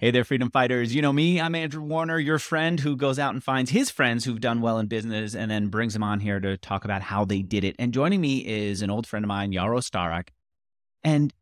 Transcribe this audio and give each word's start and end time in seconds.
Hey 0.00 0.12
there, 0.12 0.22
freedom 0.22 0.48
fighters. 0.48 0.94
You 0.94 1.02
know 1.02 1.12
me, 1.12 1.40
I'm 1.40 1.56
Andrew 1.56 1.82
Warner, 1.82 2.20
your 2.20 2.38
friend 2.38 2.78
who 2.78 2.94
goes 2.94 3.18
out 3.18 3.34
and 3.34 3.42
finds 3.42 3.72
his 3.72 3.90
friends 3.90 4.24
who've 4.24 4.40
done 4.40 4.60
well 4.60 4.78
in 4.78 4.86
business 4.86 5.34
and 5.34 5.50
then 5.50 5.70
brings 5.70 5.92
them 5.92 6.04
on 6.04 6.20
here 6.20 6.38
to 6.38 6.56
talk 6.56 6.84
about 6.84 7.02
how 7.02 7.24
they 7.24 7.42
did 7.42 7.64
it. 7.64 7.74
And 7.80 7.92
joining 7.92 8.20
me 8.20 8.46
is 8.46 8.80
an 8.80 8.90
old 8.90 9.08
friend 9.08 9.24
of 9.24 9.26
mine, 9.26 9.50
Yaro 9.50 9.80
Starak. 9.80 10.28
And 11.02 11.34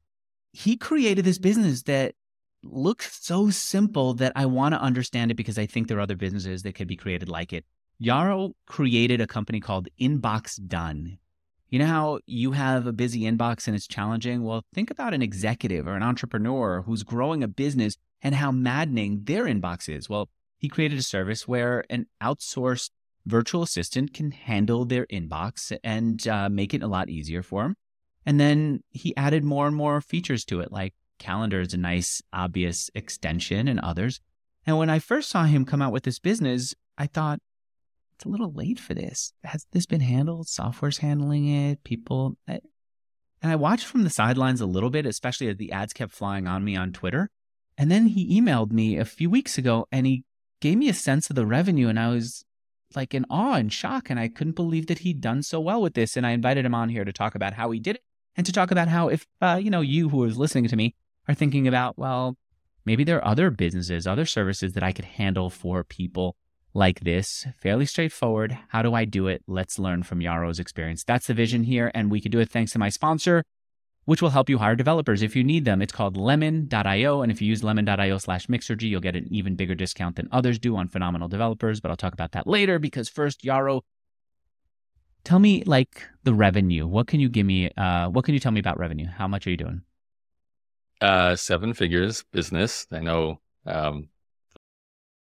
he 0.55 0.79
created 0.79 1.27
this 1.27 1.37
business 1.37 1.83
that 1.83 2.15
looks 2.63 3.23
so 3.23 3.51
simple 3.51 4.15
that 4.15 4.33
I 4.35 4.47
want 4.47 4.75
to 4.75 4.81
understand 4.81 5.31
it 5.31 5.35
because 5.35 5.59
I 5.59 5.67
think 5.67 5.89
there 5.89 5.99
are 5.99 6.01
other 6.01 6.17
businesses 6.17 6.63
that 6.63 6.75
could 6.75 6.89
be 6.89 6.97
created 6.97 7.29
like 7.29 7.53
it. 7.53 7.67
Yaro 8.03 8.53
created 8.67 9.21
a 9.21 9.27
company 9.27 9.61
called 9.61 9.89
Inbox 10.01 10.67
Done. 10.67 11.19
You 11.69 11.81
know 11.81 11.87
how 11.87 12.21
you 12.27 12.53
have 12.53 12.87
a 12.87 12.93
busy 12.93 13.23
inbox 13.23 13.67
and 13.67 13.75
it's 13.75 13.89
challenging? 13.89 14.45
Well, 14.45 14.63
think 14.73 14.91
about 14.91 15.15
an 15.15 15.23
executive 15.23 15.87
or 15.87 15.97
an 15.97 16.03
entrepreneur 16.03 16.83
who's 16.83 17.03
growing 17.03 17.43
a 17.43 17.49
business 17.49 17.97
and 18.23 18.35
how 18.37 18.53
maddening 18.53 19.25
their 19.25 19.45
inbox 19.45 19.89
is. 19.89 20.09
Well, 20.09 20.29
he 20.59 20.69
created 20.69 20.99
a 20.99 21.03
service 21.03 21.49
where 21.49 21.85
an 21.91 22.07
outsourced 22.23 22.91
virtual 23.27 23.63
assistant 23.63 24.15
can 24.15 24.31
handle 24.31 24.85
their 24.85 25.07
inbox 25.07 25.77
and 25.83 26.27
uh, 26.29 26.49
make 26.49 26.73
it 26.73 26.83
a 26.83 26.87
lot 26.87 27.09
easier 27.09 27.43
for 27.43 27.65
them. 27.65 27.77
And 28.25 28.41
then 28.41 28.83
he 28.91 29.17
added 29.17 29.45
more 29.45 29.67
and 29.67 29.77
more 29.77 30.01
features 30.01 30.45
to 30.47 30.61
it, 30.61 30.73
like 30.73 30.95
calendar 31.19 31.61
is 31.61 31.75
a 31.75 31.79
nice, 31.79 32.23
obvious 32.33 32.91
extension 32.95 33.69
and 33.69 33.81
others. 33.81 34.21
And 34.67 34.79
when 34.79 34.91
I 34.91 34.99
first 34.99 35.29
saw 35.29 35.45
him 35.45 35.65
come 35.65 35.83
out 35.83 35.93
with 35.93 36.05
this 36.05 36.19
business, 36.19 36.75
I 36.99 37.07
thought, 37.07 37.41
it's 38.17 38.25
a 38.25 38.29
little 38.29 38.53
late 38.53 38.81
for 38.81 38.95
this. 38.95 39.35
Has 39.45 39.67
this 39.73 39.85
been 39.85 40.01
handled? 40.01 40.49
Software's 40.49 40.99
handling 40.99 41.49
it. 41.49 41.85
People. 41.85 42.37
Eh. 42.49 42.61
And 43.43 43.53
I 43.53 43.57
watched 43.57 43.85
from 43.85 44.05
the 44.05 44.11
sidelines 44.11 44.63
a 44.63 44.67
little 44.67 44.89
bit, 44.89 45.05
especially 45.05 45.49
as 45.49 45.57
the 45.59 45.71
ads 45.71 45.93
kept 45.93 46.13
flying 46.13 46.47
on 46.47 46.65
me 46.65 46.75
on 46.77 46.93
Twitter. 46.93 47.31
And 47.77 47.91
then 47.91 48.07
he 48.07 48.41
emailed 48.41 48.73
me 48.73 48.97
a 48.97 49.05
few 49.05 49.29
weeks 49.29 49.59
ago 49.59 49.87
and 49.93 50.07
he 50.07 50.25
gave 50.61 50.79
me 50.79 50.89
a 50.89 50.95
sense 50.95 51.29
of 51.29 51.37
the 51.37 51.45
revenue. 51.45 51.89
And 51.89 52.01
I 52.01 52.09
was 52.09 52.43
like 52.95 53.13
in 53.13 53.27
awe 53.29 53.55
and 53.55 53.71
shock. 53.71 54.09
And 54.09 54.19
I 54.19 54.29
couldn't 54.29 54.57
believe 54.57 54.87
that 54.87 55.01
he'd 55.01 55.21
done 55.21 55.43
so 55.43 55.61
well 55.61 55.83
with 55.83 55.93
this. 55.93 56.17
And 56.17 56.27
I 56.27 56.31
invited 56.31 56.65
him 56.65 56.75
on 56.75 56.89
here 56.89 57.05
to 57.05 57.13
talk 57.13 57.35
about 57.35 57.53
how 57.53 57.71
he 57.71 57.79
did 57.79 57.97
it 57.97 58.03
and 58.35 58.47
to 58.47 58.53
talk 58.53 58.71
about 58.71 58.89
how, 58.89 59.09
if, 59.09 59.27
uh, 59.43 59.61
you 59.63 59.69
know, 59.69 59.83
you 59.83 60.09
who 60.09 60.25
is 60.25 60.39
listening 60.39 60.69
to 60.69 60.77
me 60.77 60.95
are 61.29 61.35
thinking 61.35 61.69
about, 61.69 61.99
well, 61.99 62.39
maybe 62.87 63.05
there 63.05 63.19
are 63.19 63.29
other 63.29 63.51
businesses, 63.51 64.07
other 64.07 64.25
services 64.25 64.73
that 64.73 64.83
I 64.83 64.93
could 64.93 65.05
handle 65.05 65.51
for 65.51 65.85
people 65.85 66.35
like 66.77 67.01
this. 67.01 67.47
Fairly 67.61 67.87
straightforward. 67.87 68.57
How 68.69 68.83
do 68.83 68.95
I 68.95 69.05
do 69.05 69.27
it? 69.27 69.43
Let's 69.49 69.79
learn 69.79 70.03
from 70.03 70.21
Yaro's 70.21 70.61
experience. 70.61 71.03
That's 71.03 71.27
the 71.27 71.35
vision 71.35 71.65
here. 71.65 71.91
And 71.95 72.11
we 72.11 72.21
can 72.21 72.31
do 72.31 72.39
it 72.39 72.51
thanks 72.51 72.73
to 72.73 72.79
my 72.79 72.91
sponsor, 72.91 73.43
which 74.05 74.21
will 74.21 74.31
help 74.31 74.49
you 74.49 74.59
hire 74.59 74.77
developers 74.77 75.23
if 75.23 75.35
you 75.35 75.43
need 75.43 75.65
them. 75.65 75.81
It's 75.81 75.93
called 75.93 76.17
lemon.io. 76.17 77.23
And 77.23 77.33
if 77.33 77.41
you 77.41 77.49
use 77.49 77.65
lemon.io 77.65 78.19
slash 78.19 78.47
mixergy, 78.47 78.91
you'll 78.91 79.01
get 79.01 79.17
an 79.17 79.27
even 79.31 79.57
bigger 79.57 79.75
discount 79.75 80.17
than 80.17 80.29
others 80.31 80.59
do 80.59 80.77
on 80.77 80.89
phenomenal 80.89 81.29
developers. 81.29 81.81
But 81.81 81.91
I'll 81.91 81.97
talk 81.97 82.13
about 82.13 82.33
that 82.33 82.47
later 82.47 82.79
because 82.79 83.09
first, 83.09 83.43
Yaro, 83.43 83.81
tell 85.25 85.39
me 85.39 85.65
like 85.65 86.07
the 86.25 86.35
revenue. 86.35 86.87
What 86.87 87.07
can 87.07 87.21
you 87.21 87.31
give 87.31 87.47
me? 87.47 87.71
Uh, 87.71 88.11
what 88.11 88.27
can 88.27 88.35
you 88.35 88.41
tell 88.41 88.53
me 88.53 88.61
about 88.61 88.79
revenue? 88.79 89.07
How 89.07 89.27
much 89.27 89.47
are 89.47 89.51
you 89.51 89.57
doing? 89.57 89.81
Uh, 91.01 91.37
seven 91.37 91.73
figures 91.73 92.25
business. 92.33 92.87
I 92.93 93.01
know 93.01 93.41
um, 93.67 94.09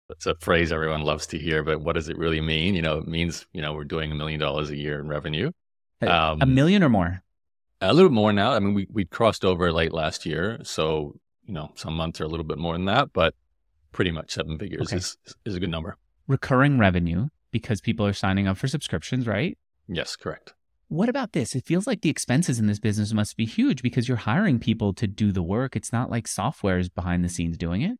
it's 0.09 0.25
a 0.25 0.35
phrase 0.35 0.71
everyone 0.71 1.01
loves 1.01 1.27
to 1.27 1.37
hear, 1.37 1.63
but 1.63 1.81
what 1.81 1.93
does 1.93 2.09
it 2.09 2.17
really 2.17 2.41
mean? 2.41 2.75
You 2.75 2.81
know, 2.81 2.97
it 2.97 3.07
means, 3.07 3.45
you 3.53 3.61
know, 3.61 3.73
we're 3.73 3.83
doing 3.83 4.11
a 4.11 4.15
million 4.15 4.39
dollars 4.39 4.69
a 4.69 4.75
year 4.75 4.99
in 4.99 5.07
revenue. 5.07 5.51
Um, 6.01 6.39
a 6.41 6.45
million 6.45 6.83
or 6.83 6.89
more? 6.89 7.21
A 7.81 7.93
little 7.93 8.11
more 8.11 8.33
now. 8.33 8.53
I 8.53 8.59
mean, 8.59 8.73
we 8.73 8.87
we 8.91 9.05
crossed 9.05 9.45
over 9.45 9.71
late 9.71 9.93
last 9.93 10.25
year, 10.25 10.59
so 10.63 11.15
you 11.45 11.53
know 11.53 11.71
some 11.75 11.93
months 11.93 12.19
are 12.19 12.25
a 12.25 12.27
little 12.27 12.45
bit 12.45 12.57
more 12.57 12.73
than 12.73 12.85
that, 12.85 13.13
but 13.13 13.33
pretty 13.91 14.11
much 14.11 14.31
seven 14.31 14.57
figures 14.57 14.87
okay. 14.87 14.97
is 14.97 15.17
is 15.45 15.55
a 15.55 15.59
good 15.59 15.69
number. 15.69 15.97
Recurring 16.27 16.77
revenue 16.77 17.29
because 17.51 17.81
people 17.81 18.05
are 18.05 18.13
signing 18.13 18.47
up 18.47 18.57
for 18.57 18.67
subscriptions, 18.67 19.27
right? 19.27 19.57
Yes, 19.87 20.15
correct. 20.15 20.53
What 20.89 21.09
about 21.09 21.33
this? 21.33 21.55
It 21.55 21.65
feels 21.65 21.87
like 21.87 22.01
the 22.01 22.09
expenses 22.09 22.59
in 22.59 22.67
this 22.67 22.79
business 22.79 23.13
must 23.13 23.37
be 23.37 23.45
huge 23.45 23.81
because 23.81 24.07
you're 24.07 24.17
hiring 24.17 24.59
people 24.59 24.93
to 24.95 25.07
do 25.07 25.31
the 25.31 25.43
work. 25.43 25.75
It's 25.75 25.93
not 25.93 26.09
like 26.09 26.27
software 26.27 26.79
is 26.79 26.89
behind 26.89 27.23
the 27.23 27.29
scenes 27.29 27.57
doing 27.57 27.81
it. 27.81 27.97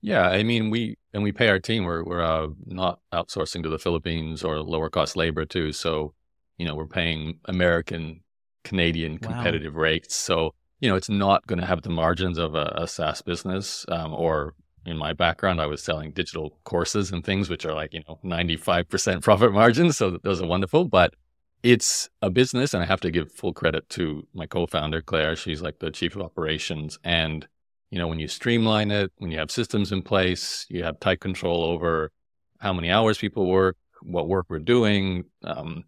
Yeah, 0.00 0.28
I 0.28 0.42
mean, 0.42 0.70
we 0.70 0.96
and 1.12 1.22
we 1.22 1.32
pay 1.32 1.48
our 1.48 1.58
team. 1.58 1.84
We're 1.84 2.04
we're 2.04 2.22
uh, 2.22 2.48
not 2.66 3.00
outsourcing 3.12 3.62
to 3.62 3.68
the 3.68 3.78
Philippines 3.78 4.44
or 4.44 4.60
lower 4.60 4.90
cost 4.90 5.16
labor 5.16 5.44
too. 5.44 5.72
So, 5.72 6.14
you 6.58 6.66
know, 6.66 6.74
we're 6.74 6.86
paying 6.86 7.40
American 7.46 8.20
Canadian 8.64 9.18
competitive 9.18 9.74
wow. 9.74 9.82
rates. 9.82 10.14
So, 10.14 10.54
you 10.80 10.88
know, 10.88 10.96
it's 10.96 11.08
not 11.08 11.46
going 11.46 11.60
to 11.60 11.66
have 11.66 11.82
the 11.82 11.90
margins 11.90 12.38
of 12.38 12.54
a, 12.54 12.72
a 12.76 12.86
SaaS 12.86 13.22
business. 13.22 13.86
Um, 13.88 14.12
or 14.12 14.54
in 14.84 14.96
my 14.96 15.12
background, 15.12 15.60
I 15.60 15.66
was 15.66 15.82
selling 15.82 16.12
digital 16.12 16.58
courses 16.64 17.10
and 17.10 17.24
things, 17.24 17.48
which 17.48 17.64
are 17.64 17.74
like, 17.74 17.92
you 17.92 18.02
know, 18.08 18.18
95% 18.24 19.22
profit 19.22 19.52
margins. 19.52 19.96
So 19.96 20.18
those 20.22 20.40
are 20.40 20.46
wonderful. 20.46 20.84
But 20.84 21.14
it's 21.62 22.08
a 22.22 22.30
business, 22.30 22.74
and 22.74 22.82
I 22.82 22.86
have 22.86 23.00
to 23.00 23.10
give 23.10 23.32
full 23.32 23.52
credit 23.52 23.88
to 23.90 24.26
my 24.34 24.46
co 24.46 24.66
founder, 24.66 25.02
Claire. 25.02 25.36
She's 25.36 25.62
like 25.62 25.78
the 25.78 25.90
chief 25.90 26.14
of 26.14 26.22
operations. 26.22 26.98
And, 27.02 27.46
you 27.90 27.98
know, 27.98 28.08
when 28.08 28.18
you 28.18 28.28
streamline 28.28 28.90
it, 28.90 29.12
when 29.18 29.30
you 29.30 29.38
have 29.38 29.50
systems 29.50 29.92
in 29.92 30.02
place, 30.02 30.66
you 30.68 30.82
have 30.82 30.98
tight 31.00 31.20
control 31.20 31.64
over 31.64 32.10
how 32.58 32.72
many 32.72 32.90
hours 32.90 33.18
people 33.18 33.46
work, 33.46 33.76
what 34.02 34.28
work 34.28 34.46
we're 34.48 34.58
doing, 34.58 35.24
um, 35.44 35.84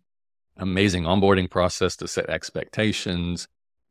amazing 0.56 1.04
onboarding 1.04 1.50
process 1.50 1.96
to 1.96 2.08
set 2.08 2.28
expectations. 2.30 3.48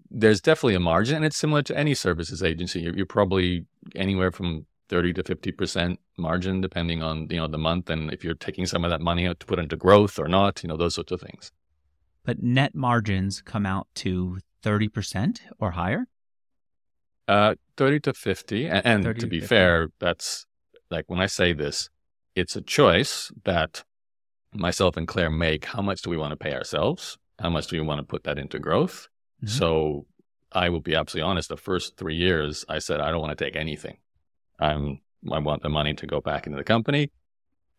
There's 0.10 0.40
definitely 0.40 0.76
a 0.76 0.80
margin, 0.80 1.18
and 1.18 1.26
it's 1.26 1.38
similar 1.38 1.62
to 1.64 1.78
any 1.78 1.94
services 1.94 2.42
agency. 2.42 2.82
You're, 2.82 2.96
you're 2.96 3.06
probably 3.06 3.66
anywhere 3.96 4.32
from 4.32 4.66
30 4.90 5.14
to 5.14 5.24
50% 5.24 5.98
margin, 6.18 6.62
depending 6.62 7.04
on, 7.04 7.28
you 7.30 7.38
know, 7.38 7.48
the 7.48 7.58
month. 7.58 7.90
And 7.90 8.14
if 8.14 8.24
you're 8.24 8.36
taking 8.36 8.66
some 8.66 8.86
of 8.86 8.92
that 8.92 9.02
money 9.02 9.28
out 9.28 9.40
to 9.42 9.46
put 9.46 9.60
into 9.60 9.76
growth 9.76 10.18
or 10.18 10.30
not, 10.30 10.64
you 10.64 10.70
know, 10.70 10.78
those 10.78 10.96
sorts 10.96 11.12
of 11.12 11.20
things. 11.20 11.52
But 12.24 12.42
net 12.42 12.74
margins 12.74 13.42
come 13.42 13.66
out 13.66 13.88
to 13.96 14.40
30% 14.64 15.40
or 15.60 15.72
higher? 15.72 16.08
Uh, 17.28 17.56
30 17.76 18.00
to 18.02 18.14
50. 18.14 18.68
And, 18.68 18.86
and 18.86 19.04
30 19.04 19.20
to 19.20 19.28
be 19.28 19.40
50. 19.40 19.48
fair, 19.48 19.90
that's 20.00 20.46
like 20.90 21.06
when 21.08 21.20
I 21.20 21.26
say 21.26 21.54
this, 21.54 21.90
it's 22.36 22.56
a 22.56 22.62
choice 22.62 23.32
that 23.44 23.84
myself 24.54 24.98
and 24.98 25.08
Claire 25.08 25.30
make 25.30 25.66
how 25.66 25.82
much 25.82 26.02
do 26.02 26.10
we 26.10 26.18
want 26.18 26.32
to 26.32 26.38
pay 26.38 26.54
ourselves? 26.54 27.18
How 27.40 27.50
much 27.50 27.68
do 27.68 27.78
we 27.78 27.86
want 27.86 28.00
to 28.00 28.06
put 28.06 28.24
that 28.24 28.38
into 28.38 28.60
growth? 28.60 29.08
Mm-hmm. 29.44 29.48
So 29.48 30.06
I 30.52 30.70
will 30.70 30.82
be 30.82 30.96
absolutely 30.96 31.30
honest. 31.30 31.50
The 31.50 31.58
first 31.58 31.98
three 31.98 32.16
years, 32.16 32.66
I 32.70 32.80
said, 32.80 33.02
I 33.02 33.12
don't 33.12 33.22
want 33.22 33.38
to 33.38 33.44
take 33.44 33.56
anything. 33.56 33.98
I'm, 34.60 35.02
I 35.32 35.40
want 35.40 35.62
the 35.62 35.70
money 35.70 35.94
to 35.96 36.08
go 36.08 36.22
back 36.22 36.48
into 36.48 36.58
the 36.58 36.64
company. 36.64 37.12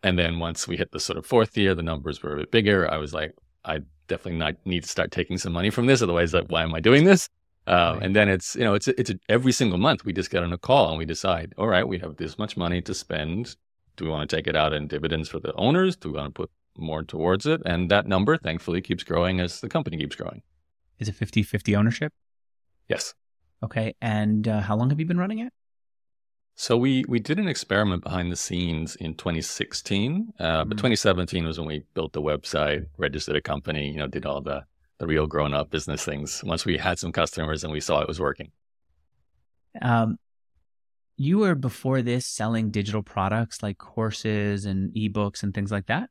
And 0.02 0.18
then 0.18 0.38
once 0.38 0.68
we 0.68 0.76
hit 0.76 0.92
the 0.92 1.00
sort 1.00 1.18
of 1.18 1.26
fourth 1.26 1.56
year, 1.56 1.74
the 1.74 1.82
numbers 1.82 2.22
were 2.22 2.34
a 2.34 2.36
bit 2.40 2.52
bigger. 2.52 2.88
I 2.88 2.98
was 2.98 3.12
like, 3.12 3.32
I 3.64 3.80
definitely 4.06 4.38
not 4.38 4.54
need 4.64 4.84
to 4.84 4.88
start 4.88 5.10
taking 5.10 5.38
some 5.38 5.52
money 5.52 5.70
from 5.70 5.86
this. 5.86 6.02
Otherwise, 6.02 6.34
like, 6.34 6.46
why 6.48 6.62
am 6.62 6.74
I 6.74 6.80
doing 6.80 7.04
this? 7.04 7.28
Uh, 7.68 7.94
right. 7.94 8.02
And 8.02 8.16
then 8.16 8.28
it's, 8.28 8.56
you 8.56 8.64
know, 8.64 8.74
it's, 8.74 8.88
it's 8.88 9.10
a, 9.10 9.18
every 9.28 9.52
single 9.52 9.78
month 9.78 10.04
we 10.04 10.12
just 10.12 10.30
get 10.30 10.42
on 10.42 10.52
a 10.52 10.58
call 10.58 10.88
and 10.88 10.98
we 10.98 11.04
decide, 11.04 11.54
all 11.58 11.68
right, 11.68 11.86
we 11.86 11.98
have 11.98 12.16
this 12.16 12.38
much 12.38 12.56
money 12.56 12.80
to 12.82 12.94
spend. 12.94 13.56
Do 13.96 14.04
we 14.04 14.10
want 14.10 14.28
to 14.28 14.36
take 14.36 14.46
it 14.46 14.56
out 14.56 14.72
in 14.72 14.86
dividends 14.86 15.28
for 15.28 15.38
the 15.38 15.52
owners? 15.54 15.96
Do 15.96 16.10
we 16.10 16.16
want 16.16 16.34
to 16.34 16.42
put 16.42 16.50
more 16.78 17.02
towards 17.02 17.46
it. 17.46 17.60
And 17.66 17.90
that 17.90 18.06
number, 18.06 18.36
thankfully, 18.36 18.80
keeps 18.80 19.02
growing 19.02 19.40
as 19.40 19.60
the 19.60 19.68
company 19.68 19.96
keeps 19.96 20.16
growing. 20.16 20.42
Is 20.98 21.08
it 21.08 21.14
50 21.14 21.42
50 21.42 21.76
ownership? 21.76 22.12
Yes. 22.88 23.14
Okay. 23.62 23.94
And 24.00 24.46
uh, 24.48 24.60
how 24.60 24.76
long 24.76 24.90
have 24.90 25.00
you 25.00 25.06
been 25.06 25.18
running 25.18 25.40
it? 25.40 25.52
So 26.54 26.76
we 26.76 27.04
we 27.06 27.20
did 27.20 27.38
an 27.38 27.46
experiment 27.46 28.02
behind 28.02 28.32
the 28.32 28.36
scenes 28.36 28.96
in 28.96 29.14
2016, 29.14 30.32
uh, 30.40 30.42
mm-hmm. 30.42 30.68
but 30.68 30.76
2017 30.76 31.44
was 31.44 31.58
when 31.58 31.68
we 31.68 31.84
built 31.94 32.12
the 32.12 32.22
website, 32.22 32.86
registered 32.96 33.36
a 33.36 33.40
company, 33.40 33.90
you 33.90 33.98
know, 33.98 34.08
did 34.08 34.26
all 34.26 34.40
the 34.40 34.64
the 34.98 35.06
real 35.06 35.26
grown 35.26 35.54
up 35.54 35.70
business 35.70 36.04
things. 36.04 36.42
Once 36.44 36.64
we 36.64 36.76
had 36.76 36.98
some 36.98 37.12
customers 37.12 37.64
and 37.64 37.72
we 37.72 37.80
saw 37.80 38.00
it 38.00 38.08
was 38.08 38.20
working. 38.20 38.50
Um, 39.80 40.18
you 41.16 41.38
were 41.38 41.54
before 41.54 42.02
this 42.02 42.26
selling 42.26 42.70
digital 42.70 43.02
products 43.02 43.62
like 43.62 43.78
courses 43.78 44.64
and 44.64 44.92
ebooks 44.94 45.42
and 45.42 45.52
things 45.52 45.70
like 45.70 45.86
that. 45.86 46.10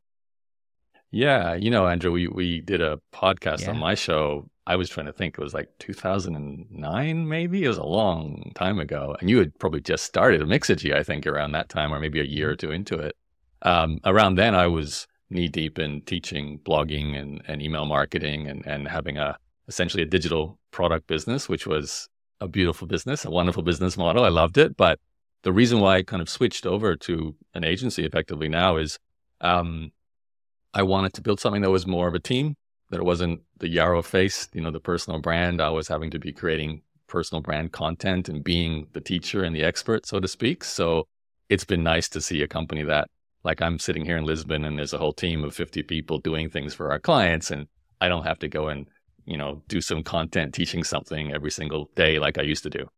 Yeah, 1.09 1.55
you 1.55 1.71
know, 1.71 1.87
Andrew, 1.87 2.11
we 2.11 2.27
we 2.27 2.59
did 2.59 2.81
a 2.81 2.99
podcast 3.13 3.61
yeah. 3.61 3.69
on 3.69 3.77
my 3.77 3.95
show. 3.95 4.49
I 4.65 4.75
was 4.75 4.89
trying 4.89 5.05
to 5.05 5.13
think; 5.13 5.37
it 5.37 5.41
was 5.41 5.53
like 5.53 5.69
2009, 5.79 7.27
maybe. 7.27 7.63
It 7.63 7.69
was 7.69 7.77
a 7.77 7.83
long 7.83 8.51
time 8.55 8.79
ago, 8.79 9.15
and 9.21 9.29
you 9.29 9.37
had 9.37 9.57
probably 9.57 9.79
just 9.79 10.03
started 10.03 10.41
a 10.41 10.45
Mixergy, 10.45 10.93
I 10.93 11.03
think, 11.03 11.25
around 11.25 11.53
that 11.53 11.69
time, 11.69 11.93
or 11.93 11.99
maybe 12.01 12.19
a 12.19 12.25
year 12.25 12.51
or 12.51 12.57
two 12.57 12.71
into 12.71 12.97
it. 12.99 13.15
Um, 13.61 13.99
around 14.03 14.35
then, 14.35 14.53
I 14.53 14.67
was 14.67 15.07
knee 15.29 15.47
deep 15.47 15.79
in 15.79 16.01
teaching 16.01 16.59
blogging 16.59 17.19
and, 17.19 17.41
and 17.47 17.61
email 17.61 17.85
marketing, 17.85 18.47
and 18.47 18.65
and 18.65 18.87
having 18.87 19.17
a 19.17 19.37
essentially 19.67 20.03
a 20.03 20.05
digital 20.07 20.57
product 20.71 21.07
business, 21.07 21.49
which 21.49 21.67
was 21.67 22.07
a 22.39 22.47
beautiful 22.47 22.87
business, 22.87 23.25
a 23.25 23.31
wonderful 23.31 23.63
business 23.63 23.97
model. 23.97 24.23
I 24.23 24.29
loved 24.29 24.57
it, 24.57 24.77
but 24.77 24.99
the 25.43 25.51
reason 25.51 25.79
why 25.79 25.97
I 25.97 26.03
kind 26.03 26.21
of 26.21 26.29
switched 26.29 26.65
over 26.65 26.95
to 26.95 27.35
an 27.53 27.63
agency 27.63 28.05
effectively 28.05 28.49
now 28.49 28.77
is 28.77 28.97
um, 29.41 29.91
I 30.73 30.83
wanted 30.83 31.13
to 31.13 31.21
build 31.21 31.39
something 31.39 31.61
that 31.61 31.71
was 31.71 31.87
more 31.87 32.07
of 32.07 32.13
a 32.13 32.19
team, 32.19 32.55
that 32.89 32.99
it 32.99 33.05
wasn't 33.05 33.41
the 33.59 33.73
Yaro 33.75 34.03
face, 34.03 34.47
you 34.53 34.61
know, 34.61 34.71
the 34.71 34.79
personal 34.79 35.19
brand. 35.19 35.61
I 35.61 35.69
was 35.69 35.87
having 35.87 36.11
to 36.11 36.19
be 36.19 36.31
creating 36.31 36.81
personal 37.07 37.41
brand 37.41 37.71
content 37.71 38.29
and 38.29 38.43
being 38.43 38.87
the 38.93 39.01
teacher 39.01 39.43
and 39.43 39.55
the 39.55 39.63
expert, 39.63 40.05
so 40.05 40.19
to 40.19 40.27
speak. 40.27 40.63
So 40.63 41.07
it's 41.49 41.65
been 41.65 41.83
nice 41.83 42.09
to 42.09 42.21
see 42.21 42.41
a 42.41 42.47
company 42.47 42.83
that, 42.83 43.09
like, 43.47 43.61
I'm 43.61 43.79
sitting 43.79 44.03
here 44.03 44.17
in 44.17 44.25
Lisbon 44.25 44.65
and 44.65 44.77
there's 44.77 44.91
a 44.91 44.97
whole 44.97 45.13
team 45.13 45.45
of 45.45 45.55
50 45.55 45.81
people 45.83 46.19
doing 46.19 46.49
things 46.49 46.73
for 46.73 46.91
our 46.91 46.99
clients, 46.99 47.49
and 47.49 47.67
I 48.01 48.09
don't 48.09 48.25
have 48.25 48.39
to 48.39 48.49
go 48.49 48.67
and, 48.67 48.87
you 49.25 49.37
know, 49.37 49.63
do 49.69 49.79
some 49.79 50.03
content 50.03 50.53
teaching 50.53 50.83
something 50.83 51.33
every 51.33 51.49
single 51.49 51.89
day 51.95 52.19
like 52.19 52.37
I 52.37 52.41
used 52.41 52.63
to 52.63 52.69
do. 52.69 52.89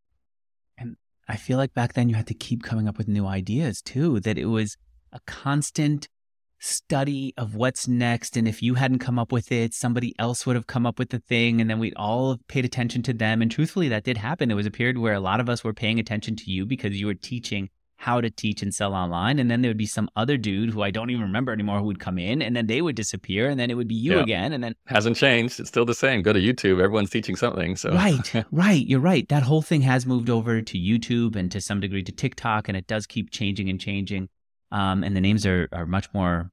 And 0.75 0.97
I 1.27 1.35
feel 1.35 1.59
like 1.59 1.75
back 1.75 1.93
then 1.93 2.09
you 2.09 2.15
had 2.15 2.25
to 2.27 2.33
keep 2.33 2.63
coming 2.63 2.87
up 2.87 2.97
with 2.97 3.07
new 3.07 3.27
ideas 3.27 3.79
too, 3.81 4.19
that 4.21 4.39
it 4.39 4.47
was 4.47 4.75
a 5.13 5.19
constant 5.27 6.09
study 6.57 7.33
of 7.37 7.55
what's 7.55 7.87
next. 7.87 8.35
And 8.35 8.47
if 8.47 8.63
you 8.63 8.73
hadn't 8.73 8.99
come 8.99 9.19
up 9.19 9.31
with 9.31 9.51
it, 9.51 9.75
somebody 9.75 10.15
else 10.17 10.45
would 10.45 10.55
have 10.55 10.67
come 10.67 10.87
up 10.87 10.97
with 10.97 11.09
the 11.09 11.19
thing. 11.19 11.61
And 11.61 11.69
then 11.69 11.77
we'd 11.77 11.93
all 11.95 12.31
have 12.31 12.47
paid 12.47 12.65
attention 12.65 13.03
to 13.03 13.13
them. 13.13 13.43
And 13.43 13.51
truthfully, 13.51 13.87
that 13.89 14.03
did 14.03 14.17
happen. 14.17 14.49
There 14.49 14.57
was 14.57 14.65
a 14.65 14.71
period 14.71 14.97
where 14.97 15.13
a 15.13 15.19
lot 15.19 15.39
of 15.39 15.47
us 15.47 15.63
were 15.63 15.73
paying 15.73 15.99
attention 15.99 16.35
to 16.37 16.51
you 16.51 16.65
because 16.65 16.99
you 16.99 17.05
were 17.05 17.13
teaching 17.13 17.69
how 17.99 18.21
to 18.21 18.29
teach 18.29 18.63
and 18.63 18.73
sell 18.73 18.93
online. 18.93 19.39
And 19.39 19.51
then 19.51 19.61
there 19.61 19.69
would 19.69 19.77
be 19.77 19.85
some 19.85 20.09
other 20.15 20.37
dude 20.37 20.69
who 20.69 20.81
I 20.81 20.89
don't 20.89 21.09
even 21.09 21.21
remember 21.21 21.51
anymore 21.51 21.79
who 21.79 21.85
would 21.87 21.99
come 21.99 22.17
in 22.17 22.41
and 22.41 22.55
then 22.55 22.67
they 22.67 22.81
would 22.81 22.95
disappear 22.95 23.49
and 23.49 23.59
then 23.59 23.69
it 23.69 23.73
would 23.73 23.89
be 23.89 23.95
you 23.95 24.15
yeah. 24.15 24.21
again. 24.21 24.53
And 24.53 24.63
then 24.63 24.73
hasn't 24.85 25.17
changed. 25.17 25.59
It's 25.59 25.67
still 25.67 25.83
the 25.83 25.93
same. 25.93 26.21
Go 26.21 26.31
to 26.31 26.39
YouTube. 26.39 26.81
Everyone's 26.81 27.09
teaching 27.09 27.35
something. 27.35 27.75
So 27.75 27.91
Right. 27.91 28.45
right. 28.53 28.87
You're 28.87 29.01
right. 29.01 29.27
That 29.27 29.43
whole 29.43 29.61
thing 29.61 29.81
has 29.81 30.05
moved 30.05 30.29
over 30.29 30.61
to 30.61 30.77
YouTube 30.77 31.35
and 31.35 31.51
to 31.51 31.59
some 31.59 31.81
degree 31.81 32.01
to 32.03 32.11
TikTok 32.13 32.69
and 32.69 32.77
it 32.77 32.87
does 32.87 33.05
keep 33.05 33.31
changing 33.31 33.69
and 33.69 33.81
changing. 33.81 34.29
Um, 34.71 35.03
and 35.03 35.13
the 35.13 35.21
names 35.21 35.45
are, 35.45 35.67
are 35.73 35.85
much 35.85 36.07
more, 36.13 36.51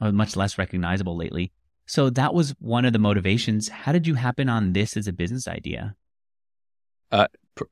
much 0.00 0.34
less 0.34 0.56
recognizable 0.56 1.14
lately. 1.14 1.52
So 1.84 2.08
that 2.08 2.32
was 2.32 2.54
one 2.58 2.86
of 2.86 2.94
the 2.94 2.98
motivations. 2.98 3.68
How 3.68 3.92
did 3.92 4.06
you 4.06 4.14
happen 4.14 4.48
on 4.48 4.72
this 4.72 4.96
as 4.96 5.06
a 5.06 5.12
business 5.12 5.46
idea? 5.46 5.94
Uh, 7.12 7.26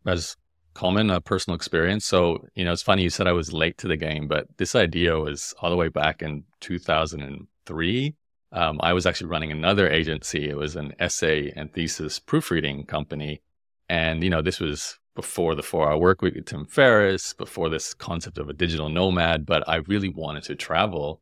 as 0.05 0.37
common 0.75 1.11
a 1.11 1.21
personal 1.21 1.57
experience. 1.57 2.05
So, 2.05 2.47
you 2.55 2.65
know, 2.65 2.73
it's 2.73 2.83
funny 2.83 3.03
you 3.03 3.11
said 3.11 3.27
I 3.27 3.33
was 3.33 3.53
late 3.53 3.79
to 3.79 3.89
the 3.89 3.97
game, 3.97 4.29
but 4.29 4.47
this 4.59 4.75
idea 4.75 5.19
was 5.19 5.55
all 5.61 5.71
the 5.71 5.77
way 5.77 5.89
back 5.89 6.23
in 6.23 6.45
2003. 6.61 8.15
Um, 8.53 8.81
I 8.83 8.93
was 8.93 9.07
actually 9.07 9.31
running 9.31 9.53
another 9.53 9.89
agency. 9.89 10.49
It 10.49 10.57
was 10.57 10.77
an 10.77 10.93
essay 10.99 11.53
and 11.57 11.73
thesis 11.73 12.19
proofreading 12.19 12.87
company. 12.87 13.43
And, 13.89 14.23
you 14.23 14.31
know, 14.31 14.43
this 14.43 14.61
was 14.61 14.99
before 15.15 15.55
the 15.55 15.63
four 15.63 15.91
hour 15.91 15.99
work 15.99 16.23
week 16.23 16.35
with 16.35 16.47
Tim 16.47 16.65
Ferriss, 16.67 17.35
before 17.35 17.69
this 17.69 17.95
concept 17.95 18.39
of 18.39 18.49
a 18.49 18.53
digital 18.53 18.89
nomad, 18.89 19.47
but 19.47 19.69
I 19.69 19.77
really 19.77 20.09
wanted 20.09 20.45
to 20.45 20.55
travel. 20.55 21.21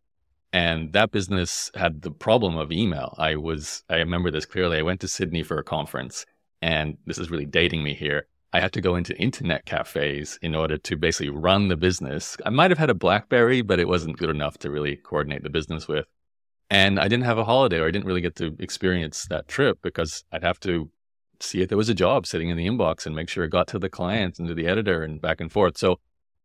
And 0.53 0.93
that 0.93 1.13
business 1.13 1.71
had 1.75 2.03
the 2.03 2.11
problem 2.11 2.57
of 2.57 2.73
email. 2.73 3.15
I 3.19 3.37
was, 3.37 3.85
I 3.89 3.97
remember 3.97 4.31
this 4.31 4.45
clearly. 4.45 4.79
I 4.79 4.83
went 4.83 5.01
to 5.01 5.09
Sydney 5.09 5.43
for 5.43 5.59
a 5.59 5.65
conference, 5.65 6.27
and 6.61 6.99
this 7.07 7.19
is 7.19 7.31
really 7.31 7.47
dating 7.47 7.83
me 7.83 7.95
here. 7.95 8.27
I 8.53 8.61
had 8.61 8.73
to 8.75 8.81
go 8.81 8.97
into 8.97 9.17
internet 9.17 9.65
cafes 9.65 10.39
in 10.43 10.55
order 10.55 10.77
to 10.77 10.97
basically 10.97 11.31
run 11.31 11.69
the 11.69 11.77
business. 11.77 12.37
I 12.45 12.51
might 12.51 12.71
have 12.71 12.79
had 12.79 12.91
a 12.91 12.95
Blackberry, 12.95 13.63
but 13.63 13.81
it 13.81 13.89
wasn't 13.89 14.19
good 14.19 14.31
enough 14.31 14.59
to 14.59 14.71
really 14.71 14.97
coordinate 14.97 15.43
the 15.43 15.51
business 15.51 15.89
with. 15.89 16.05
And 16.69 16.99
I 16.99 17.09
didn't 17.09 17.25
have 17.25 17.39
a 17.39 17.45
holiday 17.45 17.79
or 17.79 17.87
I 17.87 17.91
didn't 17.91 18.07
really 18.07 18.21
get 18.21 18.37
to 18.37 18.57
experience 18.59 19.27
that 19.31 19.49
trip 19.49 19.79
because 19.83 20.25
I'd 20.33 20.43
have 20.43 20.61
to 20.61 20.91
see 21.41 21.63
if 21.63 21.69
there 21.69 21.79
was 21.79 21.89
a 21.89 21.95
job 21.95 22.27
sitting 22.27 22.51
in 22.51 22.57
the 22.57 22.67
inbox 22.67 23.07
and 23.07 23.17
make 23.17 23.29
sure 23.29 23.45
it 23.45 23.51
got 23.51 23.69
to 23.69 23.79
the 23.79 23.89
client 23.89 24.39
and 24.39 24.49
to 24.49 24.55
the 24.55 24.67
editor 24.67 25.03
and 25.03 25.21
back 25.21 25.41
and 25.41 25.51
forth. 25.51 25.77
So 25.77 25.99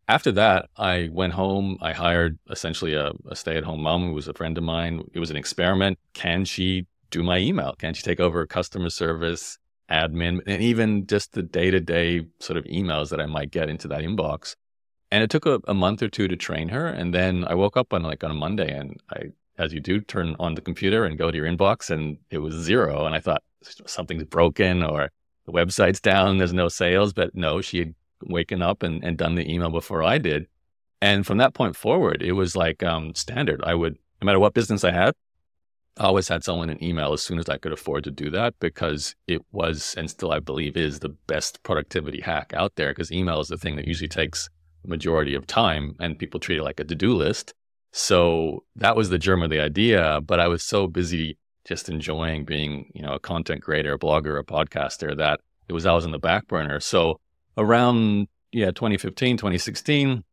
after 0.07 0.31
that, 0.33 0.69
I 0.77 1.09
went 1.11 1.33
home. 1.33 1.77
I 1.81 1.91
hired 1.91 2.39
essentially 2.49 2.93
a, 2.93 3.11
a 3.29 3.35
stay 3.35 3.57
at 3.57 3.65
home 3.65 3.81
mom 3.81 4.05
who 4.05 4.13
was 4.13 4.27
a 4.27 4.33
friend 4.33 4.57
of 4.57 4.63
mine. 4.63 5.03
It 5.13 5.19
was 5.19 5.29
an 5.29 5.37
experiment. 5.37 5.99
Can 6.13 6.45
she 6.45 6.87
do 7.11 7.23
my 7.23 7.37
email? 7.37 7.75
Can 7.77 7.93
she 7.93 8.03
take 8.03 8.19
over 8.19 8.45
customer 8.45 8.89
service? 8.89 9.57
Admin, 9.89 10.41
and 10.47 10.61
even 10.61 11.07
just 11.07 11.33
the 11.33 11.43
day 11.43 11.71
to 11.71 11.79
day 11.79 12.25
sort 12.39 12.57
of 12.57 12.65
emails 12.65 13.09
that 13.09 13.21
I 13.21 13.25
might 13.25 13.51
get 13.51 13.69
into 13.69 13.87
that 13.89 14.01
inbox. 14.01 14.55
And 15.11 15.23
it 15.23 15.29
took 15.29 15.45
a, 15.45 15.61
a, 15.67 15.73
month 15.73 16.03
or 16.03 16.09
two 16.09 16.27
to 16.27 16.35
train 16.35 16.69
her. 16.69 16.87
And 16.87 17.13
then 17.13 17.45
I 17.47 17.55
woke 17.55 17.77
up 17.77 17.93
on 17.93 18.03
like 18.03 18.23
on 18.23 18.31
a 18.31 18.33
Monday 18.33 18.69
and 18.69 18.99
I, 19.09 19.31
as 19.57 19.73
you 19.73 19.79
do, 19.79 20.01
turn 20.01 20.35
on 20.39 20.55
the 20.55 20.61
computer 20.61 21.05
and 21.05 21.17
go 21.17 21.31
to 21.31 21.37
your 21.37 21.47
inbox 21.47 21.89
and 21.89 22.17
it 22.29 22.39
was 22.39 22.53
zero. 22.55 23.05
And 23.05 23.15
I 23.15 23.19
thought 23.21 23.43
something's 23.85 24.25
broken 24.25 24.83
or 24.83 25.09
the 25.45 25.53
website's 25.53 26.01
down, 26.01 26.37
there's 26.37 26.51
no 26.51 26.67
sales. 26.67 27.13
But 27.13 27.33
no, 27.33 27.61
she 27.61 27.79
had 27.79 27.95
waken 28.25 28.61
up 28.61 28.83
and, 28.83 29.01
and 29.03 29.17
done 29.17 29.35
the 29.35 29.49
email 29.49 29.69
before 29.69 30.03
I 30.03 30.17
did. 30.17 30.47
And 31.01 31.25
from 31.25 31.37
that 31.37 31.53
point 31.53 31.75
forward, 31.75 32.21
it 32.21 32.33
was 32.33 32.55
like 32.55 32.83
um, 32.83 33.15
standard. 33.15 33.61
I 33.63 33.75
would, 33.75 33.97
no 34.21 34.25
matter 34.25 34.39
what 34.39 34.53
business 34.53 34.83
I 34.83 34.91
had, 34.91 35.13
I 35.99 36.05
always 36.05 36.27
had 36.27 36.43
someone 36.43 36.69
in 36.69 36.83
email 36.83 37.13
as 37.13 37.23
soon 37.23 37.39
as 37.39 37.49
I 37.49 37.57
could 37.57 37.71
afford 37.71 38.03
to 38.03 38.11
do 38.11 38.29
that 38.31 38.53
because 38.59 39.15
it 39.27 39.41
was, 39.51 39.95
and 39.97 40.09
still 40.09 40.31
I 40.31 40.39
believe 40.39 40.77
is, 40.77 40.99
the 40.99 41.09
best 41.09 41.63
productivity 41.63 42.21
hack 42.21 42.53
out 42.55 42.75
there 42.75 42.91
because 42.91 43.11
email 43.11 43.39
is 43.39 43.47
the 43.47 43.57
thing 43.57 43.75
that 43.77 43.87
usually 43.87 44.07
takes 44.07 44.49
the 44.83 44.89
majority 44.89 45.33
of 45.33 45.47
time 45.47 45.95
and 45.99 46.19
people 46.19 46.39
treat 46.39 46.59
it 46.59 46.63
like 46.63 46.79
a 46.79 46.83
to 46.83 46.95
do 46.95 47.15
list. 47.15 47.53
So 47.93 48.63
that 48.75 48.95
was 48.95 49.09
the 49.09 49.17
germ 49.17 49.41
of 49.41 49.49
the 49.49 49.59
idea. 49.59 50.21
But 50.21 50.39
I 50.39 50.47
was 50.47 50.63
so 50.63 50.87
busy 50.87 51.37
just 51.65 51.89
enjoying 51.89 52.45
being, 52.45 52.91
you 52.93 53.01
know, 53.01 53.13
a 53.13 53.19
content 53.19 53.63
creator, 53.63 53.93
a 53.93 53.99
blogger, 53.99 54.39
a 54.39 54.43
podcaster 54.43 55.17
that 55.17 55.39
it 55.67 55.73
was 55.73 55.85
always 55.85 56.05
on 56.05 56.11
the 56.11 56.19
back 56.19 56.47
burner. 56.47 56.79
So 56.79 57.19
around, 57.57 58.27
yeah, 58.51 58.67
2015, 58.67 59.37
2016, 59.37 60.23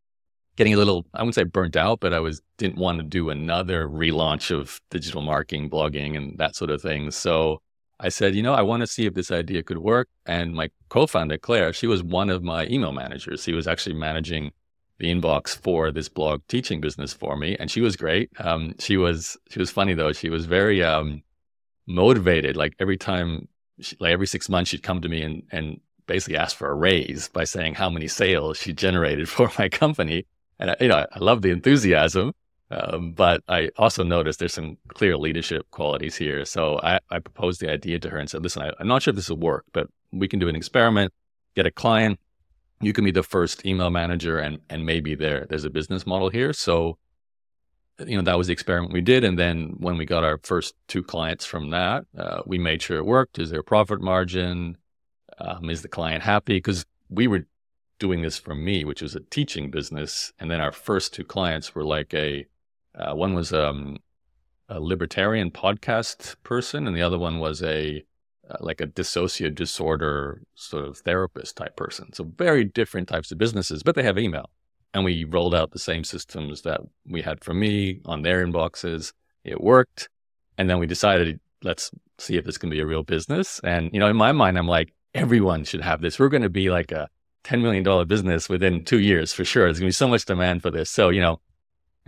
getting 0.56 0.74
a 0.74 0.76
little, 0.76 1.06
I 1.14 1.22
wouldn't 1.22 1.34
say 1.34 1.44
burnt 1.44 1.76
out, 1.76 2.00
but 2.00 2.12
I 2.12 2.20
was 2.20 2.40
didn't 2.58 2.78
want 2.78 2.98
to 2.98 3.04
do 3.04 3.30
another 3.30 3.88
relaunch 3.88 4.50
of 4.50 4.80
digital 4.90 5.22
marketing, 5.22 5.70
blogging, 5.70 6.16
and 6.16 6.38
that 6.38 6.54
sort 6.56 6.70
of 6.70 6.80
thing. 6.80 7.10
So 7.10 7.60
I 8.00 8.08
said, 8.08 8.34
you 8.34 8.42
know, 8.42 8.54
I 8.54 8.62
want 8.62 8.82
to 8.82 8.86
see 8.86 9.06
if 9.06 9.14
this 9.14 9.30
idea 9.30 9.62
could 9.62 9.78
work. 9.78 10.08
And 10.26 10.54
my 10.54 10.70
co-founder, 10.88 11.38
Claire, 11.38 11.72
she 11.72 11.86
was 11.86 12.02
one 12.02 12.30
of 12.30 12.42
my 12.42 12.66
email 12.66 12.92
managers. 12.92 13.42
She 13.42 13.52
was 13.52 13.66
actually 13.66 13.94
managing 13.94 14.52
the 14.98 15.12
inbox 15.12 15.56
for 15.56 15.90
this 15.90 16.08
blog 16.08 16.42
teaching 16.48 16.80
business 16.80 17.12
for 17.12 17.36
me, 17.36 17.56
and 17.58 17.70
she 17.70 17.80
was 17.80 17.96
great. 17.96 18.30
Um, 18.38 18.74
she 18.78 18.96
was 18.96 19.36
she 19.50 19.58
was 19.58 19.70
funny 19.70 19.94
though. 19.94 20.12
She 20.12 20.30
was 20.30 20.46
very 20.46 20.82
um, 20.82 21.22
motivated. 21.86 22.56
Like 22.56 22.74
every 22.78 22.96
time, 22.96 23.48
she, 23.80 23.96
like 23.98 24.12
every 24.12 24.26
six 24.26 24.48
months, 24.48 24.70
she'd 24.70 24.82
come 24.82 25.00
to 25.00 25.08
me 25.08 25.22
and 25.22 25.42
and 25.50 25.80
basically 26.06 26.36
ask 26.36 26.56
for 26.56 26.70
a 26.70 26.74
raise 26.74 27.28
by 27.28 27.44
saying 27.44 27.74
how 27.74 27.88
many 27.88 28.06
sales 28.06 28.58
she 28.58 28.72
generated 28.72 29.28
for 29.36 29.50
my 29.58 29.68
company. 29.68 30.26
And 30.58 30.70
I, 30.70 30.76
you 30.80 30.88
know, 30.88 31.06
I 31.10 31.18
love 31.18 31.42
the 31.42 31.50
enthusiasm, 31.50 32.32
um, 32.70 33.12
but 33.12 33.42
I 33.48 33.70
also 33.76 34.02
noticed 34.02 34.38
there's 34.38 34.54
some 34.54 34.78
clear 34.88 35.16
leadership 35.16 35.66
qualities 35.70 36.16
here. 36.16 36.44
So 36.44 36.80
I, 36.82 37.00
I 37.10 37.18
proposed 37.18 37.60
the 37.60 37.70
idea 37.70 37.98
to 38.00 38.10
her 38.10 38.18
and 38.18 38.28
said, 38.28 38.42
"Listen, 38.42 38.62
I, 38.62 38.72
I'm 38.78 38.86
not 38.86 39.02
sure 39.02 39.12
if 39.12 39.16
this 39.16 39.30
will 39.30 39.36
work, 39.36 39.64
but 39.72 39.88
we 40.12 40.28
can 40.28 40.38
do 40.38 40.48
an 40.48 40.56
experiment, 40.56 41.12
get 41.54 41.66
a 41.66 41.70
client. 41.70 42.18
You 42.80 42.92
can 42.92 43.04
be 43.04 43.10
the 43.10 43.22
first 43.22 43.64
email 43.66 43.90
manager, 43.90 44.38
and 44.38 44.58
and 44.70 44.86
maybe 44.86 45.14
there 45.14 45.46
there's 45.48 45.64
a 45.64 45.70
business 45.70 46.06
model 46.06 46.30
here." 46.30 46.52
So 46.52 46.98
you 47.98 48.16
know 48.16 48.22
that 48.22 48.36
was 48.36 48.48
the 48.48 48.52
experiment 48.52 48.92
we 48.92 49.00
did 49.00 49.22
and 49.22 49.38
then 49.38 49.74
when 49.78 49.96
we 49.96 50.04
got 50.04 50.24
our 50.24 50.38
first 50.42 50.74
two 50.88 51.02
clients 51.02 51.44
from 51.44 51.70
that 51.70 52.04
uh, 52.18 52.42
we 52.44 52.58
made 52.58 52.82
sure 52.82 52.98
it 52.98 53.06
worked 53.06 53.38
is 53.38 53.50
there 53.50 53.60
a 53.60 53.64
profit 53.64 54.00
margin 54.00 54.76
um, 55.38 55.70
is 55.70 55.82
the 55.82 55.88
client 55.88 56.22
happy 56.22 56.56
because 56.56 56.84
we 57.08 57.28
were 57.28 57.46
doing 57.98 58.22
this 58.22 58.38
for 58.38 58.54
me, 58.54 58.84
which 58.84 59.02
was 59.02 59.14
a 59.14 59.20
teaching 59.20 59.70
business. 59.70 60.32
And 60.38 60.50
then 60.50 60.60
our 60.60 60.72
first 60.72 61.14
two 61.14 61.24
clients 61.24 61.74
were 61.74 61.84
like 61.84 62.12
a, 62.14 62.46
uh, 62.94 63.14
one 63.14 63.34
was 63.34 63.52
um, 63.52 63.98
a 64.68 64.80
libertarian 64.80 65.50
podcast 65.50 66.36
person, 66.42 66.86
and 66.86 66.96
the 66.96 67.02
other 67.02 67.18
one 67.18 67.38
was 67.38 67.62
a, 67.62 68.04
uh, 68.50 68.56
like 68.60 68.80
a 68.80 68.86
dissociative 68.86 69.54
disorder 69.54 70.42
sort 70.54 70.84
of 70.84 70.98
therapist 70.98 71.56
type 71.56 71.76
person. 71.76 72.12
So 72.12 72.24
very 72.24 72.64
different 72.64 73.08
types 73.08 73.32
of 73.32 73.38
businesses, 73.38 73.82
but 73.82 73.94
they 73.94 74.02
have 74.02 74.18
email. 74.18 74.50
And 74.92 75.04
we 75.04 75.24
rolled 75.24 75.54
out 75.54 75.72
the 75.72 75.78
same 75.78 76.04
systems 76.04 76.62
that 76.62 76.80
we 77.08 77.22
had 77.22 77.42
for 77.42 77.52
me 77.52 78.00
on 78.04 78.22
their 78.22 78.46
inboxes. 78.46 79.12
It 79.42 79.60
worked. 79.60 80.08
And 80.56 80.70
then 80.70 80.78
we 80.78 80.86
decided, 80.86 81.40
let's 81.64 81.90
see 82.18 82.36
if 82.36 82.44
this 82.44 82.58
can 82.58 82.70
be 82.70 82.78
a 82.78 82.86
real 82.86 83.02
business. 83.02 83.60
And, 83.64 83.90
you 83.92 83.98
know, 83.98 84.06
in 84.06 84.16
my 84.16 84.30
mind, 84.30 84.56
I'm 84.56 84.68
like, 84.68 84.92
everyone 85.14 85.64
should 85.64 85.80
have 85.80 86.00
this. 86.00 86.18
We're 86.18 86.28
going 86.28 86.42
to 86.42 86.48
be 86.48 86.70
like 86.70 86.92
a 86.92 87.08
$10 87.44 87.60
million 87.60 88.08
business 88.08 88.48
within 88.48 88.84
two 88.84 89.00
years 89.00 89.32
for 89.32 89.44
sure. 89.44 89.64
There's 89.64 89.78
going 89.78 89.86
to 89.86 89.88
be 89.88 89.92
so 89.92 90.08
much 90.08 90.24
demand 90.24 90.62
for 90.62 90.70
this. 90.70 90.90
So, 90.90 91.10
you 91.10 91.20
know, 91.20 91.40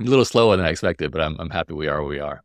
a 0.01 0.03
little 0.03 0.25
slower 0.25 0.57
than 0.57 0.67
I 0.67 0.71
expected, 0.71 1.13
but 1.13 1.21
I'm, 1.21 1.37
I'm 1.39 1.51
happy 1.51 1.75
we 1.75 1.89
are 1.89 2.01
where 2.03 2.09
we 2.09 2.21
are. 2.21 2.43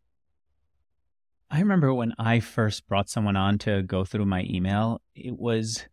I 1.50 1.60
remember 1.60 1.94
when 1.94 2.14
I 2.18 2.40
first 2.40 2.88
brought 2.88 3.10
someone 3.10 3.36
on 3.36 3.58
to 3.60 3.82
go 3.84 4.06
through 4.06 4.26
my 4.26 4.46
email, 4.50 5.02
it 5.16 5.38
was, 5.38 5.86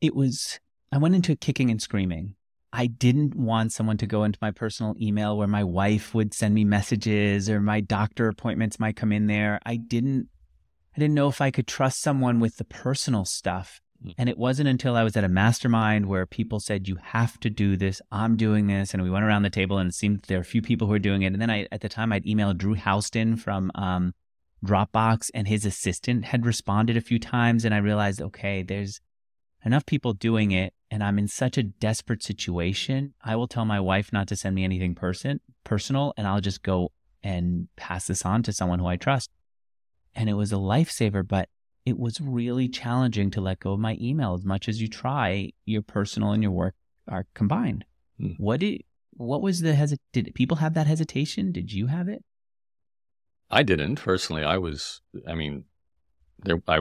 it 0.00 0.14
was, 0.14 0.60
I 0.92 0.98
went 0.98 1.14
into 1.14 1.36
kicking 1.36 1.70
and 1.70 1.80
screaming. 1.80 2.34
I 2.72 2.86
didn't 2.86 3.34
want 3.34 3.72
someone 3.72 3.96
to 3.98 4.06
go 4.06 4.24
into 4.24 4.38
my 4.42 4.50
personal 4.50 4.94
email 5.00 5.36
where 5.36 5.46
my 5.48 5.64
wife 5.64 6.14
would 6.14 6.34
send 6.34 6.54
me 6.54 6.64
messages 6.64 7.48
or 7.48 7.60
my 7.60 7.80
doctor 7.80 8.28
appointments 8.28 8.78
might 8.78 8.96
come 8.96 9.12
in 9.12 9.28
there. 9.28 9.60
I 9.64 9.76
didn't, 9.76 10.28
I 10.94 11.00
didn't 11.00 11.14
know 11.14 11.28
if 11.28 11.40
I 11.40 11.50
could 11.50 11.66
trust 11.66 12.02
someone 12.02 12.38
with 12.38 12.56
the 12.56 12.64
personal 12.64 13.24
stuff. 13.24 13.80
Mm. 14.04 14.14
And 14.18 14.28
it 14.28 14.38
wasn't 14.38 14.68
until 14.68 14.96
I 14.96 15.04
was 15.04 15.16
at 15.16 15.24
a 15.24 15.28
mastermind 15.28 16.06
where 16.06 16.26
people 16.26 16.60
said, 16.60 16.88
You 16.88 16.96
have 17.02 17.38
to 17.40 17.50
do 17.50 17.76
this. 17.76 18.00
I'm 18.10 18.36
doing 18.36 18.66
this. 18.66 18.92
And 18.92 19.02
we 19.02 19.10
went 19.10 19.24
around 19.24 19.42
the 19.42 19.50
table 19.50 19.78
and 19.78 19.90
it 19.90 19.94
seemed 19.94 20.22
there 20.22 20.38
were 20.38 20.42
a 20.42 20.44
few 20.44 20.62
people 20.62 20.86
who 20.86 20.92
were 20.92 20.98
doing 20.98 21.22
it. 21.22 21.32
And 21.32 21.40
then 21.40 21.50
I, 21.50 21.66
at 21.72 21.80
the 21.80 21.88
time, 21.88 22.12
I'd 22.12 22.24
emailed 22.24 22.58
Drew 22.58 22.74
Houston 22.74 23.36
from 23.36 23.70
um, 23.74 24.14
Dropbox 24.64 25.30
and 25.34 25.46
his 25.48 25.64
assistant 25.64 26.26
had 26.26 26.46
responded 26.46 26.96
a 26.96 27.00
few 27.02 27.18
times. 27.18 27.64
And 27.64 27.74
I 27.74 27.78
realized, 27.78 28.20
okay, 28.20 28.62
there's, 28.62 29.00
enough 29.66 29.84
people 29.84 30.12
doing 30.12 30.52
it 30.52 30.72
and 30.90 31.02
I'm 31.02 31.18
in 31.18 31.26
such 31.26 31.58
a 31.58 31.62
desperate 31.64 32.22
situation, 32.22 33.14
I 33.22 33.34
will 33.34 33.48
tell 33.48 33.64
my 33.64 33.80
wife 33.80 34.12
not 34.12 34.28
to 34.28 34.36
send 34.36 34.54
me 34.54 34.64
anything 34.64 34.94
person 34.94 35.40
personal 35.64 36.14
and 36.16 36.26
I'll 36.26 36.40
just 36.40 36.62
go 36.62 36.92
and 37.22 37.68
pass 37.76 38.06
this 38.06 38.24
on 38.24 38.44
to 38.44 38.52
someone 38.52 38.78
who 38.78 38.86
I 38.86 38.96
trust. 38.96 39.30
And 40.14 40.30
it 40.30 40.34
was 40.34 40.52
a 40.52 40.56
lifesaver, 40.56 41.26
but 41.26 41.48
it 41.86 41.98
was 41.98 42.20
really 42.20 42.68
challenging 42.68 43.30
to 43.30 43.40
let 43.40 43.60
go 43.60 43.72
of 43.72 43.80
my 43.80 43.96
email 44.00 44.34
as 44.34 44.44
much 44.44 44.68
as 44.68 44.82
you 44.82 44.88
try 44.88 45.50
your 45.64 45.82
personal 45.82 46.32
and 46.32 46.42
your 46.42 46.52
work 46.52 46.74
are 47.08 47.26
combined. 47.34 47.84
Hmm. 48.18 48.32
What 48.38 48.60
did 48.60 48.82
what 49.12 49.40
was 49.40 49.60
the 49.60 49.72
hesit 49.72 49.98
did 50.12 50.34
people 50.34 50.58
have 50.58 50.74
that 50.74 50.86
hesitation? 50.86 51.52
Did 51.52 51.72
you 51.72 51.86
have 51.86 52.08
it? 52.08 52.22
I 53.50 53.62
didn't 53.62 53.96
personally. 53.96 54.44
I 54.44 54.58
was 54.58 55.00
I 55.26 55.34
mean 55.34 55.64
there 56.44 56.60
I 56.68 56.80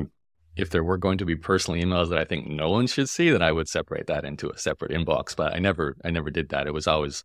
if 0.56 0.70
there 0.70 0.84
were 0.84 0.98
going 0.98 1.18
to 1.18 1.26
be 1.26 1.36
personal 1.36 1.82
emails 1.82 2.10
that 2.10 2.18
I 2.18 2.26
think 2.26 2.48
no 2.48 2.70
one 2.70 2.88
should 2.88 3.10
see, 3.10 3.30
then 3.30 3.42
I 3.42 3.52
would 3.52 3.68
separate 3.68 4.08
that 4.08 4.24
into 4.24 4.50
a 4.50 4.58
separate 4.58 4.92
inbox. 4.92 5.36
But 5.36 5.54
I 5.54 5.60
never, 5.60 5.98
I 6.06 6.12
never 6.12 6.30
did 6.30 6.50
that. 6.50 6.68
It 6.68 6.74
was 6.74 6.88
always, 6.88 7.24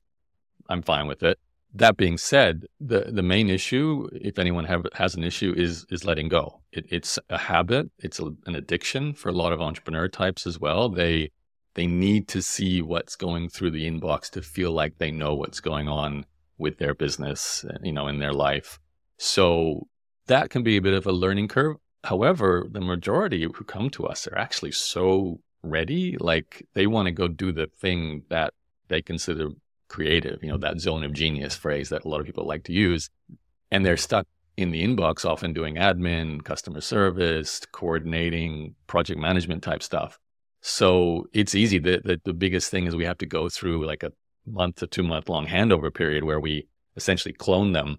I'm 0.68 0.82
fine 0.82 1.06
with 1.06 1.22
it. 1.22 1.38
That 1.72 1.96
being 1.96 2.18
said, 2.18 2.66
the 2.80 3.10
the 3.12 3.22
main 3.22 3.48
issue, 3.48 4.08
if 4.12 4.38
anyone 4.38 4.64
have, 4.64 4.86
has 4.94 5.14
an 5.14 5.22
issue, 5.22 5.54
is 5.56 5.86
is 5.90 6.04
letting 6.04 6.28
go. 6.28 6.60
It, 6.72 6.86
it's 6.90 7.18
a 7.28 7.38
habit. 7.38 7.90
It's 7.98 8.18
a, 8.18 8.26
an 8.46 8.56
addiction 8.56 9.14
for 9.14 9.28
a 9.28 9.32
lot 9.32 9.52
of 9.52 9.60
entrepreneur 9.60 10.08
types 10.08 10.46
as 10.46 10.58
well. 10.58 10.88
They 10.88 11.30
they 11.74 11.86
need 11.86 12.26
to 12.28 12.42
see 12.42 12.82
what's 12.82 13.14
going 13.14 13.48
through 13.48 13.70
the 13.70 13.88
inbox 13.88 14.28
to 14.30 14.42
feel 14.42 14.72
like 14.72 14.98
they 14.98 15.12
know 15.12 15.34
what's 15.34 15.60
going 15.60 15.88
on 15.88 16.26
with 16.58 16.78
their 16.78 16.94
business, 16.94 17.64
you 17.82 17.92
know, 17.92 18.08
in 18.08 18.18
their 18.18 18.32
life. 18.32 18.78
So 19.16 19.86
that 20.26 20.50
can 20.50 20.62
be 20.62 20.76
a 20.76 20.82
bit 20.82 20.94
of 20.94 21.06
a 21.06 21.12
learning 21.12 21.48
curve. 21.48 21.76
However, 22.04 22.66
the 22.70 22.80
majority 22.80 23.42
who 23.42 23.64
come 23.64 23.90
to 23.90 24.06
us 24.06 24.26
are 24.26 24.38
actually 24.38 24.72
so 24.72 25.40
ready, 25.62 26.16
like 26.18 26.66
they 26.74 26.86
want 26.86 27.06
to 27.06 27.12
go 27.12 27.28
do 27.28 27.52
the 27.52 27.66
thing 27.66 28.22
that 28.28 28.54
they 28.88 29.02
consider 29.02 29.50
creative, 29.90 30.42
you 30.42 30.48
know, 30.48 30.56
that 30.56 30.80
zone 30.80 31.02
of 31.02 31.12
genius 31.12 31.54
phrase 31.54 31.90
that 31.90 32.04
a 32.04 32.08
lot 32.08 32.20
of 32.20 32.26
people 32.26 32.46
like 32.46 32.64
to 32.64 32.72
use. 32.72 33.10
And 33.70 33.84
they're 33.84 33.98
stuck 33.98 34.26
in 34.56 34.70
the 34.70 34.82
inbox, 34.82 35.24
often 35.24 35.52
doing 35.52 35.74
admin, 35.74 36.42
customer 36.42 36.80
service, 36.80 37.60
coordinating, 37.72 38.74
project 38.86 39.20
management 39.20 39.62
type 39.62 39.82
stuff. 39.82 40.18
So 40.62 41.26
it's 41.32 41.54
easy. 41.54 41.78
The, 41.78 42.00
the, 42.04 42.20
the 42.24 42.32
biggest 42.32 42.70
thing 42.70 42.86
is 42.86 42.96
we 42.96 43.04
have 43.04 43.18
to 43.18 43.26
go 43.26 43.48
through 43.48 43.86
like 43.86 44.02
a 44.02 44.12
month 44.46 44.76
to 44.76 44.86
two 44.86 45.02
month 45.02 45.28
long 45.28 45.46
handover 45.46 45.92
period 45.92 46.24
where 46.24 46.40
we 46.40 46.66
essentially 46.96 47.34
clone 47.34 47.72
them. 47.72 47.98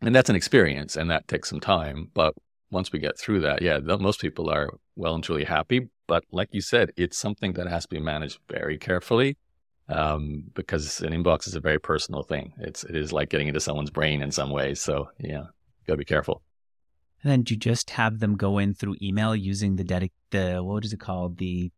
And 0.00 0.14
that's 0.14 0.30
an 0.30 0.36
experience 0.36 0.96
and 0.96 1.10
that 1.10 1.28
takes 1.28 1.48
some 1.48 1.60
time. 1.60 2.10
But 2.14 2.34
once 2.70 2.90
we 2.92 2.98
get 2.98 3.18
through 3.18 3.40
that, 3.40 3.62
yeah, 3.62 3.78
most 3.78 4.20
people 4.20 4.50
are 4.50 4.70
well 4.96 5.14
and 5.14 5.24
truly 5.24 5.44
happy. 5.44 5.88
But 6.08 6.24
like 6.32 6.48
you 6.52 6.60
said, 6.60 6.90
it's 6.96 7.16
something 7.16 7.52
that 7.54 7.68
has 7.68 7.84
to 7.84 7.88
be 7.88 8.00
managed 8.00 8.38
very 8.48 8.78
carefully 8.78 9.36
um, 9.92 10.44
because 10.54 11.00
an 11.00 11.12
inbox 11.12 11.46
is 11.46 11.54
a 11.54 11.60
very 11.60 11.78
personal 11.78 12.22
thing. 12.22 12.52
It's 12.58 12.84
it 12.84 12.96
is 12.96 13.12
like 13.12 13.30
getting 13.30 13.48
into 13.48 13.60
someone's 13.60 13.90
brain 13.90 14.22
in 14.22 14.30
some 14.30 14.50
ways. 14.50 14.80
So 14.80 15.08
yeah, 15.18 15.44
gotta 15.86 15.98
be 15.98 16.04
careful. 16.04 16.42
And 17.22 17.30
then 17.30 17.42
do 17.42 17.54
you 17.54 17.60
just 17.60 17.90
have 17.90 18.18
them 18.18 18.36
go 18.36 18.58
in 18.58 18.74
through 18.74 18.96
email 19.00 19.36
using 19.36 19.76
the 19.76 19.84
dedic 19.84 20.10
the 20.30 20.62
what 20.62 20.84
is 20.84 20.92
it 20.92 21.00
called 21.00 21.38
the 21.38 21.70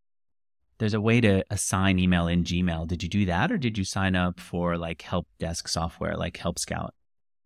there's 0.79 0.95
a 0.95 1.01
way 1.01 1.21
to 1.21 1.45
assign 1.51 1.99
email 1.99 2.27
in 2.27 2.45
Gmail. 2.45 2.89
Did 2.89 3.03
you 3.03 3.09
do 3.09 3.27
that 3.27 3.53
or 3.53 3.59
did 3.59 3.79
you 3.79 3.85
sign 3.85 4.17
up 4.17 4.41
for 4.41 4.77
like 4.77 5.03
help 5.03 5.29
desk 5.39 5.69
software 5.69 6.17
like 6.17 6.37
Help 6.37 6.59
Scout? 6.59 6.95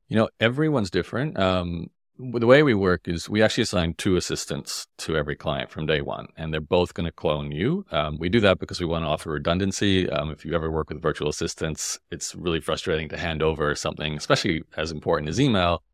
You 0.09 0.17
know, 0.17 0.29
everyone's 0.41 0.91
different. 0.91 1.39
Um, 1.39 1.89
the 2.19 2.47
way 2.47 2.65
we 2.65 2.75
work 2.75 3.07
is 3.07 3.29
we 3.29 3.43
actually 3.43 3.63
assign 3.63 3.95
two 3.95 4.17
assistants 4.17 4.89
to 4.99 5.17
every 5.17 5.37
client 5.37 5.71
from 5.71 5.87
day 5.87 6.01
one, 6.01 6.27
and 6.37 6.53
they're 6.53 6.61
both 6.61 6.95
going 6.95 7.07
to 7.07 7.13
clone 7.13 7.53
you. 7.53 7.87
Um, 7.93 8.19
we 8.19 8.29
do 8.29 8.41
that 8.41 8.59
because 8.59 8.81
we 8.81 8.87
want 8.87 9.05
to 9.05 9.09
offer 9.09 9.31
redundancy. 9.31 10.11
Um, 10.11 10.31
if 10.31 10.45
you 10.45 10.55
ever 10.55 10.71
work 10.71 10.89
with 10.89 11.01
virtual 11.01 11.29
assistants, 11.29 11.99
it's 12.11 12.35
really 12.35 12.61
frustrating 12.61 13.09
to 13.11 13.17
hand 13.17 13.41
over 13.43 13.75
something, 13.77 14.17
especially 14.17 14.63
as 14.77 14.91
important 14.91 15.29
as 15.29 15.41
email, 15.41 15.85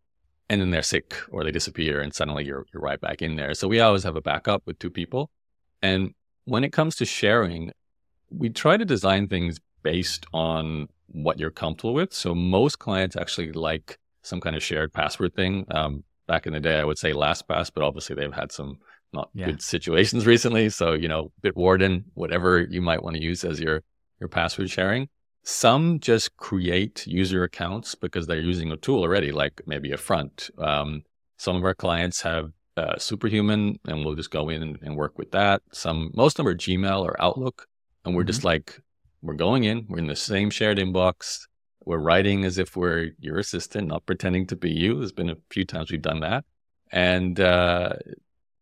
and 0.49 0.63
then 0.63 0.71
they're 0.71 0.83
sick 0.83 1.15
or 1.31 1.45
they 1.45 1.51
disappear, 1.51 2.01
and 2.01 2.15
suddenly 2.15 2.45
you're 2.45 2.65
you're 2.73 2.83
right 2.83 3.01
back 3.01 3.21
in 3.21 3.37
there. 3.37 3.53
So 3.53 3.69
we 3.69 3.81
always 3.81 4.05
have 4.05 4.17
a 4.17 4.23
backup 4.23 4.63
with 4.65 4.79
two 4.79 4.91
people. 4.91 5.31
And 5.83 6.15
when 6.47 6.65
it 6.65 6.73
comes 6.73 6.97
to 6.97 7.05
sharing, 7.05 7.73
we 8.31 8.49
try 8.49 8.79
to 8.79 8.85
design 8.87 9.29
things 9.29 9.61
based 9.83 10.25
on 10.33 10.89
what 11.09 11.39
you're 11.39 11.51
comfortable 11.51 11.93
with. 11.93 12.15
So 12.15 12.35
most 12.35 12.79
clients 12.79 13.15
actually 13.15 13.53
like 13.53 13.99
some 14.23 14.41
kind 14.41 14.57
of 14.57 14.63
shared 14.63 14.93
password 14.95 15.35
thing. 15.35 15.67
Um, 15.71 16.03
back 16.27 16.47
in 16.47 16.53
the 16.53 16.61
day, 16.61 16.79
I 16.79 16.85
would 16.85 16.99
say 16.99 17.13
LastPass, 17.13 17.71
but 17.75 17.85
obviously 17.85 18.17
they've 18.17 18.33
had 18.33 18.53
some 18.53 18.79
not 19.13 19.31
yeah. 19.35 19.47
good 19.47 19.63
situations 19.63 20.27
recently. 20.35 20.69
So, 20.71 20.93
you 20.93 21.09
know, 21.09 21.33
Bitwarden, 21.43 22.05
whatever 22.15 22.61
you 22.61 22.83
might 22.83 23.03
want 23.03 23.17
to 23.17 23.23
use 23.23 23.45
as 23.45 23.61
your, 23.61 23.83
your 24.21 24.29
password 24.29 24.71
sharing. 24.71 25.09
Some 25.47 26.01
just 26.01 26.37
create 26.39 27.07
user 27.07 27.45
accounts 27.45 27.95
because 27.95 28.27
they're 28.27 28.41
using 28.41 28.73
a 28.73 28.79
tool 28.79 29.03
already, 29.03 29.31
like 29.31 29.61
maybe 29.67 29.93
a 29.93 29.99
front. 29.99 30.49
Um, 30.59 31.03
some 31.37 31.57
of 31.57 31.65
our 31.65 31.75
clients 31.75 32.23
have 32.23 32.51
uh, 32.77 32.97
Superhuman, 32.99 33.79
and 33.87 34.05
we'll 34.05 34.15
just 34.15 34.31
go 34.31 34.49
in 34.49 34.63
and, 34.63 34.79
and, 34.83 34.97
work 34.97 35.19
with 35.19 35.31
that. 35.33 35.63
Some, 35.73 36.11
most 36.15 36.39
of 36.39 36.45
them 36.45 36.53
are 36.53 36.57
Gmail 36.57 37.03
or 37.03 37.21
Outlook, 37.23 37.67
and 38.05 38.15
we're 38.15 38.23
mm-hmm. 38.23 38.29
just 38.29 38.45
like, 38.45 38.81
we're 39.23 39.35
going 39.35 39.65
in, 39.65 39.87
we're 39.89 39.99
in 39.99 40.07
the 40.07 40.17
same 40.17 40.51
shared 40.51 40.79
inbox. 40.79 41.47
We're 41.85 41.99
writing 41.99 42.45
as 42.45 42.59
if 42.59 42.77
we're 42.77 43.11
your 43.19 43.39
assistant, 43.39 43.89
not 43.89 44.07
pretending 44.07 44.47
to 44.49 44.57
be 44.57 44.71
you. 44.71 44.99
There's 44.99 45.13
been 45.13 45.31
a 45.31 45.37
few 45.51 45.65
times 45.65 45.91
we've 45.91 46.01
done 46.01 46.21
that. 46.21 46.45
And, 46.91 47.39
uh, 47.41 47.95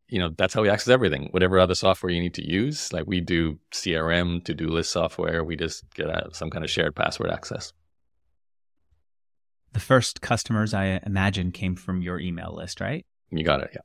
you 0.09 0.19
know, 0.19 0.31
that's 0.37 0.55
how 0.55 0.63
we 0.63 0.69
access 0.69 0.89
everything. 0.89 1.29
Whatever 1.31 1.59
other 1.59 1.75
software 1.75 2.11
you 2.13 2.21
need 2.21 2.35
to 2.35 2.49
use, 2.49 2.93
like 2.93 3.07
we 3.07 3.21
do 3.21 3.59
CRM, 3.73 4.45
to 4.45 4.55
do 4.55 4.69
list 4.69 4.93
software, 4.93 5.45
we 5.45 5.57
just 5.57 5.85
get 5.95 6.09
a, 6.09 6.29
some 6.33 6.51
kind 6.51 6.65
of 6.65 6.71
shared 6.71 6.95
password 6.95 7.31
access. 7.31 7.73
The 9.73 9.81
first 9.81 10.21
customers, 10.21 10.75
I 10.75 11.01
imagine, 11.07 11.51
came 11.51 11.77
from 11.77 12.03
your 12.03 12.21
email 12.21 12.55
list, 12.55 12.81
right? 12.81 13.07
You 13.31 13.45
got 13.45 13.63
it, 13.63 13.71
yeah. 13.73 13.81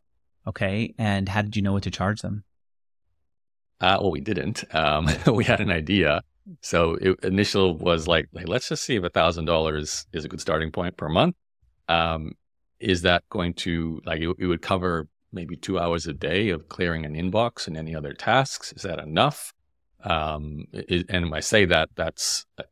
Okay. 0.48 0.94
And 0.98 1.29
how 1.29 1.41
did 1.41 1.56
you 1.56 1.62
know 1.62 1.74
what 1.74 1.84
to 1.84 1.91
charge 1.91 2.22
them? 2.22 2.44
Uh, 3.79 3.98
well, 4.01 4.12
we 4.12 4.22
didn't. 4.22 4.63
Um, 4.74 5.08
we 5.34 5.44
had 5.44 5.62
an 5.62 5.72
idea. 5.72 6.22
So 6.62 6.96
it, 6.96 7.20
initial 7.24 7.77
was 7.77 8.08
like, 8.08 8.27
let's 8.34 8.70
just 8.70 8.84
see 8.84 8.96
if 8.96 9.04
a 9.04 9.10
thousand 9.10 9.46
dollars 9.46 10.06
is 10.13 10.25
a 10.25 10.27
good 10.27 10.42
starting 10.42 10.72
point 10.72 10.98
per 10.98 11.10
month. 11.10 11.36
Um, 11.89 12.34
is 12.80 13.01
that 13.01 13.24
going 13.30 13.54
to 13.56 14.01
like 14.06 14.22
it, 14.22 14.36
it, 14.38 14.46
would 14.46 14.62
cover 14.62 15.08
maybe 15.32 15.56
two 15.56 15.80
hours 15.80 16.06
a 16.06 16.13
day 16.13 16.50
of 16.50 16.70
clearing 16.70 17.06
an 17.06 17.16
inbox 17.16 17.68
and 17.68 17.75
any 17.75 17.96
other 17.96 18.13
tasks? 18.13 18.72
Is 18.74 18.84
that 18.84 19.00
enough? 19.00 19.54
Um, 20.04 20.66
and 21.10 21.25
when 21.25 21.34
I 21.34 21.39
say 21.39 21.66
that, 21.66 21.89
that's 21.96 22.46
uh, 22.58 22.63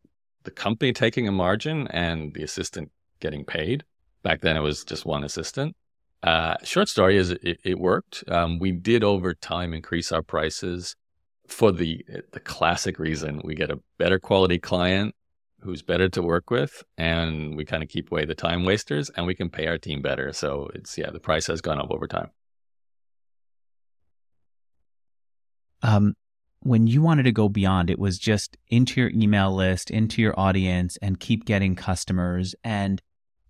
the 0.43 0.51
company 0.51 0.93
taking 0.93 1.27
a 1.27 1.31
margin 1.31 1.87
and 1.87 2.33
the 2.33 2.43
assistant 2.43 2.91
getting 3.19 3.45
paid. 3.45 3.83
Back 4.21 4.41
then, 4.41 4.55
it 4.57 4.61
was 4.61 4.83
just 4.83 5.05
one 5.05 5.23
assistant. 5.23 5.75
Uh, 6.23 6.55
short 6.63 6.87
story 6.89 7.17
is 7.17 7.31
it, 7.31 7.59
it 7.63 7.79
worked. 7.79 8.23
Um, 8.27 8.59
we 8.59 8.71
did 8.71 9.03
over 9.03 9.33
time 9.33 9.73
increase 9.73 10.11
our 10.11 10.21
prices 10.21 10.95
for 11.47 11.71
the 11.71 12.03
the 12.31 12.39
classic 12.39 12.99
reason 12.99 13.41
we 13.43 13.55
get 13.55 13.71
a 13.71 13.79
better 13.97 14.19
quality 14.19 14.57
client 14.57 15.13
who's 15.61 15.81
better 15.81 16.07
to 16.09 16.21
work 16.21 16.49
with 16.51 16.83
and 16.97 17.57
we 17.57 17.65
kind 17.65 17.81
of 17.81 17.89
keep 17.89 18.11
away 18.11 18.23
the 18.23 18.35
time 18.35 18.65
wasters 18.65 19.09
and 19.11 19.25
we 19.25 19.33
can 19.33 19.49
pay 19.49 19.67
our 19.67 19.77
team 19.77 20.01
better. 20.01 20.31
So 20.31 20.69
it's 20.73 20.97
yeah 20.97 21.09
the 21.09 21.19
price 21.19 21.47
has 21.47 21.61
gone 21.61 21.79
up 21.79 21.91
over 21.91 22.07
time. 22.07 22.29
Um 25.81 26.15
when 26.61 26.87
you 26.87 27.01
wanted 27.01 27.23
to 27.23 27.31
go 27.31 27.47
beyond 27.47 27.89
it 27.89 27.99
was 27.99 28.17
just 28.17 28.57
into 28.67 28.99
your 28.99 29.11
email 29.11 29.53
list 29.53 29.91
into 29.91 30.21
your 30.21 30.39
audience 30.39 30.97
and 31.01 31.19
keep 31.19 31.45
getting 31.45 31.75
customers. 31.75 32.55
And 32.63 33.01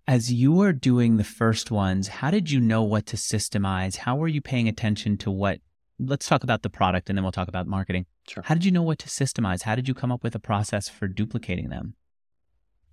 as 0.08 0.32
you 0.32 0.52
were 0.52 0.72
doing 0.72 1.16
the 1.16 1.24
first 1.24 1.70
ones 1.70 2.08
how 2.08 2.30
did 2.30 2.50
you 2.50 2.60
know 2.60 2.82
what 2.82 3.06
to 3.06 3.16
systemize? 3.16 3.96
How 3.96 4.16
were 4.16 4.28
you 4.28 4.40
paying 4.40 4.68
attention 4.68 5.16
to 5.18 5.30
what 5.30 5.60
let's 5.98 6.28
talk 6.28 6.44
about 6.44 6.62
the 6.62 6.70
product 6.70 7.08
and 7.08 7.16
then 7.16 7.24
we'll 7.24 7.32
talk 7.32 7.48
about 7.48 7.66
marketing. 7.66 8.06
Sure. 8.28 8.42
How 8.44 8.54
did 8.54 8.64
you 8.64 8.70
know 8.70 8.82
what 8.82 8.98
to 9.00 9.08
systemize? 9.08 9.62
How 9.62 9.74
did 9.74 9.88
you 9.88 9.94
come 9.94 10.12
up 10.12 10.22
with 10.22 10.34
a 10.34 10.38
process 10.38 10.88
for 10.88 11.08
duplicating 11.08 11.68
them? 11.68 11.94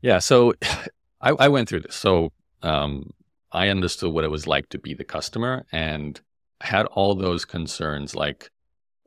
Yeah, 0.02 0.20
so 0.20 0.54
I, 1.22 1.32
I 1.32 1.48
went 1.48 1.70
through 1.70 1.82
this. 1.82 1.96
So 1.96 2.32
um, 2.62 3.12
I 3.52 3.70
understood 3.70 4.14
what 4.14 4.24
it 4.24 4.32
was 4.32 4.48
like 4.48 4.70
to 4.70 4.78
be 4.78 4.94
the 4.94 5.04
customer 5.04 5.66
and 5.72 6.20
had 6.62 6.86
all 6.88 7.16
those 7.16 7.46
concerns 7.46 8.16
like 8.16 8.50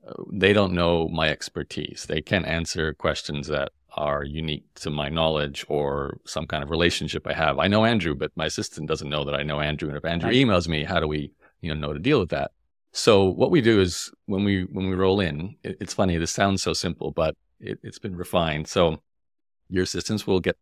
uh, 0.06 0.12
they 0.32 0.52
don't 0.52 0.72
know 0.72 1.08
my 1.08 1.28
expertise. 1.28 2.06
They 2.08 2.20
can't 2.20 2.46
answer 2.46 2.92
questions 2.94 3.48
that 3.48 3.72
are 3.96 4.24
unique 4.24 4.66
to 4.74 4.90
my 4.90 5.08
knowledge 5.08 5.64
or 5.68 6.18
some 6.26 6.46
kind 6.46 6.62
of 6.62 6.70
relationship 6.70 7.26
I 7.26 7.32
have. 7.32 7.58
I 7.58 7.66
know 7.66 7.84
Andrew, 7.84 8.14
but 8.14 8.30
my 8.36 8.46
assistant 8.46 8.88
doesn't 8.88 9.08
know 9.08 9.24
that 9.24 9.34
I 9.34 9.42
know 9.42 9.60
Andrew. 9.60 9.88
And 9.88 9.96
if 9.96 10.04
Andrew 10.04 10.30
emails 10.30 10.68
me, 10.68 10.84
how 10.84 11.00
do 11.00 11.08
we, 11.08 11.32
you 11.62 11.74
know, 11.74 11.88
know 11.88 11.92
to 11.94 11.98
deal 11.98 12.20
with 12.20 12.28
that? 12.28 12.52
So 12.96 13.24
what 13.24 13.50
we 13.50 13.60
do 13.60 13.78
is 13.78 14.10
when 14.24 14.42
we 14.42 14.62
when 14.62 14.88
we 14.88 14.96
roll 14.96 15.20
in, 15.20 15.56
it, 15.62 15.76
it's 15.82 15.92
funny. 15.92 16.16
This 16.16 16.32
sounds 16.32 16.62
so 16.62 16.72
simple, 16.72 17.10
but 17.10 17.36
it, 17.60 17.78
it's 17.82 17.98
been 17.98 18.16
refined. 18.16 18.68
So 18.68 19.02
your 19.68 19.82
assistants 19.82 20.26
will 20.26 20.40
get 20.40 20.56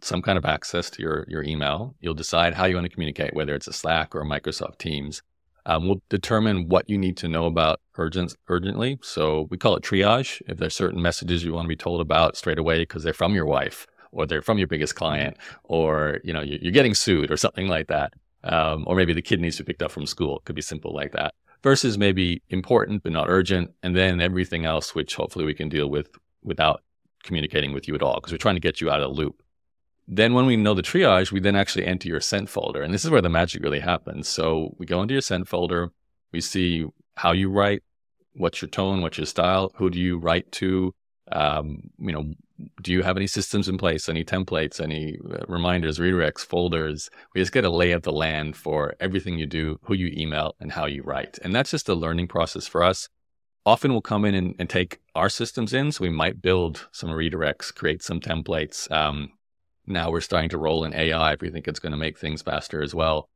some 0.00 0.22
kind 0.22 0.38
of 0.38 0.44
access 0.44 0.88
to 0.90 1.02
your 1.02 1.24
your 1.26 1.42
email. 1.42 1.96
You'll 2.00 2.14
decide 2.14 2.54
how 2.54 2.66
you 2.66 2.76
want 2.76 2.84
to 2.84 2.88
communicate, 2.88 3.34
whether 3.34 3.52
it's 3.56 3.66
a 3.66 3.72
Slack 3.72 4.14
or 4.14 4.20
a 4.20 4.24
Microsoft 4.24 4.78
Teams. 4.78 5.22
Um, 5.66 5.88
we'll 5.88 6.02
determine 6.08 6.68
what 6.68 6.88
you 6.88 6.96
need 6.96 7.16
to 7.16 7.28
know 7.28 7.46
about 7.46 7.80
urgent, 7.96 8.36
urgently. 8.48 8.98
So 9.02 9.48
we 9.50 9.58
call 9.58 9.74
it 9.74 9.82
triage. 9.82 10.40
If 10.46 10.58
there's 10.58 10.76
certain 10.76 11.02
messages 11.02 11.42
you 11.42 11.52
want 11.52 11.64
to 11.64 11.68
be 11.68 11.76
told 11.76 12.00
about 12.00 12.36
straight 12.36 12.58
away 12.60 12.82
because 12.82 13.02
they're 13.02 13.12
from 13.12 13.34
your 13.34 13.46
wife 13.46 13.88
or 14.12 14.24
they're 14.24 14.42
from 14.42 14.58
your 14.58 14.68
biggest 14.68 14.94
client 14.94 15.36
or 15.64 16.20
you 16.22 16.32
know 16.32 16.42
you're 16.42 16.70
getting 16.70 16.94
sued 16.94 17.32
or 17.32 17.36
something 17.36 17.66
like 17.66 17.88
that, 17.88 18.12
um, 18.44 18.84
or 18.86 18.94
maybe 18.94 19.12
the 19.12 19.20
kid 19.20 19.40
needs 19.40 19.56
to 19.56 19.64
be 19.64 19.72
picked 19.72 19.82
up 19.82 19.90
from 19.90 20.06
school. 20.06 20.38
It 20.38 20.44
could 20.44 20.54
be 20.54 20.62
simple 20.62 20.94
like 20.94 21.10
that. 21.10 21.34
Versus 21.62 21.96
maybe 21.96 22.42
important 22.48 23.02
but 23.02 23.12
not 23.12 23.28
urgent, 23.28 23.70
and 23.82 23.94
then 23.94 24.20
everything 24.20 24.64
else 24.64 24.94
which 24.94 25.14
hopefully 25.14 25.44
we 25.44 25.54
can 25.54 25.68
deal 25.68 25.88
with 25.88 26.10
without 26.42 26.82
communicating 27.22 27.72
with 27.72 27.86
you 27.86 27.94
at 27.94 28.02
all 28.02 28.16
because 28.16 28.32
we're 28.32 28.38
trying 28.38 28.56
to 28.56 28.60
get 28.60 28.80
you 28.80 28.90
out 28.90 29.00
of 29.00 29.14
the 29.14 29.20
loop. 29.22 29.42
Then 30.08 30.34
when 30.34 30.46
we 30.46 30.56
know 30.56 30.74
the 30.74 30.82
triage, 30.82 31.30
we 31.30 31.40
then 31.40 31.54
actually 31.54 31.86
enter 31.86 32.08
your 32.08 32.20
sent 32.20 32.48
folder. 32.48 32.82
And 32.82 32.92
this 32.92 33.04
is 33.04 33.10
where 33.10 33.22
the 33.22 33.28
magic 33.28 33.62
really 33.62 33.78
happens. 33.78 34.28
So 34.28 34.74
we 34.78 34.86
go 34.86 35.00
into 35.00 35.14
your 35.14 35.20
sent 35.20 35.46
folder, 35.48 35.92
we 36.32 36.40
see 36.40 36.86
how 37.14 37.32
you 37.32 37.48
write, 37.50 37.82
what's 38.34 38.60
your 38.60 38.68
tone, 38.68 39.00
what's 39.00 39.18
your 39.18 39.26
style, 39.26 39.70
who 39.76 39.90
do 39.90 40.00
you 40.00 40.18
write 40.18 40.50
to, 40.52 40.94
um, 41.30 41.90
you 41.98 42.12
know, 42.12 42.32
do 42.82 42.92
you 42.92 43.02
have 43.02 43.16
any 43.16 43.26
systems 43.26 43.68
in 43.68 43.78
place, 43.78 44.08
any 44.08 44.24
templates, 44.24 44.80
any 44.80 45.18
uh, 45.30 45.44
reminders, 45.48 45.98
redirects, 45.98 46.44
folders? 46.44 47.10
We 47.34 47.40
just 47.40 47.52
get 47.52 47.64
a 47.64 47.70
lay 47.70 47.92
of 47.92 48.02
the 48.02 48.12
land 48.12 48.56
for 48.56 48.94
everything 49.00 49.38
you 49.38 49.46
do, 49.46 49.78
who 49.84 49.94
you 49.94 50.12
email, 50.16 50.54
and 50.60 50.72
how 50.72 50.86
you 50.86 51.02
write. 51.02 51.38
And 51.42 51.54
that's 51.54 51.70
just 51.70 51.88
a 51.88 51.94
learning 51.94 52.28
process 52.28 52.66
for 52.66 52.82
us. 52.82 53.08
Often 53.64 53.92
we'll 53.92 54.00
come 54.00 54.24
in 54.24 54.34
and, 54.34 54.54
and 54.58 54.68
take 54.68 55.00
our 55.14 55.28
systems 55.28 55.72
in. 55.72 55.92
So 55.92 56.02
we 56.02 56.10
might 56.10 56.42
build 56.42 56.88
some 56.92 57.10
redirects, 57.10 57.74
create 57.74 58.02
some 58.02 58.20
templates, 58.20 58.90
um, 58.90 59.30
now 59.86 60.10
we're 60.10 60.20
starting 60.20 60.50
to 60.50 60.58
roll 60.58 60.84
in 60.84 60.94
AI 60.94 61.32
if 61.32 61.40
we 61.40 61.50
think 61.50 61.66
it's 61.66 61.80
going 61.80 61.92
to 61.92 61.98
make 61.98 62.18
things 62.18 62.42
faster 62.42 62.82
as 62.82 62.94
well. 62.94 63.28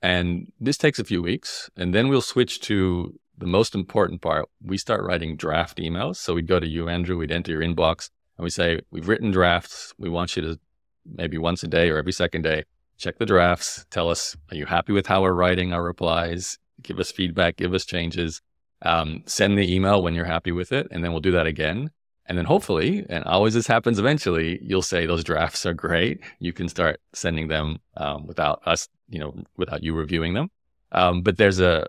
And 0.00 0.50
this 0.60 0.76
takes 0.76 0.98
a 0.98 1.04
few 1.04 1.22
weeks. 1.22 1.70
And 1.76 1.94
then 1.94 2.08
we'll 2.08 2.20
switch 2.20 2.60
to 2.62 3.18
the 3.38 3.46
most 3.46 3.74
important 3.74 4.20
part. 4.20 4.48
We 4.62 4.78
start 4.78 5.04
writing 5.04 5.36
draft 5.36 5.78
emails. 5.78 6.16
So 6.16 6.34
we'd 6.34 6.48
go 6.48 6.58
to 6.58 6.66
you, 6.66 6.88
Andrew, 6.88 7.16
we'd 7.16 7.30
enter 7.30 7.52
your 7.52 7.62
inbox 7.62 8.10
and 8.36 8.44
we 8.44 8.50
say, 8.50 8.80
We've 8.90 9.08
written 9.08 9.30
drafts. 9.30 9.92
We 9.98 10.08
want 10.08 10.36
you 10.36 10.42
to 10.42 10.58
maybe 11.04 11.38
once 11.38 11.62
a 11.62 11.68
day 11.68 11.90
or 11.90 11.98
every 11.98 12.12
second 12.12 12.42
day 12.42 12.64
check 13.02 13.18
the 13.18 13.26
drafts. 13.26 13.84
Tell 13.90 14.08
us, 14.08 14.36
are 14.50 14.56
you 14.56 14.66
happy 14.66 14.92
with 14.92 15.06
how 15.06 15.22
we're 15.22 15.32
writing 15.32 15.72
our 15.72 15.82
replies? 15.82 16.58
Give 16.82 17.00
us 17.00 17.10
feedback, 17.10 17.56
give 17.56 17.74
us 17.74 17.84
changes. 17.84 18.40
Um, 18.82 19.22
send 19.26 19.58
the 19.58 19.74
email 19.74 20.02
when 20.02 20.14
you're 20.14 20.24
happy 20.24 20.52
with 20.52 20.72
it. 20.72 20.86
And 20.90 21.02
then 21.02 21.12
we'll 21.12 21.20
do 21.20 21.32
that 21.32 21.46
again. 21.46 21.90
And 22.26 22.38
then 22.38 22.44
hopefully, 22.44 23.04
and 23.08 23.24
always 23.24 23.54
this 23.54 23.66
happens 23.66 23.98
eventually, 23.98 24.60
you'll 24.62 24.82
say 24.82 25.06
those 25.06 25.24
drafts 25.24 25.66
are 25.66 25.74
great. 25.74 26.20
You 26.38 26.52
can 26.52 26.68
start 26.68 27.00
sending 27.12 27.48
them 27.48 27.78
um, 27.96 28.26
without 28.26 28.62
us, 28.64 28.88
you 29.08 29.18
know, 29.18 29.34
without 29.56 29.82
you 29.82 29.94
reviewing 29.94 30.34
them. 30.34 30.48
Um, 30.92 31.22
but 31.22 31.36
there's 31.36 31.60
a 31.60 31.86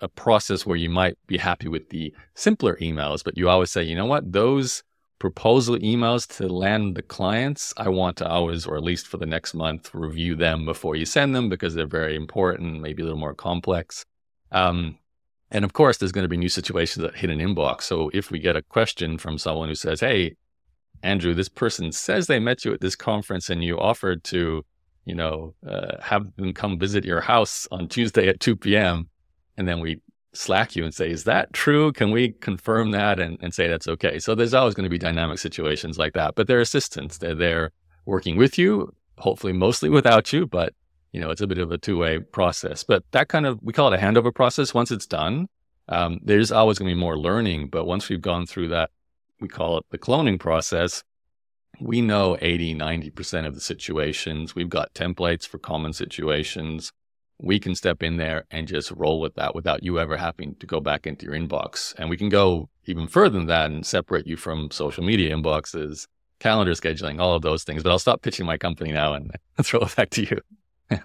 a 0.00 0.08
process 0.08 0.66
where 0.66 0.76
you 0.76 0.90
might 0.90 1.16
be 1.26 1.38
happy 1.38 1.68
with 1.68 1.88
the 1.88 2.12
simpler 2.34 2.76
emails, 2.82 3.24
but 3.24 3.38
you 3.38 3.48
always 3.48 3.70
say, 3.70 3.82
you 3.82 3.96
know 3.96 4.04
what, 4.04 4.30
those 4.30 4.82
proposal 5.18 5.76
emails 5.78 6.26
to 6.36 6.48
land 6.48 6.96
the 6.96 7.02
clients, 7.02 7.72
I 7.76 7.88
want 7.88 8.16
to 8.18 8.28
always, 8.28 8.66
or 8.66 8.76
at 8.76 8.82
least 8.82 9.06
for 9.06 9.16
the 9.16 9.26
next 9.26 9.54
month, 9.54 9.90
review 9.94 10.34
them 10.34 10.64
before 10.64 10.96
you 10.96 11.06
send 11.06 11.34
them 11.34 11.48
because 11.48 11.74
they're 11.74 11.86
very 11.86 12.16
important, 12.16 12.80
maybe 12.80 13.02
a 13.02 13.04
little 13.04 13.18
more 13.18 13.34
complex. 13.34 14.04
Um, 14.52 14.98
and 15.50 15.64
of 15.64 15.72
course, 15.72 15.96
there's 15.96 16.12
going 16.12 16.24
to 16.24 16.28
be 16.28 16.36
new 16.36 16.48
situations 16.48 17.02
that 17.02 17.16
hit 17.16 17.30
an 17.30 17.38
inbox. 17.38 17.82
So 17.82 18.10
if 18.12 18.30
we 18.30 18.38
get 18.38 18.56
a 18.56 18.62
question 18.62 19.16
from 19.16 19.38
someone 19.38 19.68
who 19.68 19.74
says, 19.74 20.00
Hey, 20.00 20.36
Andrew, 21.02 21.34
this 21.34 21.48
person 21.48 21.92
says 21.92 22.26
they 22.26 22.38
met 22.38 22.64
you 22.64 22.72
at 22.72 22.80
this 22.80 22.96
conference 22.96 23.48
and 23.50 23.62
you 23.62 23.78
offered 23.78 24.24
to, 24.24 24.64
you 25.04 25.14
know, 25.14 25.54
uh, 25.66 26.00
have 26.02 26.34
them 26.36 26.52
come 26.52 26.78
visit 26.78 27.04
your 27.04 27.20
house 27.20 27.68
on 27.70 27.88
Tuesday 27.88 28.28
at 28.28 28.40
2 28.40 28.56
p.m. 28.56 29.08
And 29.56 29.68
then 29.68 29.80
we 29.80 30.00
slack 30.36 30.76
you 30.76 30.84
and 30.84 30.94
say, 30.94 31.10
Is 31.10 31.24
that 31.24 31.52
true? 31.52 31.92
Can 31.92 32.10
we 32.10 32.30
confirm 32.30 32.90
that 32.92 33.18
and, 33.18 33.38
and 33.40 33.54
say 33.54 33.68
that's 33.68 33.88
okay? 33.88 34.18
So 34.18 34.34
there's 34.34 34.54
always 34.54 34.74
going 34.74 34.84
to 34.84 34.90
be 34.90 34.98
dynamic 34.98 35.38
situations 35.38 35.98
like 35.98 36.14
that. 36.14 36.34
But 36.34 36.46
they're 36.46 36.60
assistants. 36.60 37.18
They're 37.18 37.34
there 37.34 37.72
working 38.04 38.36
with 38.36 38.58
you, 38.58 38.94
hopefully 39.18 39.52
mostly 39.52 39.88
without 39.88 40.32
you, 40.32 40.46
but 40.46 40.72
you 41.12 41.20
know, 41.20 41.30
it's 41.30 41.40
a 41.40 41.46
bit 41.46 41.58
of 41.58 41.72
a 41.72 41.78
two 41.78 41.96
way 41.96 42.18
process. 42.18 42.84
But 42.84 43.02
that 43.12 43.28
kind 43.28 43.46
of, 43.46 43.58
we 43.62 43.72
call 43.72 43.92
it 43.92 43.98
a 43.98 44.02
handover 44.02 44.34
process. 44.34 44.74
Once 44.74 44.90
it's 44.90 45.06
done, 45.06 45.48
um, 45.88 46.20
there's 46.22 46.52
always 46.52 46.78
going 46.78 46.90
to 46.90 46.94
be 46.94 47.00
more 47.00 47.18
learning. 47.18 47.68
But 47.68 47.86
once 47.86 48.08
we've 48.08 48.20
gone 48.20 48.46
through 48.46 48.68
that, 48.68 48.90
we 49.40 49.48
call 49.48 49.78
it 49.78 49.84
the 49.90 49.98
cloning 49.98 50.38
process. 50.38 51.02
We 51.80 52.00
know 52.00 52.36
80, 52.40 52.74
90% 52.74 53.46
of 53.46 53.54
the 53.54 53.60
situations. 53.60 54.54
We've 54.54 54.68
got 54.68 54.94
templates 54.94 55.46
for 55.46 55.58
common 55.58 55.92
situations. 55.92 56.92
We 57.38 57.60
can 57.60 57.74
step 57.74 58.02
in 58.02 58.16
there 58.16 58.44
and 58.50 58.66
just 58.66 58.90
roll 58.92 59.20
with 59.20 59.34
that 59.34 59.54
without 59.54 59.82
you 59.82 59.98
ever 59.98 60.16
having 60.16 60.54
to 60.56 60.66
go 60.66 60.80
back 60.80 61.06
into 61.06 61.26
your 61.26 61.34
inbox. 61.34 61.94
And 61.98 62.08
we 62.08 62.16
can 62.16 62.28
go 62.28 62.68
even 62.86 63.06
further 63.08 63.38
than 63.38 63.46
that 63.46 63.70
and 63.70 63.84
separate 63.84 64.26
you 64.26 64.36
from 64.36 64.70
social 64.70 65.04
media 65.04 65.34
inboxes, 65.36 66.06
calendar 66.38 66.72
scheduling, 66.72 67.20
all 67.20 67.34
of 67.34 67.42
those 67.42 67.64
things. 67.64 67.82
But 67.82 67.90
I'll 67.90 67.98
stop 67.98 68.22
pitching 68.22 68.46
my 68.46 68.56
company 68.56 68.92
now 68.92 69.14
and 69.14 69.32
throw 69.62 69.80
it 69.80 69.94
back 69.96 70.10
to 70.10 70.22
you. 70.22 70.40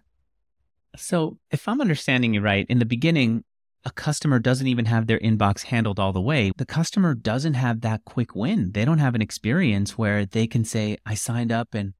So, 0.97 1.37
if 1.49 1.69
I'm 1.69 1.79
understanding 1.79 2.33
you 2.33 2.41
right, 2.41 2.65
in 2.67 2.79
the 2.79 2.85
beginning, 2.85 3.45
a 3.85 3.91
customer 3.91 4.39
doesn't 4.39 4.67
even 4.67 4.85
have 4.85 5.07
their 5.07 5.19
inbox 5.19 5.63
handled 5.63 5.99
all 5.99 6.11
the 6.13 6.21
way. 6.21 6.51
The 6.57 6.65
customer 6.65 7.15
doesn't 7.15 7.55
have 7.55 7.81
that 7.81 8.05
quick 8.05 8.35
win. 8.35 8.73
They 8.73 8.85
don't 8.85 8.99
have 8.99 9.15
an 9.15 9.21
experience 9.21 9.97
where 9.97 10.25
they 10.25 10.47
can 10.47 10.63
say, 10.63 10.97
I 11.05 11.15
signed 11.15 11.51
up 11.51 11.73
and 11.73 11.93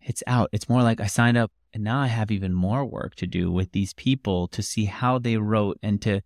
it's 0.00 0.22
out. 0.26 0.50
It's 0.52 0.68
more 0.68 0.82
like 0.82 1.00
I 1.00 1.06
signed 1.06 1.38
up 1.38 1.52
and 1.72 1.82
now 1.82 2.00
I 2.00 2.06
have 2.06 2.30
even 2.30 2.52
more 2.52 2.84
work 2.84 3.14
to 3.16 3.26
do 3.26 3.50
with 3.50 3.72
these 3.72 3.94
people 3.94 4.48
to 4.48 4.62
see 4.62 4.84
how 4.84 5.18
they 5.18 5.36
wrote 5.36 5.78
and 5.82 6.00
to 6.02 6.22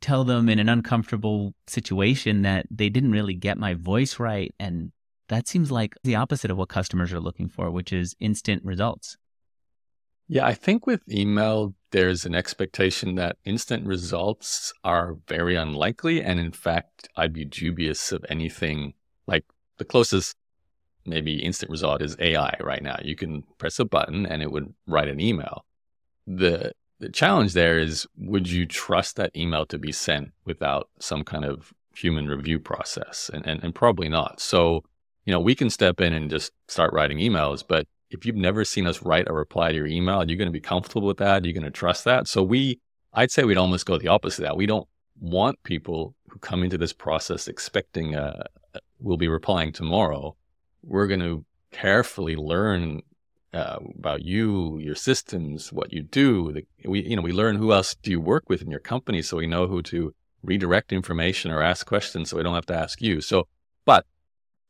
tell 0.00 0.24
them 0.24 0.48
in 0.48 0.58
an 0.58 0.68
uncomfortable 0.68 1.54
situation 1.66 2.42
that 2.42 2.66
they 2.70 2.88
didn't 2.88 3.12
really 3.12 3.34
get 3.34 3.56
my 3.56 3.74
voice 3.74 4.18
right. 4.18 4.52
And 4.58 4.92
that 5.28 5.48
seems 5.48 5.70
like 5.70 5.94
the 6.02 6.16
opposite 6.16 6.50
of 6.50 6.58
what 6.58 6.68
customers 6.68 7.12
are 7.12 7.20
looking 7.20 7.48
for, 7.48 7.70
which 7.70 7.92
is 7.92 8.14
instant 8.20 8.64
results. 8.64 9.16
Yeah, 10.28 10.46
I 10.46 10.54
think 10.54 10.86
with 10.86 11.02
email, 11.10 11.74
there's 11.90 12.24
an 12.24 12.34
expectation 12.34 13.14
that 13.16 13.36
instant 13.44 13.86
results 13.86 14.72
are 14.82 15.16
very 15.28 15.56
unlikely. 15.56 16.22
And 16.22 16.40
in 16.40 16.52
fact, 16.52 17.08
I'd 17.16 17.32
be 17.32 17.44
dubious 17.44 18.12
of 18.12 18.24
anything 18.28 18.94
like 19.26 19.44
the 19.78 19.84
closest 19.84 20.36
maybe 21.04 21.42
instant 21.42 21.70
result 21.70 22.02
is 22.02 22.16
AI 22.18 22.56
right 22.60 22.82
now. 22.82 22.96
You 23.02 23.16
can 23.16 23.42
press 23.58 23.78
a 23.78 23.84
button 23.84 24.26
and 24.26 24.42
it 24.42 24.50
would 24.50 24.72
write 24.86 25.08
an 25.08 25.20
email. 25.20 25.64
The 26.26 26.72
the 27.00 27.08
challenge 27.08 27.52
there 27.52 27.80
is 27.80 28.06
would 28.16 28.48
you 28.48 28.64
trust 28.64 29.16
that 29.16 29.36
email 29.36 29.66
to 29.66 29.78
be 29.78 29.90
sent 29.90 30.30
without 30.44 30.88
some 31.00 31.24
kind 31.24 31.44
of 31.44 31.72
human 31.96 32.28
review 32.28 32.60
process? 32.60 33.28
And, 33.32 33.44
and, 33.44 33.62
and 33.64 33.74
probably 33.74 34.08
not. 34.08 34.40
So, 34.40 34.84
you 35.24 35.32
know, 35.32 35.40
we 35.40 35.56
can 35.56 35.68
step 35.68 36.00
in 36.00 36.12
and 36.12 36.30
just 36.30 36.52
start 36.68 36.92
writing 36.92 37.18
emails, 37.18 37.64
but 37.66 37.88
if 38.10 38.24
you've 38.24 38.36
never 38.36 38.64
seen 38.64 38.86
us 38.86 39.02
write 39.02 39.28
a 39.28 39.32
reply 39.32 39.72
to 39.72 39.76
your 39.76 39.86
email, 39.86 40.22
you're 40.28 40.38
going 40.38 40.46
to 40.46 40.52
be 40.52 40.60
comfortable 40.60 41.08
with 41.08 41.16
that. 41.16 41.44
You're 41.44 41.54
going 41.54 41.64
to 41.64 41.70
trust 41.70 42.04
that. 42.04 42.28
So 42.28 42.42
we, 42.42 42.78
I'd 43.12 43.32
say 43.32 43.42
we'd 43.42 43.56
almost 43.56 43.86
go 43.86 43.98
the 43.98 44.08
opposite 44.08 44.42
of 44.42 44.50
that. 44.50 44.56
We 44.56 44.66
don't 44.66 44.86
want 45.18 45.62
people 45.64 46.14
who 46.28 46.38
come 46.38 46.62
into 46.62 46.78
this 46.78 46.92
process 46.92 47.48
expecting 47.48 48.14
uh, 48.14 48.44
we'll 49.00 49.16
be 49.16 49.28
replying 49.28 49.72
tomorrow. 49.72 50.36
We're 50.82 51.06
going 51.06 51.20
to 51.20 51.44
carefully 51.70 52.36
learn 52.36 53.02
uh, 53.52 53.78
about 53.98 54.24
you, 54.24 54.78
your 54.78 54.94
systems, 54.94 55.72
what 55.72 55.92
you 55.92 56.02
do. 56.02 56.52
The, 56.52 56.66
we, 56.88 57.02
you 57.02 57.16
know, 57.16 57.22
we 57.22 57.32
learn 57.32 57.56
who 57.56 57.72
else 57.72 57.94
do 57.94 58.10
you 58.10 58.20
work 58.20 58.48
with 58.48 58.62
in 58.62 58.70
your 58.70 58.80
company, 58.80 59.22
so 59.22 59.36
we 59.36 59.46
know 59.46 59.66
who 59.66 59.82
to 59.82 60.14
redirect 60.42 60.92
information 60.92 61.50
or 61.50 61.62
ask 61.62 61.86
questions, 61.86 62.30
so 62.30 62.36
we 62.36 62.42
don't 62.42 62.54
have 62.54 62.66
to 62.66 62.76
ask 62.76 63.00
you. 63.00 63.20
So, 63.20 63.46
but 63.84 64.06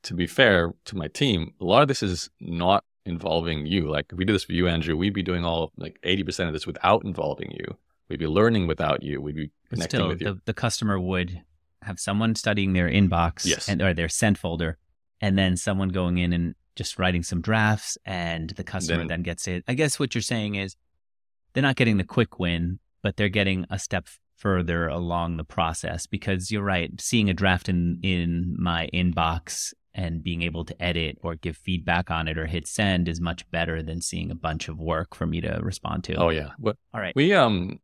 to 0.04 0.14
be 0.14 0.26
fair 0.26 0.72
to 0.86 0.96
my 0.96 1.08
team, 1.08 1.54
a 1.60 1.64
lot 1.64 1.82
of 1.82 1.88
this 1.88 2.02
is 2.02 2.28
not 2.40 2.84
involving 3.04 3.66
you. 3.66 3.88
Like 3.88 4.06
if 4.12 4.18
we 4.18 4.24
do 4.24 4.32
this 4.32 4.44
for 4.44 4.52
you, 4.52 4.68
Andrew, 4.68 4.96
we'd 4.96 5.14
be 5.14 5.22
doing 5.22 5.44
all 5.44 5.72
like 5.76 5.98
80% 6.04 6.48
of 6.48 6.52
this 6.52 6.66
without 6.66 7.04
involving 7.04 7.52
you. 7.52 7.76
We'd 8.08 8.18
be 8.18 8.26
learning 8.26 8.66
without 8.66 9.02
you. 9.02 9.20
We'd 9.20 9.36
be 9.36 9.50
connecting 9.70 9.98
Still, 9.98 10.08
with 10.08 10.20
you. 10.20 10.34
The, 10.34 10.40
the 10.46 10.54
customer 10.54 11.00
would 11.00 11.42
have 11.82 11.98
someone 11.98 12.34
studying 12.34 12.74
their 12.74 12.88
inbox 12.88 13.44
yes. 13.44 13.68
and 13.68 13.80
or 13.80 13.94
their 13.94 14.08
sent 14.08 14.38
folder, 14.38 14.78
and 15.22 15.38
then 15.38 15.56
someone 15.56 15.88
going 15.88 16.18
in 16.18 16.32
and 16.32 16.54
just 16.76 16.98
writing 16.98 17.22
some 17.22 17.40
drafts, 17.40 17.96
and 18.04 18.50
the 18.50 18.64
customer 18.64 18.98
then, 18.98 19.06
then 19.06 19.22
gets 19.22 19.46
it. 19.46 19.64
I 19.68 19.74
guess 19.74 19.98
what 19.98 20.14
you're 20.14 20.22
saying 20.22 20.56
is 20.56 20.76
they're 21.52 21.62
not 21.62 21.76
getting 21.76 21.96
the 21.96 22.04
quick 22.04 22.38
win, 22.38 22.80
but 23.02 23.16
they're 23.16 23.28
getting 23.28 23.64
a 23.70 23.78
step 23.78 24.08
further 24.36 24.88
along 24.88 25.36
the 25.36 25.44
process 25.44 26.06
because 26.06 26.50
you're 26.50 26.64
right. 26.64 26.90
Seeing 27.00 27.30
a 27.30 27.34
draft 27.34 27.68
in 27.68 28.00
in 28.02 28.56
my 28.58 28.88
inbox 28.92 29.72
and 29.94 30.22
being 30.22 30.42
able 30.42 30.64
to 30.64 30.82
edit 30.82 31.18
or 31.22 31.34
give 31.34 31.56
feedback 31.56 32.10
on 32.10 32.26
it 32.26 32.38
or 32.38 32.46
hit 32.46 32.66
send 32.66 33.08
is 33.08 33.20
much 33.20 33.48
better 33.50 33.82
than 33.82 34.00
seeing 34.00 34.30
a 34.30 34.34
bunch 34.34 34.68
of 34.68 34.78
work 34.78 35.14
for 35.14 35.26
me 35.26 35.40
to 35.40 35.60
respond 35.62 36.02
to. 36.04 36.14
Oh 36.14 36.30
yeah. 36.30 36.50
What, 36.58 36.76
All 36.92 37.00
right. 37.00 37.14
We 37.14 37.34
um 37.34 37.78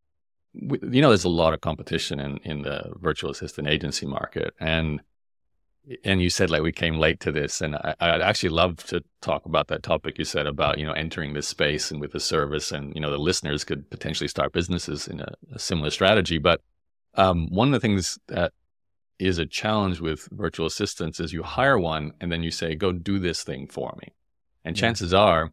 we, 0.55 0.79
you 0.83 1.03
know 1.03 1.09
there's 1.09 1.25
a 1.25 1.29
lot 1.29 1.55
of 1.55 1.61
competition 1.61 2.19
in 2.19 2.39
in 2.39 2.63
the 2.63 2.93
virtual 2.97 3.31
assistant 3.31 3.69
agency 3.69 4.07
market 4.07 4.55
and 4.59 5.01
and 6.05 6.21
you 6.21 6.31
said 6.31 6.51
like 6.51 6.63
we 6.63 6.73
came 6.73 6.99
late 6.99 7.21
to 7.21 7.33
this, 7.33 7.61
and 7.61 7.77
I, 7.77 8.13
would 8.13 8.23
actually 8.23 8.51
love 8.51 8.77
to 8.87 9.03
talk 9.21 9.47
about 9.47 9.69
that 9.69 9.83
topic 9.83 10.19
you 10.19 10.25
said 10.25 10.47
about 10.47 10.79
you 10.79 10.87
know 10.87 10.93
entering 10.93 11.33
this 11.33 11.49
space 11.49 11.91
and 11.91 12.01
with 12.01 12.13
the 12.13 12.21
service, 12.21 12.73
and 12.73 12.95
you 12.95 13.01
know 13.01 13.11
the 13.11 13.19
listeners 13.19 13.65
could 13.65 13.89
potentially 13.91 14.29
start 14.29 14.53
businesses 14.53 15.09
in 15.09 15.21
a, 15.21 15.33
a 15.55 15.59
similar 15.59 15.91
strategy. 15.91 16.39
But 16.39 16.61
um, 17.15 17.49
one 17.51 17.69
of 17.69 17.73
the 17.73 17.81
things 17.81 18.19
that 18.29 18.53
is 19.19 19.39
a 19.39 19.47
challenge 19.47 20.01
with 20.01 20.29
virtual 20.31 20.67
assistants 20.67 21.19
is 21.19 21.33
you 21.33 21.43
hire 21.43 21.79
one 21.79 22.13
and 22.21 22.31
then 22.31 22.43
you 22.43 22.51
say, 22.51 22.75
"Go 22.75 22.93
do 22.93 23.19
this 23.19 23.43
thing 23.43 23.67
for 23.67 23.97
me," 24.03 24.13
and 24.65 24.77
yeah. 24.77 24.81
chances 24.81 25.15
are 25.15 25.53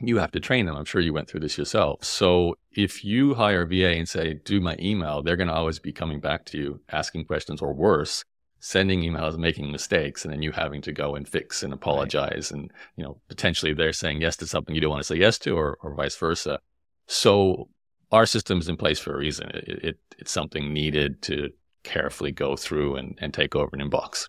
you 0.00 0.18
have 0.18 0.30
to 0.32 0.40
train 0.40 0.66
them. 0.66 0.76
I'm 0.76 0.84
sure 0.84 1.00
you 1.00 1.12
went 1.12 1.28
through 1.28 1.40
this 1.40 1.58
yourself. 1.58 2.04
So 2.04 2.56
if 2.72 3.04
you 3.04 3.34
hire 3.34 3.62
a 3.62 3.66
VA 3.66 3.96
and 3.96 4.08
say, 4.08 4.34
do 4.44 4.60
my 4.60 4.76
email, 4.78 5.22
they're 5.22 5.36
going 5.36 5.48
to 5.48 5.54
always 5.54 5.80
be 5.80 5.92
coming 5.92 6.20
back 6.20 6.44
to 6.46 6.58
you, 6.58 6.80
asking 6.90 7.24
questions 7.24 7.60
or 7.60 7.72
worse, 7.72 8.24
sending 8.60 9.00
emails, 9.00 9.38
making 9.38 9.70
mistakes, 9.70 10.24
and 10.24 10.32
then 10.32 10.42
you 10.42 10.52
having 10.52 10.82
to 10.82 10.92
go 10.92 11.14
and 11.14 11.28
fix 11.28 11.62
and 11.62 11.72
apologize. 11.72 12.50
Right. 12.52 12.60
And, 12.60 12.70
you 12.96 13.04
know, 13.04 13.20
potentially 13.28 13.72
they're 13.72 13.92
saying 13.92 14.20
yes 14.20 14.36
to 14.38 14.46
something 14.46 14.74
you 14.74 14.80
don't 14.80 14.90
want 14.90 15.02
to 15.02 15.06
say 15.06 15.16
yes 15.16 15.38
to 15.40 15.56
or, 15.56 15.78
or 15.80 15.94
vice 15.94 16.16
versa. 16.16 16.58
So 17.06 17.68
our 18.10 18.26
system 18.26 18.58
is 18.58 18.68
in 18.68 18.76
place 18.76 18.98
for 18.98 19.14
a 19.14 19.18
reason. 19.18 19.50
It, 19.54 19.84
it, 19.84 19.98
it's 20.18 20.32
something 20.32 20.72
needed 20.72 21.22
to 21.22 21.50
carefully 21.84 22.32
go 22.32 22.56
through 22.56 22.96
and, 22.96 23.18
and 23.20 23.32
take 23.32 23.54
over 23.54 23.70
an 23.72 23.80
inbox. 23.80 24.28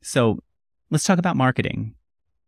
So 0.00 0.38
let's 0.90 1.04
talk 1.04 1.18
about 1.18 1.36
marketing. 1.36 1.94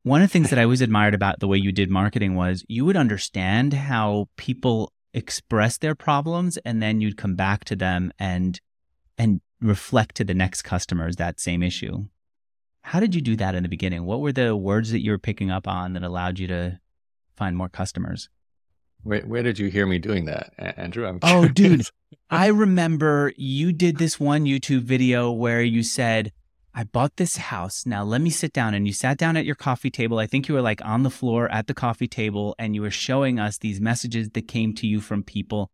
One 0.03 0.21
of 0.21 0.29
the 0.29 0.33
things 0.33 0.51
that 0.51 0.59
I 0.59 0.65
always 0.65 0.83
admired 0.83 1.15
about 1.15 1.41
the 1.41 1.49
way 1.49 1.57
you 1.57 1.73
did 1.73 1.91
marketing 1.91 2.35
was 2.35 2.65
you 2.69 2.85
would 2.85 2.97
understand 2.97 3.73
how 3.73 4.29
people 4.37 4.93
express 5.15 5.79
their 5.79 5.95
problems 5.95 6.59
and 6.59 6.83
then 6.83 7.01
you'd 7.01 7.17
come 7.17 7.37
back 7.37 7.65
to 7.65 7.77
them 7.77 8.13
and 8.19 8.61
and 9.17 9.41
reflect 9.65 10.15
to 10.17 10.25
the 10.25 10.35
next 10.35 10.63
customers 10.63 11.17
that 11.17 11.41
same 11.41 11.63
issue. 11.63 12.05
How 12.83 13.01
did 13.01 13.15
you 13.15 13.23
do 13.23 13.35
that 13.37 13.55
in 13.55 13.63
the 13.63 13.69
beginning? 13.69 14.05
What 14.05 14.21
were 14.21 14.33
the 14.33 14.55
words 14.55 14.91
that 14.93 15.03
you 15.03 15.11
were 15.11 15.19
picking 15.19 15.51
up 15.51 15.67
on 15.67 15.95
that 15.95 16.03
allowed 16.03 16.39
you 16.39 16.47
to 16.49 16.81
find 17.35 17.57
more 17.57 17.71
customers? 17.71 18.29
Where, 19.03 19.23
where 19.23 19.43
did 19.43 19.59
you 19.59 19.69
hear 19.69 19.87
me 19.87 19.99
doing 19.99 20.27
that, 20.27 20.53
Andrew? 20.59 21.07
I'm 21.07 21.19
oh, 21.23 21.49
dude, 21.49 21.87
I 22.31 22.47
remember 22.49 23.33
you 23.37 23.73
did 23.73 23.97
this 23.97 24.21
one 24.21 24.45
YouTube 24.45 24.83
video 24.83 25.33
where 25.33 25.63
you 25.63 25.83
said, 25.83 26.33
I 26.75 26.85
bought 26.85 27.17
this 27.17 27.37
house. 27.37 27.87
Now 27.87 28.03
let 28.03 28.21
me 28.21 28.31
sit 28.31 28.53
down. 28.53 28.75
And 28.75 28.87
you 28.87 28.93
sat 28.93 29.17
down 29.17 29.37
at 29.37 29.45
your 29.45 29.55
coffee 29.55 29.91
table. 29.91 30.19
I 30.19 30.27
think 30.27 30.49
you 30.49 30.55
were 30.55 30.63
like 30.63 30.85
on 30.85 31.05
the 31.05 31.11
floor 31.11 31.51
at 31.51 31.69
the 31.69 31.75
coffee 31.75 32.09
table 32.09 32.55
and 32.59 32.75
you 32.75 32.83
were 32.83 32.91
showing 32.91 33.39
us 33.39 33.59
these 33.59 33.81
messages 33.81 34.31
that 34.31 34.49
came 34.49 34.75
to 34.75 34.87
you 34.87 35.01
from 35.01 35.23
people 35.23 35.71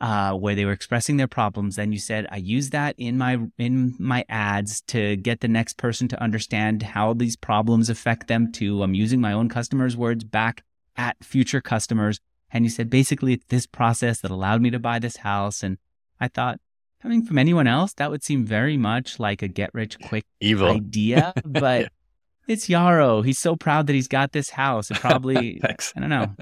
uh, 0.00 0.32
where 0.32 0.54
they 0.54 0.64
were 0.64 0.72
expressing 0.72 1.16
their 1.16 1.26
problems. 1.26 1.76
Then 1.76 1.92
you 1.92 1.98
said, 1.98 2.26
I 2.30 2.36
use 2.36 2.70
that 2.70 2.94
in 2.98 3.18
my 3.18 3.38
in 3.58 3.94
my 3.98 4.24
ads 4.28 4.80
to 4.82 5.16
get 5.16 5.40
the 5.40 5.48
next 5.48 5.76
person 5.76 6.08
to 6.08 6.22
understand 6.22 6.82
how 6.82 7.14
these 7.14 7.36
problems 7.36 7.88
affect 7.88 8.28
them 8.28 8.52
too. 8.52 8.82
I'm 8.82 8.94
using 8.94 9.20
my 9.20 9.32
own 9.32 9.48
customers' 9.48 9.96
words 9.96 10.24
back 10.24 10.64
at 10.96 11.22
future 11.24 11.60
customers. 11.60 12.20
And 12.50 12.64
you 12.64 12.70
said 12.70 12.90
basically 12.90 13.34
it's 13.34 13.46
this 13.48 13.66
process 13.66 14.20
that 14.20 14.30
allowed 14.30 14.62
me 14.62 14.70
to 14.70 14.78
buy 14.78 14.98
this 14.98 15.18
house. 15.18 15.62
And 15.62 15.78
I 16.20 16.28
thought, 16.28 16.60
coming 17.02 17.24
from 17.24 17.38
anyone 17.38 17.66
else, 17.66 17.92
that 17.94 18.10
would 18.10 18.22
seem 18.22 18.44
very 18.44 18.76
much 18.76 19.18
like 19.18 19.42
a 19.42 19.48
get 19.48 19.70
rich 19.74 19.98
quick 19.98 20.24
evil 20.40 20.68
idea. 20.68 21.32
But 21.44 21.82
yeah. 21.82 21.88
it's 22.48 22.68
Yaro. 22.68 23.24
He's 23.24 23.38
so 23.38 23.56
proud 23.56 23.86
that 23.86 23.94
he's 23.94 24.08
got 24.08 24.32
this 24.32 24.50
house. 24.50 24.90
It 24.90 24.98
probably 24.98 25.60
I 25.64 26.00
don't 26.00 26.10
know. 26.10 26.34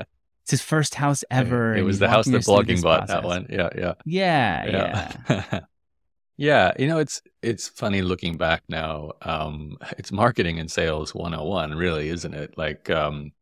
It's 0.44 0.50
his 0.50 0.62
first 0.62 0.94
house 0.94 1.24
ever. 1.30 1.74
It 1.74 1.82
was 1.82 1.98
the 1.98 2.08
house 2.08 2.26
that 2.26 2.42
blogging 2.42 2.82
bought. 2.82 3.06
That 3.08 3.24
one, 3.24 3.46
yeah, 3.48 3.70
yeah, 3.74 3.94
yeah, 4.04 4.66
yeah. 4.66 5.12
Yeah. 5.30 5.60
yeah, 6.36 6.72
you 6.78 6.86
know, 6.86 6.98
it's 6.98 7.22
it's 7.40 7.66
funny 7.68 8.02
looking 8.02 8.36
back 8.36 8.62
now. 8.68 9.12
Um, 9.22 9.78
it's 9.96 10.12
marketing 10.12 10.58
and 10.58 10.70
sales 10.70 11.14
101, 11.14 11.74
really, 11.74 12.10
isn't 12.10 12.34
it? 12.34 12.58
Like, 12.58 12.90
um, 12.90 13.32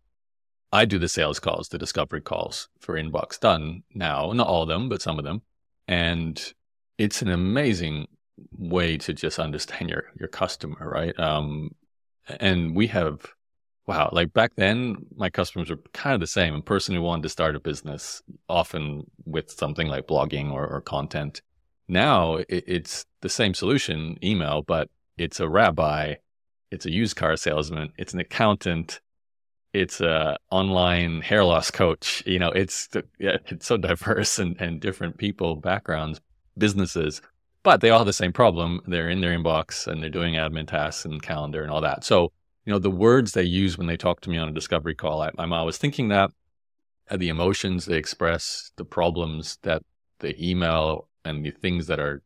I 0.70 0.84
do 0.84 0.96
the 1.00 1.08
sales 1.08 1.40
calls, 1.40 1.68
the 1.68 1.78
discovery 1.78 2.20
calls 2.20 2.68
for 2.78 2.94
Inbox 2.94 3.40
Done 3.40 3.82
now. 3.92 4.32
Not 4.32 4.46
all 4.46 4.62
of 4.62 4.68
them, 4.68 4.88
but 4.88 5.02
some 5.02 5.18
of 5.18 5.24
them, 5.24 5.42
and 5.88 6.40
it's 6.98 7.20
an 7.20 7.30
amazing 7.30 8.06
way 8.56 8.96
to 8.98 9.12
just 9.12 9.40
understand 9.40 9.90
your 9.90 10.04
your 10.20 10.28
customer, 10.28 10.88
right? 10.88 11.18
Um, 11.18 11.74
and 12.38 12.76
we 12.76 12.86
have 12.86 13.26
wow, 13.92 14.10
like 14.12 14.32
back 14.32 14.52
then, 14.56 14.96
my 15.16 15.30
customers 15.30 15.70
were 15.70 15.78
kind 15.92 16.14
of 16.14 16.20
the 16.20 16.26
same. 16.26 16.54
A 16.54 16.62
person 16.62 16.94
who 16.94 17.02
wanted 17.02 17.22
to 17.24 17.28
start 17.28 17.56
a 17.56 17.60
business, 17.60 18.22
often 18.48 19.04
with 19.24 19.50
something 19.50 19.88
like 19.88 20.06
blogging 20.06 20.50
or, 20.52 20.66
or 20.66 20.80
content. 20.80 21.42
Now 21.88 22.36
it, 22.36 22.64
it's 22.66 23.04
the 23.20 23.28
same 23.28 23.54
solution, 23.54 24.18
email, 24.22 24.62
but 24.62 24.88
it's 25.18 25.40
a 25.40 25.48
rabbi, 25.48 26.14
it's 26.70 26.86
a 26.86 26.90
used 26.90 27.16
car 27.16 27.36
salesman, 27.36 27.92
it's 27.98 28.14
an 28.14 28.20
accountant, 28.20 29.00
it's 29.72 30.00
a 30.00 30.38
online 30.50 31.20
hair 31.20 31.44
loss 31.44 31.70
coach. 31.70 32.22
You 32.26 32.38
know, 32.38 32.50
it's 32.50 32.88
it's 33.18 33.66
so 33.66 33.76
diverse 33.76 34.38
and, 34.38 34.60
and 34.60 34.80
different 34.80 35.18
people, 35.18 35.56
backgrounds, 35.56 36.20
businesses, 36.56 37.20
but 37.62 37.80
they 37.80 37.90
all 37.90 38.00
have 38.00 38.06
the 38.06 38.12
same 38.12 38.32
problem. 38.32 38.80
They're 38.86 39.10
in 39.10 39.20
their 39.20 39.36
inbox 39.36 39.86
and 39.86 40.02
they're 40.02 40.10
doing 40.10 40.34
admin 40.34 40.66
tasks 40.66 41.04
and 41.04 41.22
calendar 41.22 41.62
and 41.62 41.70
all 41.70 41.80
that. 41.82 42.04
So 42.04 42.32
you 42.64 42.72
know, 42.72 42.78
the 42.78 42.90
words 42.90 43.32
they 43.32 43.42
use 43.42 43.76
when 43.76 43.86
they 43.86 43.96
talk 43.96 44.20
to 44.20 44.30
me 44.30 44.38
on 44.38 44.48
a 44.48 44.52
discovery 44.52 44.94
call, 44.94 45.22
I, 45.22 45.30
am 45.38 45.52
always 45.52 45.78
thinking 45.78 46.08
that 46.08 46.30
uh, 47.10 47.16
the 47.16 47.28
emotions 47.28 47.86
they 47.86 47.96
express, 47.96 48.70
the 48.76 48.84
problems 48.84 49.58
that 49.62 49.82
they 50.20 50.36
email, 50.40 51.08
and 51.24 51.44
the 51.44 51.50
things 51.50 51.86
that 51.88 51.98
are 51.98 52.22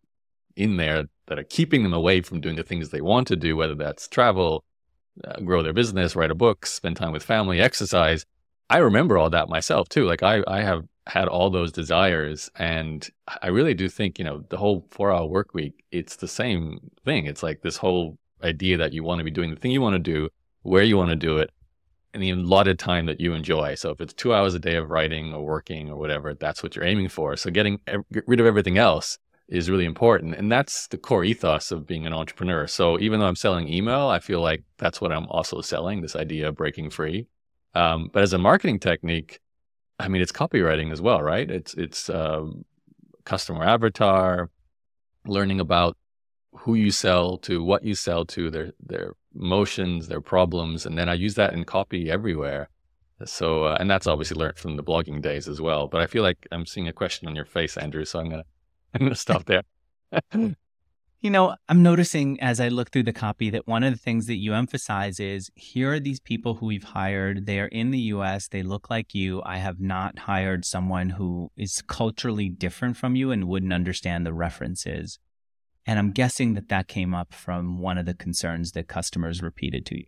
in 0.56 0.76
there 0.76 1.04
that 1.26 1.38
are 1.38 1.44
keeping 1.44 1.82
them 1.82 1.92
away 1.92 2.20
from 2.20 2.40
doing 2.40 2.56
the 2.56 2.62
things 2.62 2.90
they 2.90 3.00
want 3.00 3.26
to 3.28 3.36
do, 3.36 3.56
whether 3.56 3.74
that's 3.74 4.08
travel, 4.08 4.64
uh, 5.24 5.40
grow 5.40 5.62
their 5.62 5.72
business, 5.72 6.16
write 6.16 6.30
a 6.30 6.34
book, 6.34 6.66
spend 6.66 6.96
time 6.96 7.12
with 7.12 7.22
family, 7.22 7.60
exercise. 7.60 8.24
I 8.68 8.78
remember 8.78 9.16
all 9.16 9.30
that 9.30 9.48
myself 9.48 9.88
too. 9.88 10.04
Like 10.04 10.22
I, 10.22 10.42
I 10.46 10.60
have 10.60 10.84
had 11.06 11.28
all 11.28 11.50
those 11.50 11.72
desires, 11.72 12.50
and 12.56 13.08
I 13.42 13.48
really 13.48 13.74
do 13.74 13.88
think, 13.88 14.18
you 14.18 14.24
know, 14.24 14.44
the 14.50 14.56
whole 14.56 14.86
four-hour 14.90 15.26
work 15.26 15.54
week, 15.54 15.84
it's 15.90 16.16
the 16.16 16.28
same 16.28 16.90
thing. 17.04 17.26
It's 17.26 17.42
like 17.42 17.62
this 17.62 17.76
whole 17.76 18.18
idea 18.42 18.76
that 18.76 18.92
you 18.92 19.02
want 19.02 19.18
to 19.18 19.24
be 19.24 19.30
doing 19.30 19.50
the 19.50 19.56
thing 19.56 19.70
you 19.70 19.80
want 19.80 19.94
to 19.94 19.98
do, 19.98 20.28
where 20.62 20.82
you 20.82 20.96
want 20.96 21.10
to 21.10 21.16
do 21.16 21.38
it, 21.38 21.50
and 22.14 22.22
the 22.22 22.30
allotted 22.30 22.78
time 22.78 23.06
that 23.06 23.20
you 23.20 23.34
enjoy. 23.34 23.74
So 23.74 23.90
if 23.90 24.00
it's 24.00 24.14
two 24.14 24.32
hours 24.34 24.54
a 24.54 24.58
day 24.58 24.76
of 24.76 24.90
writing 24.90 25.34
or 25.34 25.44
working 25.44 25.90
or 25.90 25.96
whatever, 25.96 26.34
that's 26.34 26.62
what 26.62 26.74
you're 26.74 26.84
aiming 26.84 27.08
for. 27.08 27.36
So 27.36 27.50
getting 27.50 27.78
get 28.12 28.26
rid 28.26 28.40
of 28.40 28.46
everything 28.46 28.78
else 28.78 29.18
is 29.48 29.70
really 29.70 29.84
important. 29.84 30.34
And 30.34 30.50
that's 30.50 30.88
the 30.88 30.98
core 30.98 31.24
ethos 31.24 31.70
of 31.70 31.86
being 31.86 32.06
an 32.06 32.12
entrepreneur. 32.12 32.66
So 32.66 32.98
even 32.98 33.20
though 33.20 33.26
I'm 33.26 33.36
selling 33.36 33.68
email, 33.68 34.08
I 34.08 34.18
feel 34.18 34.40
like 34.40 34.64
that's 34.78 35.00
what 35.00 35.12
I'm 35.12 35.26
also 35.26 35.60
selling 35.60 36.00
this 36.00 36.16
idea 36.16 36.48
of 36.48 36.56
breaking 36.56 36.90
free. 36.90 37.28
Um, 37.74 38.10
but 38.12 38.22
as 38.22 38.32
a 38.32 38.38
marketing 38.38 38.80
technique, 38.80 39.38
I 39.98 40.08
mean, 40.08 40.20
it's 40.20 40.32
copywriting 40.32 40.90
as 40.92 41.00
well, 41.00 41.22
right? 41.22 41.48
It's, 41.50 41.74
it's, 41.74 42.10
um, 42.10 42.64
customer 43.24 43.64
avatar, 43.64 44.50
learning 45.26 45.60
about 45.60 45.96
who 46.58 46.74
you 46.74 46.90
sell 46.90 47.38
to, 47.38 47.62
what 47.62 47.84
you 47.84 47.94
sell 47.94 48.24
to, 48.26 48.50
their 48.50 48.72
their 48.80 49.14
emotions, 49.34 50.08
their 50.08 50.20
problems, 50.20 50.86
and 50.86 50.96
then 50.98 51.08
I 51.08 51.14
use 51.14 51.34
that 51.34 51.52
in 51.52 51.64
copy 51.64 52.10
everywhere. 52.10 52.68
So, 53.24 53.64
uh, 53.64 53.76
and 53.80 53.90
that's 53.90 54.06
obviously 54.06 54.38
learned 54.38 54.58
from 54.58 54.76
the 54.76 54.84
blogging 54.84 55.22
days 55.22 55.48
as 55.48 55.60
well. 55.60 55.88
But 55.88 56.02
I 56.02 56.06
feel 56.06 56.22
like 56.22 56.46
I'm 56.52 56.66
seeing 56.66 56.88
a 56.88 56.92
question 56.92 57.28
on 57.28 57.34
your 57.34 57.46
face, 57.46 57.76
Andrew. 57.76 58.04
So 58.04 58.20
I'm 58.20 58.28
gonna 58.28 58.44
I'm 58.94 59.00
gonna 59.00 59.14
stop 59.14 59.46
there. 59.46 59.62
you 60.32 61.30
know, 61.30 61.56
I'm 61.68 61.82
noticing 61.82 62.40
as 62.40 62.60
I 62.60 62.68
look 62.68 62.90
through 62.90 63.04
the 63.04 63.12
copy 63.12 63.50
that 63.50 63.66
one 63.66 63.82
of 63.82 63.92
the 63.92 63.98
things 63.98 64.26
that 64.26 64.36
you 64.36 64.54
emphasize 64.54 65.18
is 65.18 65.50
here 65.54 65.92
are 65.94 66.00
these 66.00 66.20
people 66.20 66.54
who 66.54 66.66
we've 66.66 66.84
hired. 66.84 67.46
They 67.46 67.58
are 67.58 67.68
in 67.68 67.90
the 67.90 67.98
US. 68.14 68.48
They 68.48 68.62
look 68.62 68.90
like 68.90 69.14
you. 69.14 69.42
I 69.44 69.58
have 69.58 69.80
not 69.80 70.20
hired 70.20 70.64
someone 70.64 71.10
who 71.10 71.50
is 71.56 71.82
culturally 71.86 72.48
different 72.48 72.96
from 72.96 73.16
you 73.16 73.30
and 73.30 73.48
wouldn't 73.48 73.72
understand 73.72 74.26
the 74.26 74.34
references. 74.34 75.18
And 75.86 75.98
I'm 75.98 76.10
guessing 76.10 76.54
that 76.54 76.68
that 76.68 76.88
came 76.88 77.14
up 77.14 77.32
from 77.32 77.78
one 77.78 77.96
of 77.96 78.06
the 78.06 78.14
concerns 78.14 78.72
that 78.72 78.88
customers 78.88 79.42
repeated 79.42 79.86
to 79.86 79.98
you. 79.98 80.06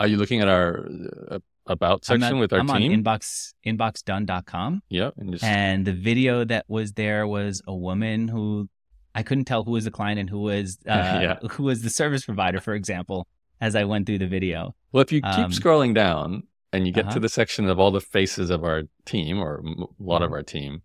Are 0.00 0.06
you 0.06 0.16
looking 0.16 0.40
at 0.40 0.48
our 0.48 0.88
uh, 1.30 1.38
about 1.66 2.04
section 2.04 2.38
with 2.38 2.52
our 2.52 2.60
I'm 2.60 2.66
team? 2.68 2.92
on 2.92 3.02
inbox 3.04 3.52
inboxdone.com. 3.66 4.82
Yep. 4.88 5.14
And, 5.16 5.32
just... 5.32 5.44
and 5.44 5.84
the 5.84 5.92
video 5.92 6.44
that 6.44 6.64
was 6.68 6.92
there 6.92 7.26
was 7.26 7.62
a 7.66 7.74
woman 7.74 8.28
who 8.28 8.68
I 9.14 9.22
couldn't 9.22 9.44
tell 9.44 9.64
who 9.64 9.72
was 9.72 9.84
the 9.84 9.90
client 9.90 10.18
and 10.18 10.30
who 10.30 10.40
was 10.40 10.78
uh, 10.88 10.92
yeah. 10.92 11.38
who 11.50 11.64
was 11.64 11.82
the 11.82 11.90
service 11.90 12.24
provider, 12.24 12.60
for 12.60 12.74
example, 12.74 13.26
as 13.60 13.74
I 13.74 13.84
went 13.84 14.06
through 14.06 14.18
the 14.18 14.28
video. 14.28 14.74
Well, 14.92 15.02
if 15.02 15.12
you 15.12 15.20
keep 15.20 15.32
um, 15.32 15.50
scrolling 15.50 15.94
down 15.94 16.44
and 16.72 16.86
you 16.86 16.92
get 16.92 17.06
uh-huh. 17.06 17.14
to 17.14 17.20
the 17.20 17.28
section 17.28 17.68
of 17.68 17.78
all 17.78 17.90
the 17.90 18.00
faces 18.00 18.50
of 18.50 18.64
our 18.64 18.82
team 19.04 19.38
or 19.38 19.56
a 19.56 19.62
lot 19.98 20.18
mm-hmm. 20.18 20.24
of 20.24 20.32
our 20.32 20.42
team, 20.42 20.82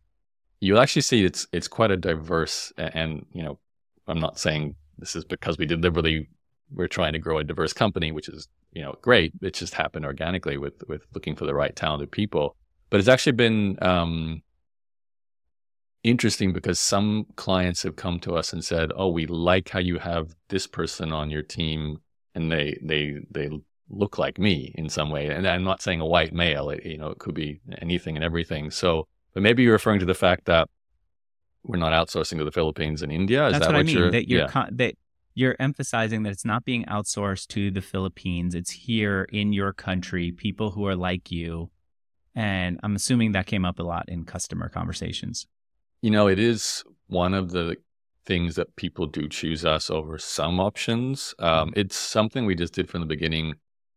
you'll 0.60 0.80
actually 0.80 1.02
see 1.02 1.24
it's 1.24 1.46
it's 1.52 1.68
quite 1.68 1.92
a 1.92 1.98
diverse 1.98 2.72
and 2.78 3.26
you 3.32 3.44
know 3.44 3.60
I'm 4.08 4.20
not 4.20 4.40
saying 4.40 4.76
this 4.98 5.16
is 5.16 5.26
because 5.26 5.58
we 5.58 5.66
deliberately 5.66 6.30
we're 6.72 6.88
trying 6.88 7.14
to 7.14 7.20
grow 7.20 7.38
a 7.38 7.44
diverse 7.44 7.74
company, 7.74 8.12
which 8.12 8.30
is 8.30 8.48
you 8.72 8.82
know 8.82 8.96
great. 9.02 9.34
It 9.42 9.54
just 9.54 9.74
happened 9.74 10.06
organically 10.06 10.58
with 10.58 10.84
with 10.88 11.06
looking 11.14 11.36
for 11.36 11.46
the 11.46 11.54
right 11.54 11.76
talented 11.76 12.12
people. 12.12 12.56
But 12.90 13.00
it's 13.00 13.10
actually 13.10 13.34
been 13.34 13.78
um, 13.82 14.44
interesting 16.04 16.54
because 16.54 16.80
some 16.80 17.26
clients 17.36 17.84
have 17.84 17.96
come 17.96 18.20
to 18.22 18.36
us 18.36 18.54
and 18.54 18.64
said, 18.64 18.92
"Oh, 18.96 19.10
we 19.10 19.26
like 19.26 19.70
how 19.70 19.80
you 19.80 20.00
have 20.00 20.36
this 20.50 20.68
person 20.68 21.12
on 21.12 21.30
your 21.30 21.44
team, 21.44 22.00
and 22.36 22.52
they 22.52 22.78
they 22.82 23.20
they 23.32 23.50
look 23.90 24.18
like 24.18 24.38
me 24.38 24.74
in 24.76 24.90
some 24.90 25.10
way." 25.10 25.28
And 25.28 25.48
I'm 25.48 25.64
not 25.64 25.82
saying 25.82 26.02
a 26.02 26.06
white 26.06 26.34
male; 26.34 26.70
it, 26.70 26.86
you 26.86 26.98
know, 26.98 27.10
it 27.10 27.20
could 27.20 27.36
be 27.36 27.62
anything 27.82 28.16
and 28.16 28.24
everything. 28.24 28.72
So, 28.72 29.08
but 29.34 29.44
maybe 29.44 29.64
you're 29.64 29.74
referring 29.74 30.00
to 30.00 30.06
the 30.06 30.14
fact 30.14 30.46
that 30.46 30.70
we're 31.64 31.78
not 31.78 31.94
outsourcing 31.94 32.38
to 32.38 32.44
the 32.44 32.52
Philippines 32.52 33.02
and 33.02 33.12
India. 33.12 33.48
Is 33.48 33.54
That's 33.54 33.68
that 33.68 33.74
what, 33.74 33.80
I 33.80 33.84
mean. 33.84 33.98
you're? 33.98 34.12
That 34.12 34.28
you're 34.30 34.42
yeah. 34.42 34.48
con- 34.48 34.70
that 34.78 34.96
you're 35.36 35.56
emphasizing 35.60 36.24
that 36.24 36.32
it's 36.32 36.46
not 36.46 36.64
being 36.66 36.86
outsourced 36.86 37.48
to 37.48 37.72
the 37.72 37.82
Philippines. 37.82 38.54
It's 38.54 38.70
here 38.70 39.28
in 39.32 39.52
your 39.54 39.74
country, 39.74 40.32
people 40.32 40.72
who 40.72 40.86
are 40.88 40.96
like 40.96 41.32
you. 41.32 41.72
And 42.36 42.80
I'm 42.84 42.96
assuming 42.96 43.32
that 43.32 43.46
came 43.46 43.66
up 43.66 43.80
a 43.80 43.84
lot 43.84 44.10
in 44.10 44.26
customer 44.26 44.70
conversations. 44.70 45.48
You 46.02 46.12
know, 46.12 46.28
it 46.28 46.40
is 46.40 46.84
one 47.08 47.34
of 47.34 47.52
the 47.52 47.78
things 48.26 48.56
that 48.56 48.76
people 48.76 49.06
do 49.06 49.28
choose 49.28 49.66
us 49.66 49.90
over 49.90 50.18
some 50.18 50.60
options. 50.60 51.34
Um, 51.40 51.70
Mm-hmm. 51.70 51.80
it's 51.80 51.96
something 51.96 52.46
we 52.46 52.56
just 52.56 52.74
did 52.74 52.90
from 52.90 53.02
the 53.02 53.08
beginning. 53.08 53.56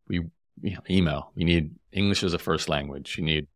We 0.09 0.21
you 0.63 0.75
know, 0.75 0.81
email. 0.89 1.33
You 1.35 1.45
need 1.45 1.71
English 1.93 2.23
as 2.23 2.33
a 2.33 2.39
first 2.39 2.69
language. 2.69 3.17
You 3.19 3.25
need 3.25 3.47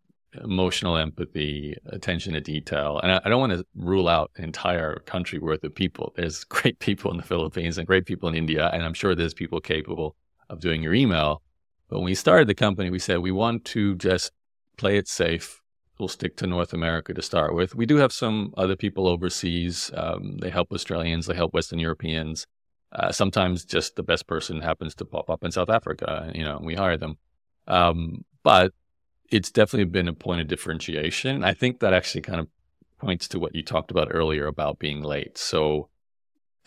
emotional 0.43 0.97
empathy, 0.97 1.77
attention 1.87 2.35
to 2.35 2.41
detail. 2.41 3.01
And 3.03 3.13
I, 3.13 3.21
I 3.25 3.29
don't 3.29 3.41
want 3.41 3.53
to 3.53 3.67
rule 3.75 4.09
out 4.09 4.31
an 4.37 4.45
entire 4.45 5.01
country 5.01 5.39
worth 5.39 5.65
of 5.65 5.75
people. 5.75 6.13
There's 6.17 6.45
great 6.57 6.79
people 6.79 7.11
in 7.11 7.17
the 7.17 7.23
Philippines 7.23 7.79
and 7.79 7.87
great 7.87 8.07
people 8.07 8.29
in 8.29 8.35
India, 8.35 8.71
and 8.73 8.83
I'm 8.83 8.95
sure 8.95 9.15
there's 9.15 9.35
people 9.35 9.61
capable 9.61 10.17
of 10.49 10.61
doing 10.61 10.83
your 10.83 10.95
email. 10.95 11.43
But 11.89 11.99
when 11.99 12.07
we 12.07 12.15
started 12.15 12.49
the 12.49 12.55
company, 12.55 12.91
we 12.91 12.99
said 12.99 13.19
we 13.19 13.33
want 13.33 13.65
to 13.67 13.97
just 13.97 14.33
play 14.77 14.97
it 14.97 15.09
safe. 15.09 15.61
We'll 15.99 16.09
stick 16.09 16.37
to 16.37 16.47
North 16.47 16.73
America 16.73 17.13
to 17.13 17.21
start 17.21 17.55
with. 17.55 17.75
We 17.75 17.85
do 17.85 17.97
have 17.97 18.13
some 18.13 18.55
other 18.57 18.77
people 18.77 19.07
overseas. 19.07 19.91
Um, 19.95 20.39
they 20.39 20.49
help 20.49 20.73
Australians, 20.73 21.27
they 21.27 21.35
help 21.35 21.53
Western 21.53 21.79
Europeans. 21.79 22.47
Uh, 22.93 23.13
sometimes 23.13 23.65
just 23.65 23.97
the 23.97 24.03
best 24.03 24.27
person 24.27 24.61
happens 24.61 24.95
to 24.97 25.05
pop 25.05 25.29
up 25.31 25.45
in 25.45 25.53
South 25.53 25.71
Africa, 25.71 26.33
you 26.35 26.43
know, 26.43 26.57
and 26.57 26.67
we 26.67 26.75
hire 26.75 26.97
them. 26.97 27.19
Um, 27.69 28.25
but 28.43 28.73
it's 29.31 29.51
definitely 29.51 29.85
been 29.91 30.09
a 30.09 30.13
point 30.13 30.41
of 30.41 30.49
differentiation. 30.49 31.45
I 31.45 31.55
think 31.55 31.81
that 31.81 31.93
actually 31.93 32.23
kind 32.23 32.41
of 32.41 32.49
points 32.99 33.29
to 33.29 33.39
what 33.39 33.55
you 33.55 33.63
talked 33.63 33.91
about 33.91 34.09
earlier 34.11 34.47
about 34.47 34.79
being 34.79 35.03
late. 35.03 35.39
So, 35.39 35.89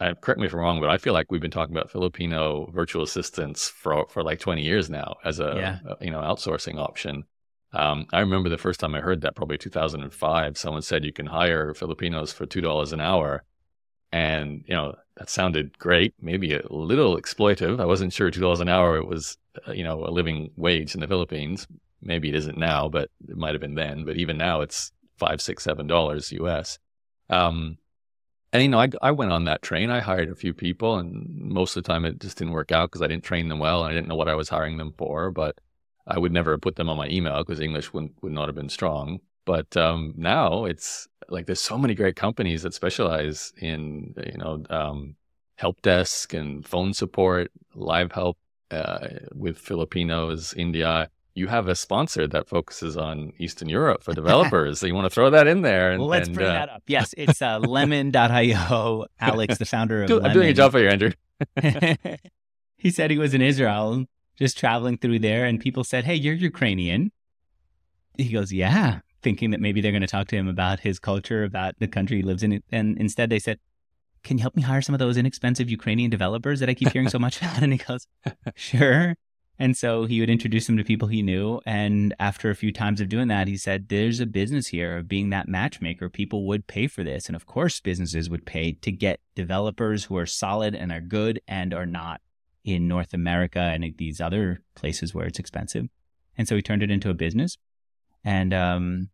I, 0.00 0.14
correct 0.20 0.38
me 0.38 0.46
if 0.46 0.52
I'm 0.52 0.60
wrong, 0.60 0.80
but 0.80 0.90
I 0.90 0.98
feel 0.98 1.12
like 1.12 1.30
we've 1.30 1.40
been 1.40 1.50
talking 1.50 1.74
about 1.76 1.90
Filipino 1.90 2.70
virtual 2.72 3.02
assistants 3.02 3.68
for 3.68 4.06
for 4.08 4.22
like 4.22 4.38
20 4.38 4.62
years 4.62 4.88
now 4.88 5.16
as 5.24 5.40
a, 5.40 5.54
Yeah. 5.56 5.78
a 6.00 6.04
you 6.04 6.10
know 6.10 6.20
outsourcing 6.20 6.78
option. 6.78 7.24
Um, 7.72 8.06
I 8.12 8.20
remember 8.20 8.48
the 8.48 8.58
first 8.58 8.78
time 8.80 8.94
I 8.94 9.00
heard 9.00 9.20
that, 9.22 9.34
probably 9.34 9.58
2005. 9.58 10.56
Someone 10.56 10.82
said 10.82 11.04
you 11.04 11.12
can 11.12 11.26
hire 11.26 11.74
Filipinos 11.74 12.32
for 12.32 12.46
two 12.46 12.60
dollars 12.60 12.92
an 12.92 13.00
hour, 13.00 13.42
and 14.12 14.64
you 14.66 14.74
know 14.74 14.94
that 15.16 15.28
sounded 15.28 15.76
great. 15.78 16.14
Maybe 16.20 16.54
a 16.54 16.62
little 16.70 17.20
exploitive. 17.20 17.80
I 17.80 17.84
wasn't 17.86 18.12
sure 18.12 18.30
two 18.30 18.40
dollars 18.40 18.60
an 18.60 18.68
hour 18.68 18.96
it 18.96 19.06
was 19.06 19.36
uh, 19.66 19.72
you 19.72 19.82
know 19.84 20.04
a 20.06 20.10
living 20.10 20.52
wage 20.56 20.94
in 20.94 21.00
the 21.00 21.08
Philippines. 21.08 21.66
Maybe 22.06 22.28
it 22.28 22.34
isn't 22.34 22.58
now, 22.58 22.88
but 22.88 23.10
it 23.28 23.36
might 23.36 23.54
have 23.54 23.60
been 23.60 23.74
then. 23.74 24.04
But 24.04 24.16
even 24.16 24.38
now, 24.38 24.60
it's 24.60 24.92
five, 25.18 25.40
six, 25.40 25.64
seven 25.64 25.86
dollars 25.86 26.32
US. 26.32 26.78
Um, 27.28 27.78
and 28.52 28.62
you 28.62 28.68
know, 28.68 28.80
I, 28.80 28.88
I 29.02 29.10
went 29.10 29.32
on 29.32 29.44
that 29.44 29.62
train. 29.62 29.90
I 29.90 30.00
hired 30.00 30.30
a 30.30 30.34
few 30.34 30.54
people, 30.54 30.98
and 30.98 31.26
most 31.36 31.76
of 31.76 31.82
the 31.82 31.88
time 31.88 32.04
it 32.04 32.20
just 32.20 32.38
didn't 32.38 32.54
work 32.54 32.72
out 32.72 32.90
because 32.90 33.02
I 33.02 33.08
didn't 33.08 33.24
train 33.24 33.48
them 33.48 33.58
well, 33.58 33.84
and 33.84 33.90
I 33.90 33.94
didn't 33.94 34.08
know 34.08 34.16
what 34.16 34.28
I 34.28 34.34
was 34.34 34.48
hiring 34.48 34.76
them 34.76 34.94
for. 34.96 35.30
But 35.30 35.58
I 36.06 36.18
would 36.18 36.32
never 36.32 36.52
have 36.52 36.60
put 36.60 36.76
them 36.76 36.88
on 36.88 36.96
my 36.96 37.08
email 37.08 37.38
because 37.38 37.60
English 37.60 37.92
would 37.92 38.10
would 38.22 38.32
not 38.32 38.48
have 38.48 38.54
been 38.54 38.68
strong. 38.68 39.20
But 39.44 39.76
um, 39.76 40.14
now 40.16 40.64
it's 40.64 41.08
like 41.28 41.46
there's 41.46 41.60
so 41.60 41.78
many 41.78 41.94
great 41.94 42.16
companies 42.16 42.62
that 42.62 42.74
specialize 42.74 43.52
in 43.58 44.14
you 44.24 44.38
know 44.38 44.64
um, 44.70 45.16
help 45.56 45.82
desk 45.82 46.34
and 46.34 46.66
phone 46.66 46.92
support, 46.94 47.50
live 47.74 48.12
help 48.12 48.38
uh, 48.70 49.08
with 49.34 49.58
Filipinos, 49.58 50.54
India. 50.54 51.10
You 51.36 51.48
have 51.48 51.68
a 51.68 51.74
sponsor 51.74 52.26
that 52.26 52.48
focuses 52.48 52.96
on 52.96 53.32
Eastern 53.38 53.68
Europe 53.68 54.02
for 54.02 54.14
developers, 54.22 54.80
so 54.80 54.86
you 54.86 54.94
want 54.94 55.04
to 55.04 55.10
throw 55.10 55.28
that 55.30 55.46
in 55.46 55.60
there. 55.60 55.92
And, 55.92 56.00
well, 56.00 56.08
let's 56.08 56.28
and, 56.28 56.34
bring 56.34 56.48
uh, 56.48 56.52
that 56.52 56.68
up. 56.70 56.82
Yes, 56.86 57.14
it's 57.16 57.42
uh, 57.42 57.58
lemon.io. 57.62 59.06
Alex, 59.20 59.58
the 59.58 59.66
founder 59.66 60.02
of 60.02 60.08
do- 60.08 60.22
I'm 60.22 60.32
doing 60.32 60.48
a 60.48 60.54
job 60.54 60.72
for 60.72 60.80
you, 60.80 60.88
Andrew. 60.88 61.12
he 62.78 62.90
said 62.90 63.10
he 63.10 63.18
was 63.18 63.34
in 63.34 63.42
Israel, 63.42 64.06
just 64.38 64.56
traveling 64.56 64.96
through 64.96 65.18
there, 65.18 65.44
and 65.44 65.60
people 65.60 65.84
said, 65.84 66.04
Hey, 66.04 66.14
you're 66.14 66.34
Ukrainian. 66.34 67.12
He 68.16 68.32
goes, 68.32 68.50
Yeah, 68.50 69.00
thinking 69.22 69.50
that 69.50 69.60
maybe 69.60 69.82
they're 69.82 69.92
going 69.92 70.00
to 70.00 70.06
talk 70.06 70.28
to 70.28 70.36
him 70.36 70.48
about 70.48 70.80
his 70.80 70.98
culture, 70.98 71.44
about 71.44 71.74
the 71.78 71.88
country 71.88 72.16
he 72.16 72.22
lives 72.22 72.42
in. 72.42 72.62
And 72.72 72.96
instead, 72.96 73.28
they 73.28 73.38
said, 73.38 73.58
Can 74.24 74.38
you 74.38 74.42
help 74.42 74.56
me 74.56 74.62
hire 74.62 74.80
some 74.80 74.94
of 74.94 75.00
those 75.00 75.18
inexpensive 75.18 75.68
Ukrainian 75.68 76.10
developers 76.10 76.60
that 76.60 76.70
I 76.70 76.74
keep 76.74 76.92
hearing 76.92 77.10
so 77.10 77.18
much 77.18 77.42
about? 77.42 77.62
And 77.62 77.72
he 77.72 77.78
goes, 77.78 78.06
Sure. 78.54 79.16
And 79.58 79.76
so 79.76 80.04
he 80.04 80.20
would 80.20 80.28
introduce 80.28 80.66
them 80.66 80.76
to 80.76 80.84
people 80.84 81.08
he 81.08 81.22
knew. 81.22 81.60
And 81.64 82.14
after 82.18 82.50
a 82.50 82.54
few 82.54 82.72
times 82.72 83.00
of 83.00 83.08
doing 83.08 83.28
that, 83.28 83.48
he 83.48 83.56
said, 83.56 83.88
There's 83.88 84.20
a 84.20 84.26
business 84.26 84.66
here 84.66 84.98
of 84.98 85.08
being 85.08 85.30
that 85.30 85.48
matchmaker. 85.48 86.10
People 86.10 86.46
would 86.46 86.66
pay 86.66 86.86
for 86.86 87.02
this. 87.02 87.26
And 87.26 87.36
of 87.36 87.46
course, 87.46 87.80
businesses 87.80 88.28
would 88.28 88.44
pay 88.44 88.72
to 88.72 88.92
get 88.92 89.20
developers 89.34 90.04
who 90.04 90.16
are 90.18 90.26
solid 90.26 90.74
and 90.74 90.92
are 90.92 91.00
good 91.00 91.40
and 91.48 91.72
are 91.72 91.86
not 91.86 92.20
in 92.64 92.88
North 92.88 93.14
America 93.14 93.60
and 93.60 93.94
these 93.96 94.20
other 94.20 94.62
places 94.74 95.14
where 95.14 95.26
it's 95.26 95.38
expensive. 95.38 95.86
And 96.36 96.46
so 96.46 96.56
he 96.56 96.62
turned 96.62 96.82
it 96.82 96.90
into 96.90 97.10
a 97.10 97.14
business. 97.14 97.56
And 98.24 98.52
um, 98.52 99.08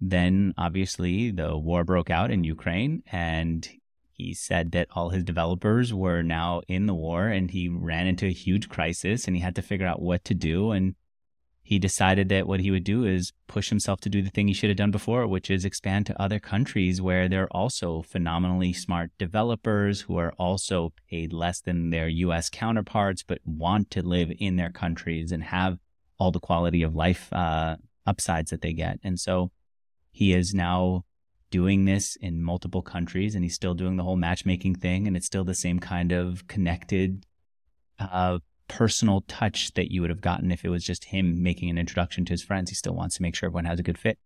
then 0.00 0.52
obviously 0.58 1.30
the 1.30 1.56
war 1.56 1.84
broke 1.84 2.10
out 2.10 2.30
in 2.30 2.44
Ukraine 2.44 3.02
and 3.10 3.68
he 4.12 4.34
said 4.34 4.72
that 4.72 4.88
all 4.92 5.10
his 5.10 5.24
developers 5.24 5.92
were 5.92 6.22
now 6.22 6.60
in 6.68 6.86
the 6.86 6.94
war 6.94 7.28
and 7.28 7.50
he 7.50 7.68
ran 7.68 8.06
into 8.06 8.26
a 8.26 8.32
huge 8.32 8.68
crisis 8.68 9.26
and 9.26 9.34
he 9.34 9.42
had 9.42 9.56
to 9.56 9.62
figure 9.62 9.86
out 9.86 10.02
what 10.02 10.24
to 10.24 10.34
do. 10.34 10.70
And 10.70 10.94
he 11.62 11.78
decided 11.78 12.28
that 12.28 12.46
what 12.46 12.60
he 12.60 12.70
would 12.70 12.84
do 12.84 13.04
is 13.04 13.32
push 13.46 13.68
himself 13.70 14.00
to 14.00 14.10
do 14.10 14.20
the 14.20 14.30
thing 14.30 14.48
he 14.48 14.54
should 14.54 14.68
have 14.68 14.76
done 14.76 14.90
before, 14.90 15.26
which 15.26 15.50
is 15.50 15.64
expand 15.64 16.06
to 16.06 16.22
other 16.22 16.38
countries 16.38 17.00
where 17.00 17.28
there 17.28 17.44
are 17.44 17.52
also 17.52 18.02
phenomenally 18.02 18.72
smart 18.72 19.10
developers 19.18 20.02
who 20.02 20.16
are 20.16 20.32
also 20.38 20.92
paid 21.08 21.32
less 21.32 21.60
than 21.60 21.90
their 21.90 22.08
US 22.08 22.50
counterparts, 22.50 23.22
but 23.22 23.38
want 23.44 23.90
to 23.92 24.02
live 24.02 24.30
in 24.38 24.56
their 24.56 24.70
countries 24.70 25.32
and 25.32 25.44
have 25.44 25.78
all 26.18 26.30
the 26.30 26.40
quality 26.40 26.82
of 26.82 26.94
life 26.94 27.32
uh, 27.32 27.76
upsides 28.06 28.50
that 28.50 28.60
they 28.60 28.72
get. 28.72 28.98
And 29.02 29.18
so 29.18 29.50
he 30.10 30.34
is 30.34 30.52
now 30.52 31.04
doing 31.52 31.84
this 31.84 32.16
in 32.16 32.42
multiple 32.42 32.82
countries 32.82 33.34
and 33.34 33.44
he's 33.44 33.54
still 33.54 33.74
doing 33.74 33.96
the 33.96 34.02
whole 34.02 34.16
matchmaking 34.16 34.74
thing 34.74 35.06
and 35.06 35.16
it's 35.16 35.26
still 35.26 35.44
the 35.44 35.54
same 35.54 35.78
kind 35.78 36.10
of 36.10 36.46
connected 36.48 37.24
uh, 38.00 38.38
personal 38.68 39.20
touch 39.28 39.72
that 39.74 39.92
you 39.92 40.00
would 40.00 40.10
have 40.10 40.20
gotten 40.30 40.50
if 40.50 40.64
it 40.64 40.70
was 40.70 40.82
just 40.82 41.04
him 41.14 41.42
making 41.42 41.68
an 41.70 41.78
introduction 41.78 42.24
to 42.24 42.32
his 42.32 42.42
friends 42.42 42.70
he 42.70 42.74
still 42.74 42.94
wants 42.94 43.14
to 43.16 43.22
make 43.22 43.34
sure 43.36 43.46
everyone 43.48 43.66
has 43.66 43.78
a 43.78 43.82
good 43.88 43.98
fit 43.98 44.18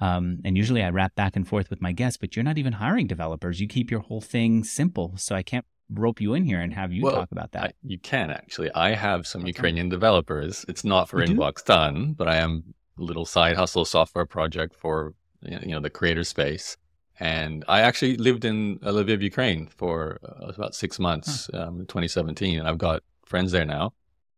um, 0.00 0.24
and 0.44 0.56
usually 0.56 0.82
i 0.82 0.90
wrap 0.90 1.14
back 1.14 1.36
and 1.36 1.46
forth 1.48 1.70
with 1.70 1.80
my 1.80 1.92
guests 1.92 2.18
but 2.22 2.34
you're 2.36 2.44
not 2.50 2.58
even 2.58 2.74
hiring 2.74 3.06
developers 3.06 3.60
you 3.60 3.68
keep 3.68 3.90
your 3.90 4.00
whole 4.00 4.20
thing 4.20 4.64
simple 4.64 5.14
so 5.16 5.34
i 5.34 5.42
can't 5.42 5.66
rope 5.90 6.20
you 6.20 6.34
in 6.34 6.44
here 6.44 6.60
and 6.60 6.74
have 6.74 6.92
you 6.92 7.02
Well, 7.04 7.14
talk 7.14 7.32
about 7.32 7.52
that 7.52 7.62
I, 7.64 7.70
you 7.82 7.98
can 7.98 8.30
actually. 8.30 8.70
I 8.72 8.90
have 9.06 9.26
some 9.26 9.40
Okay. 9.42 9.48
Ukrainian 9.56 9.88
developers. 9.88 10.66
It's 10.68 10.84
not 10.84 11.08
for 11.08 11.18
You 11.20 11.28
do? 11.28 11.34
Inbox 11.34 11.64
Done, 11.64 12.12
but 12.12 12.28
I 12.28 12.36
am 12.46 12.52
a 12.98 13.02
little 13.02 13.24
side 13.24 13.56
hustle 13.56 13.86
software 13.86 14.26
project 14.26 14.72
for 14.82 15.14
you 15.42 15.68
know 15.72 15.80
the 15.80 15.90
creator 15.90 16.24
space. 16.24 16.76
And 17.20 17.64
I 17.66 17.80
actually 17.80 18.16
lived 18.16 18.44
in 18.44 18.78
uh, 18.82 18.90
Lviv, 18.92 19.20
Ukraine 19.22 19.66
for 19.66 20.18
uh, 20.24 20.52
about 20.56 20.74
six 20.76 21.00
months, 21.00 21.50
um, 21.52 21.80
in 21.80 21.86
2017, 21.86 22.58
and 22.60 22.68
I've 22.68 22.78
got 22.78 23.02
friends 23.24 23.50
there 23.50 23.64
now. 23.64 23.92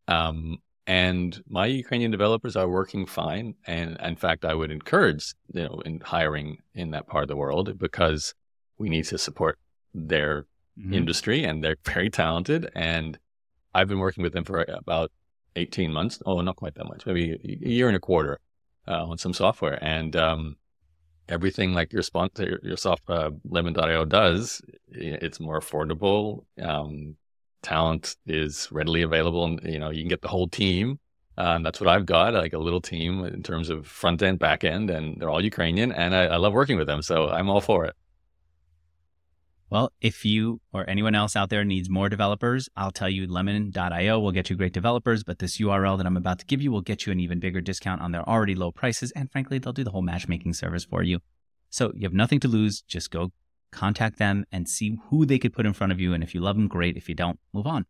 Um, 0.09 0.59
and 0.87 1.43
my 1.47 1.67
Ukrainian 1.67 2.11
developers 2.11 2.57
are 2.57 2.69
working 2.69 3.05
fine. 3.07 3.55
And 3.67 3.99
in 4.03 4.17
fact, 4.17 4.45
I 4.45 4.55
would 4.55 4.71
encourage 4.71 5.35
you 5.53 5.65
know 5.65 5.83
in 5.85 6.01
hiring 6.01 6.59
in 6.75 6.91
that 6.93 7.07
part 7.07 7.23
of 7.25 7.29
the 7.29 7.37
world 7.37 7.79
because 7.79 8.35
we 8.79 8.89
need 8.89 9.05
to 9.07 9.19
support 9.19 9.59
their 9.95 10.47
Mhm. 10.79 10.95
industry 10.95 11.45
and 11.45 11.63
they're 11.63 11.77
very 11.95 12.11
talented. 12.11 12.71
And 12.75 13.19
I've 13.75 13.89
been 13.89 13.99
working 13.99 14.23
with 14.23 14.33
them 14.33 14.45
for 14.45 14.65
about 14.69 15.11
18 15.57 15.93
months. 15.93 16.23
Oh, 16.25 16.41
not 16.41 16.57
quite 16.57 16.75
that 16.77 16.87
much, 16.87 17.05
maybe 17.07 17.33
a 17.65 17.69
year 17.69 17.89
and 17.89 17.97
a 17.97 18.01
quarter 18.01 18.39
uh, 18.89 19.05
on 19.11 19.19
some 19.19 19.35
software. 19.35 19.79
And 19.83 20.17
um, 20.17 20.57
everything 21.31 21.73
like 21.73 21.93
your 21.93 22.03
sponsor, 22.03 22.61
your 22.63 22.77
soft 22.77 23.09
uh, 23.09 23.31
lemon.io 23.49 24.05
does, 24.05 24.61
it's 24.89 25.41
more 25.41 25.61
affordable. 25.61 26.45
Um, 26.61 27.17
talent 27.63 28.17
is 28.27 28.69
readily 28.71 29.03
available. 29.03 29.45
And, 29.45 29.61
you 29.65 29.79
know, 29.79 29.91
you 29.91 30.03
can 30.03 30.09
get 30.09 30.23
the 30.23 30.29
whole 30.29 30.49
team. 30.49 30.99
Um, 31.39 31.63
that's 31.63 31.81
what 31.81 31.89
I've 31.89 32.05
got, 32.05 32.35
like 32.35 32.53
a 32.53 32.59
little 32.59 32.81
team 32.81 33.25
in 33.25 33.43
terms 33.43 33.71
of 33.71 33.87
front 33.87 34.23
end, 34.23 34.39
back 34.39 34.65
end, 34.65 34.91
and 34.91 35.19
they're 35.19 35.31
all 35.31 35.43
Ukrainian. 35.43 35.93
And 35.93 36.15
I, 36.15 36.25
I 36.25 36.37
love 36.37 36.53
working 36.53 36.77
with 36.77 36.87
them. 36.87 37.01
So 37.01 37.31
I'm 37.31 37.49
all 37.49 37.61
for 37.61 37.87
it. 37.87 37.95
Well, 39.71 39.93
if 40.01 40.25
you 40.25 40.61
or 40.73 40.89
anyone 40.91 41.15
else 41.15 41.37
out 41.37 41.49
there 41.49 41.65
needs 41.65 41.89
more 41.89 42.09
developers, 42.09 42.69
I'll 42.77 42.91
tell 42.91 43.09
you 43.09 43.29
lemon.io 43.31 44.19
will 44.19 44.33
get 44.33 44.51
you 44.51 44.57
great 44.57 44.73
developers, 44.73 45.23
but 45.23 45.39
this 45.39 45.59
URL 45.59 45.97
that 45.97 46.07
I'm 46.07 46.17
about 46.17 46.41
to 46.41 46.47
give 46.47 46.61
you 46.61 46.73
will 46.73 46.81
get 46.81 47.07
you 47.07 47.13
an 47.13 47.21
even 47.21 47.39
bigger 47.39 47.61
discount 47.61 48.01
on 48.01 48.11
their 48.11 48.29
already 48.29 48.57
low 48.57 48.73
prices. 48.73 49.13
And 49.13 49.31
frankly, 49.31 49.59
they'll 49.59 49.73
do 49.73 49.85
the 49.85 49.93
whole 49.93 50.03
matchmaking 50.03 50.55
service 50.55 50.85
for 50.85 51.05
you. 51.05 51.21
So 51.71 51.93
you 51.95 52.03
have 52.03 52.13
nothing 52.13 52.41
to 52.41 52.49
lose. 52.49 52.83
Just 52.83 53.13
go 53.13 53.31
contact 53.71 54.19
them 54.19 54.45
and 54.51 54.69
see 54.69 54.99
who 55.09 55.25
they 55.25 55.39
could 55.39 55.53
put 55.53 55.67
in 55.67 55.73
front 55.73 55.93
of 55.93 56.01
you. 56.01 56.15
And 56.15 56.25
if 56.25 56.35
you 56.35 56.41
love 56.41 56.57
them, 56.57 56.67
great. 56.67 56.97
If 56.97 57.09
you 57.09 57.15
don't, 57.15 57.39
move 57.53 57.69
on. 57.69 57.87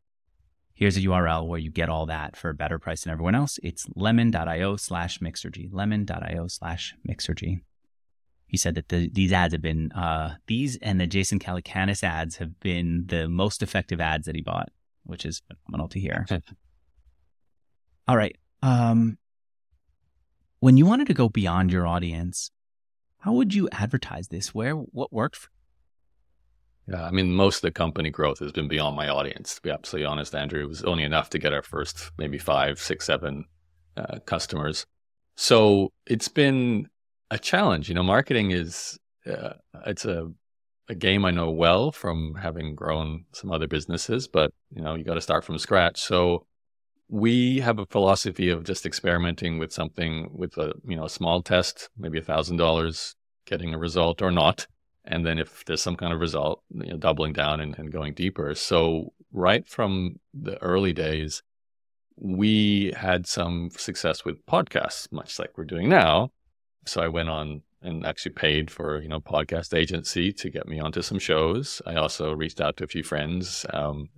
Here's 0.75 0.99
a 0.99 1.01
URL 1.01 1.47
where 1.47 1.59
you 1.59 1.71
get 1.71 1.89
all 1.89 2.05
that 2.07 2.37
for 2.37 2.51
a 2.51 2.55
better 2.55 2.79
price 2.79 3.05
than 3.05 3.13
everyone 3.13 3.35
else. 3.35 3.59
It's 3.63 3.87
lemon.io 3.97 4.77
slash 4.77 5.19
mixergy, 5.19 5.69
lemon.io 5.73 6.47
slash 6.49 6.95
mixergy. 7.09 7.61
He 8.51 8.57
said 8.57 8.75
that 8.75 8.89
the, 8.89 9.09
these 9.13 9.33
ads 9.33 9.53
have 9.53 9.63
been, 9.63 9.93
uh, 9.93 10.35
these 10.47 10.77
and 10.83 11.01
the 11.01 11.07
Jason 11.07 11.39
Calacanis 11.39 12.03
ads 12.03 12.37
have 12.37 12.59
been 12.61 13.05
the 13.07 13.29
most 13.29 13.63
effective 13.63 14.01
ads 14.01 14.27
that 14.27 14.35
he 14.35 14.43
bought, 14.43 14.71
which 15.05 15.25
is 15.25 15.41
phenomenal 15.65 15.89
to 15.89 16.01
hear. 16.01 16.27
all 18.09 18.17
right. 18.17 18.37
Um, 18.63 19.19
when 20.59 20.77
you 20.77 20.85
wanted 20.85 21.07
to 21.07 21.15
go 21.15 21.29
beyond 21.29 21.73
your 21.73 21.87
audience, 21.87 22.51
how 23.19 23.33
would 23.33 23.55
you 23.55 23.69
advertise 23.73 24.29
this? 24.29 24.55
Where, 24.55 24.75
what 24.75 25.13
worked 25.13 25.37
for 25.37 25.51
yeah, 26.91 27.05
I 27.05 27.11
mean, 27.11 27.33
most 27.33 27.57
of 27.57 27.63
the 27.63 27.71
company 27.71 28.11
growth 28.11 28.41
has 28.41 28.51
been 28.51 28.67
beyond 28.67 28.97
my 28.97 29.09
audience. 29.09 29.55
To 29.55 29.63
be 29.63 29.71
absolutely 29.71 30.07
honest, 30.07 30.35
Andrew, 30.35 30.65
it 30.65 30.69
was 30.69 30.83
only 30.83 31.05
enough 31.05 31.31
to 31.31 31.39
get 31.39 31.53
our 31.53 31.63
first 31.63 32.11
maybe 32.19 32.37
five, 32.37 32.81
six, 32.81 33.07
seven 33.07 33.45
uh, 33.97 34.19
customers. 34.27 34.87
So 35.37 35.93
it's 36.07 36.29
been 36.29 36.89
a 37.31 37.39
challenge. 37.39 37.89
You 37.89 37.95
know, 37.95 38.03
marketing 38.03 38.51
is 38.51 38.99
uh, 39.27 39.55
it's 39.87 40.05
a 40.05 40.31
a 40.89 40.95
game 40.95 41.25
I 41.25 41.31
know 41.31 41.51
well 41.51 41.93
from 41.93 42.35
having 42.35 42.75
grown 42.75 43.25
some 43.33 43.53
other 43.53 43.69
businesses, 43.69 44.27
but 44.27 44.53
you 44.75 44.83
know, 44.83 44.97
you 44.97 45.05
got 45.05 45.15
to 45.15 45.21
start 45.21 45.45
from 45.45 45.57
scratch. 45.57 46.01
So 46.01 46.47
we 47.09 47.61
have 47.61 47.79
a 47.79 47.87
philosophy 47.87 48.49
of 48.51 48.65
just 48.65 48.85
experimenting 48.85 49.59
with 49.59 49.73
something 49.73 50.31
with 50.33 50.57
a 50.59 50.73
you 50.85 50.97
know 50.97 51.05
a 51.05 51.11
small 51.11 51.43
test, 51.43 51.91
maybe 51.97 52.19
a 52.19 52.23
thousand 52.23 52.57
dollars, 52.57 53.15
getting 53.47 53.73
a 53.75 53.79
result 53.79 54.21
or 54.21 54.31
not, 54.31 54.67
and 55.05 55.25
then 55.25 55.39
if 55.39 55.65
there's 55.65 55.83
some 55.83 55.97
kind 55.97 56.13
of 56.13 56.21
result, 56.21 56.63
you 56.75 56.91
know, 56.91 56.97
doubling 56.97 57.33
down 57.33 57.61
and, 57.61 57.79
and 57.79 57.93
going 57.93 58.15
deeper. 58.15 58.55
So 58.55 59.13
right 59.33 59.67
from 59.69 60.17
the 60.35 60.61
early 60.63 60.93
days, 60.93 61.43
we 62.17 62.93
had 62.97 63.27
some 63.27 63.71
success 63.71 64.25
with 64.25 64.45
podcasts, 64.47 65.11
much 65.13 65.39
like 65.39 65.57
we're 65.57 65.65
doing 65.65 65.89
now. 65.89 66.31
So 66.87 67.01
I 67.01 67.09
went 67.09 67.29
on 67.29 67.63
and 67.83 68.05
actually 68.05 68.33
paid 68.33 68.71
for 68.71 69.01
you 69.01 69.09
know 69.09 69.21
podcast 69.21 69.75
agency 69.77 70.33
to 70.33 70.51
get 70.51 70.69
me 70.69 70.81
onto 70.81 71.03
some 71.03 71.19
shows. 71.19 71.81
I 71.87 71.95
also 71.95 72.33
reached 72.33 72.61
out 72.61 72.77
to 72.79 72.85
a 72.85 72.89
few 72.89 73.03
friends. 73.03 73.65
Um, 73.73 74.09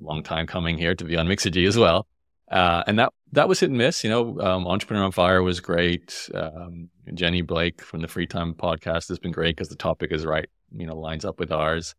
long 0.00 0.22
time 0.22 0.46
coming 0.46 0.78
here 0.78 0.94
to 0.94 1.04
be 1.04 1.16
on 1.16 1.26
Mixergy 1.26 1.66
as 1.66 1.76
well. 1.76 2.06
Uh, 2.50 2.82
and 2.86 2.98
that 2.98 3.12
that 3.32 3.48
was 3.48 3.60
hit 3.60 3.70
and 3.70 3.78
miss. 3.78 4.04
You 4.04 4.10
know, 4.10 4.40
um, 4.40 4.66
Entrepreneur 4.66 5.04
on 5.04 5.12
Fire 5.12 5.42
was 5.42 5.60
great. 5.60 6.28
Um, 6.34 6.90
Jenny 7.14 7.42
Blake 7.42 7.82
from 7.82 8.02
the 8.02 8.08
Free 8.08 8.26
Time 8.26 8.54
podcast 8.54 9.08
has 9.08 9.18
been 9.18 9.32
great 9.32 9.56
because 9.56 9.68
the 9.68 9.76
topic 9.76 10.12
is 10.12 10.24
right. 10.24 10.48
You 10.72 10.86
know, 10.86 10.96
lines 10.96 11.24
up 11.24 11.40
with 11.40 11.50
ours. 11.50 11.94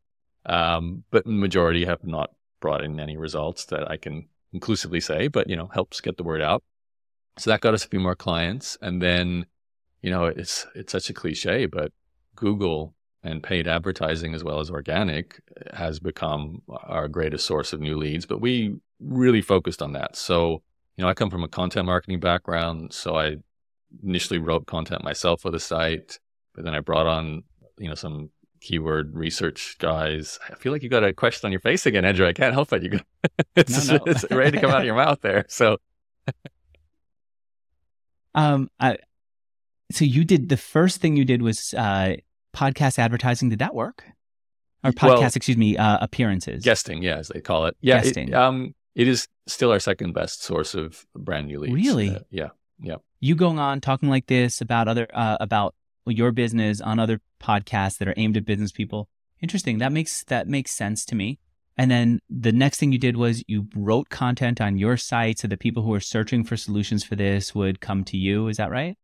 Um, 0.46 1.04
but 1.12 1.28
majority 1.28 1.86
have 1.86 2.06
not 2.06 2.32
brought 2.62 2.84
in 2.84 3.00
any 3.00 3.18
results 3.18 3.66
that 3.66 3.92
I 3.92 3.98
can 3.98 4.28
conclusively 4.52 5.02
say. 5.02 5.28
But 5.28 5.50
you 5.50 5.58
know, 5.58 5.70
helps 5.74 6.00
get 6.00 6.16
the 6.18 6.24
word 6.24 6.42
out. 6.42 6.64
So 7.38 7.52
that 7.52 7.62
got 7.62 7.74
us 7.74 7.86
a 7.86 7.90
few 7.90 8.00
more 8.00 8.16
clients, 8.16 8.78
and 8.82 9.02
then, 9.02 9.46
you 10.02 10.10
know, 10.10 10.26
it's 10.26 10.66
it's 10.76 10.92
such 10.92 11.10
a 11.10 11.14
cliche, 11.14 11.66
but 11.66 11.92
Google 12.36 12.94
and 13.24 13.44
paid 13.44 13.68
advertising 13.68 14.34
as 14.34 14.44
well 14.44 14.60
as 14.60 14.70
organic 14.70 15.42
has 15.74 16.00
become 16.00 16.62
our 16.70 17.08
greatest 17.08 17.46
source 17.46 17.74
of 17.74 17.82
new 17.82 17.98
leads. 17.98 18.26
But 18.26 18.42
we 18.42 18.76
really 19.00 19.42
focused 19.42 19.82
on 19.82 19.94
that. 19.94 20.16
So, 20.16 20.62
you 20.96 21.04
know, 21.04 21.10
I 21.10 21.14
come 21.14 21.30
from 21.30 21.44
a 21.44 21.48
content 21.48 21.86
marketing 21.86 22.20
background. 22.20 22.94
So 22.94 23.18
I 23.18 23.38
initially 24.04 24.40
wrote 24.40 24.68
content 24.68 25.04
myself 25.04 25.42
for 25.42 25.52
the 25.52 25.60
site, 25.60 26.20
but 26.54 26.64
then 26.64 26.74
I 26.74 26.80
brought 26.80 27.08
on, 27.08 27.44
you 27.78 27.90
know, 27.90 27.96
some 27.96 28.30
keyword 28.62 29.16
research 29.16 29.78
guys. 29.80 30.40
I 30.50 30.56
feel 30.56 30.72
like 30.72 30.84
you 30.84 30.90
got 30.90 31.04
a 31.04 31.14
question 31.14 31.48
on 31.48 31.52
your 31.52 31.62
face 31.62 31.86
again, 31.86 32.06
Andrew. 32.06 32.28
I 32.28 32.34
can't 32.34 32.54
help 32.54 32.72
it. 32.74 32.84
You 32.84 32.90
got, 32.90 33.06
it's, 33.56 33.88
no, 33.88 33.98
no. 33.98 34.04
it's 34.08 34.26
ready 34.32 34.52
to 34.52 34.62
come 34.62 34.72
out 34.72 34.80
of 34.80 34.86
your 34.86 34.96
mouth 34.96 35.20
there. 35.22 35.46
So, 35.48 35.78
um, 38.36 38.70
I, 38.80 38.98
so 39.92 40.06
you 40.06 40.26
did 40.26 40.50
the 40.50 40.58
first 40.58 41.02
thing 41.02 41.16
you 41.16 41.26
did 41.26 41.42
was 41.42 41.74
uh, 41.74 42.16
podcast 42.56 43.00
advertising. 43.00 43.50
Did 43.50 43.60
that 43.60 43.76
work? 43.76 44.04
Or 44.84 44.92
podcast, 44.92 45.20
well, 45.20 45.32
excuse 45.36 45.58
me, 45.58 45.76
uh, 45.76 45.98
appearances. 46.02 46.64
Guesting, 46.64 47.02
yeah, 47.02 47.18
as 47.18 47.30
they 47.30 47.42
call 47.42 47.66
it. 47.66 47.76
Yeah, 47.82 48.02
Guesting. 48.02 48.30
It, 48.30 48.34
um, 48.34 48.76
it 48.96 49.08
is 49.08 49.28
still 49.48 49.72
our 49.72 49.80
second 49.80 50.14
best 50.14 50.44
source 50.44 50.76
of 50.76 51.06
brand 51.16 51.48
new 51.48 51.60
leads. 51.60 51.74
Really? 51.74 52.16
Uh, 52.16 52.20
yeah, 52.30 52.50
yeah. 52.80 52.98
You 53.20 53.36
going 53.36 53.60
on 53.60 53.82
talking 53.82 54.10
like 54.10 54.28
this 54.28 54.62
about 54.62 54.88
other 54.88 55.08
uh, 55.14 55.38
about 55.40 55.74
your 56.06 56.32
business 56.32 56.80
on 56.80 57.00
other 57.00 57.20
podcasts 57.42 57.98
that 57.98 58.08
are 58.08 58.14
aimed 58.18 58.38
at 58.38 58.46
business 58.46 58.72
people. 58.72 59.10
Interesting. 59.42 59.80
That 59.80 59.92
makes 59.92 60.24
that 60.26 60.48
makes 60.48 60.72
sense 60.72 61.06
to 61.06 61.16
me. 61.16 61.40
And 61.78 61.92
then 61.92 62.20
the 62.30 62.52
next 62.52 62.80
thing 62.80 62.92
you 62.92 62.98
did 62.98 63.18
was 63.18 63.44
you 63.48 63.68
wrote 63.76 64.10
content 64.10 64.60
on 64.60 64.78
your 64.78 64.98
site 64.98 65.40
so 65.40 65.48
that 65.48 65.60
people 65.60 65.84
who 65.84 65.94
are 65.94 66.00
searching 66.00 66.44
for 66.44 66.58
solutions 66.58 67.04
for 67.04 67.16
this 67.16 67.54
would 67.54 67.82
come 67.82 68.04
to 68.06 68.18
you. 68.18 68.48
Is 68.48 68.58
that 68.58 68.72
right? 68.72 68.98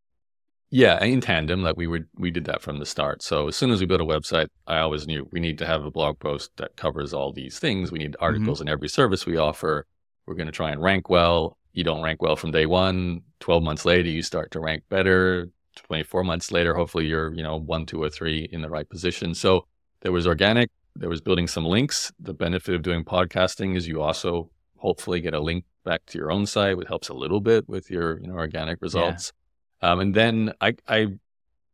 Yeah, 0.76 1.04
in 1.04 1.22
tandem, 1.22 1.62
like 1.62 1.78
we 1.78 1.86
were, 1.86 2.08
we 2.18 2.32
did 2.32 2.46
that 2.46 2.64
from 2.64 2.80
the 2.80 2.86
start. 2.88 3.22
So 3.22 3.48
as 3.48 3.56
soon 3.56 3.70
as 3.70 3.80
we 3.80 3.86
built 3.86 4.02
a 4.02 4.06
website, 4.06 4.48
I 4.66 4.80
always 4.80 5.06
knew 5.06 5.30
we 5.32 5.40
need 5.40 5.60
to 5.60 5.68
have 5.68 5.86
a 5.86 5.92
blog 5.92 6.18
post 6.18 6.50
that 6.58 6.76
covers 6.78 7.14
all 7.14 7.32
these 7.32 7.60
things. 7.60 7.92
We 7.92 8.00
need 8.00 8.14
mm-hmm. 8.14 8.24
articles 8.24 8.58
mm-hmm. 8.58 8.70
in 8.70 8.74
every 8.74 8.90
service 8.90 9.28
we 9.28 9.38
offer. 9.38 9.86
We're 10.26 10.34
going 10.34 10.48
to 10.48 10.52
try 10.52 10.72
and 10.72 10.82
rank 10.82 11.10
well. 11.10 11.60
You 11.74 11.84
don't 11.84 12.02
rank 12.02 12.24
well 12.24 12.36
from 12.36 12.50
day 12.50 12.66
one. 12.66 13.22
Twelve 13.40 13.62
months 13.62 13.86
later, 13.86 14.10
you 14.10 14.24
start 14.24 14.50
to 14.50 14.60
rank 14.60 14.82
better. 14.90 15.48
Twenty-four 15.76 16.24
months 16.24 16.52
later, 16.52 16.74
hopefully 16.74 17.06
you're, 17.06 17.32
you 17.36 17.44
know, 17.44 17.58
one, 17.58 17.86
two, 17.86 18.02
or 18.02 18.10
three 18.10 18.50
in 18.52 18.64
the 18.64 18.70
right 18.70 18.90
position. 18.90 19.36
So 19.36 19.68
there 20.02 20.12
was 20.12 20.26
organic. 20.26 20.72
There 20.96 21.10
was 21.10 21.22
building 21.22 21.46
some 21.46 21.66
links. 21.66 22.12
The 22.20 22.34
benefit 22.34 22.74
of 22.74 22.82
doing 22.82 23.06
podcasting 23.06 23.78
is 23.78 23.88
you 23.88 24.02
also 24.02 24.50
hopefully 24.78 25.22
get 25.22 25.36
a 25.36 25.40
link 25.40 25.66
back 25.86 26.04
to 26.08 26.18
your 26.18 26.32
own 26.32 26.48
site, 26.48 26.78
which 26.78 26.88
helps 26.88 27.10
a 27.10 27.14
little 27.14 27.42
bit 27.42 27.70
with 27.70 27.92
your, 27.92 28.20
you 28.20 28.28
know, 28.28 28.34
organic 28.34 28.82
results. 28.82 29.32
Yeah 29.36 29.40
um, 29.84 30.00
and 30.00 30.14
then 30.16 30.54
I, 30.62 30.76
I 30.88 31.08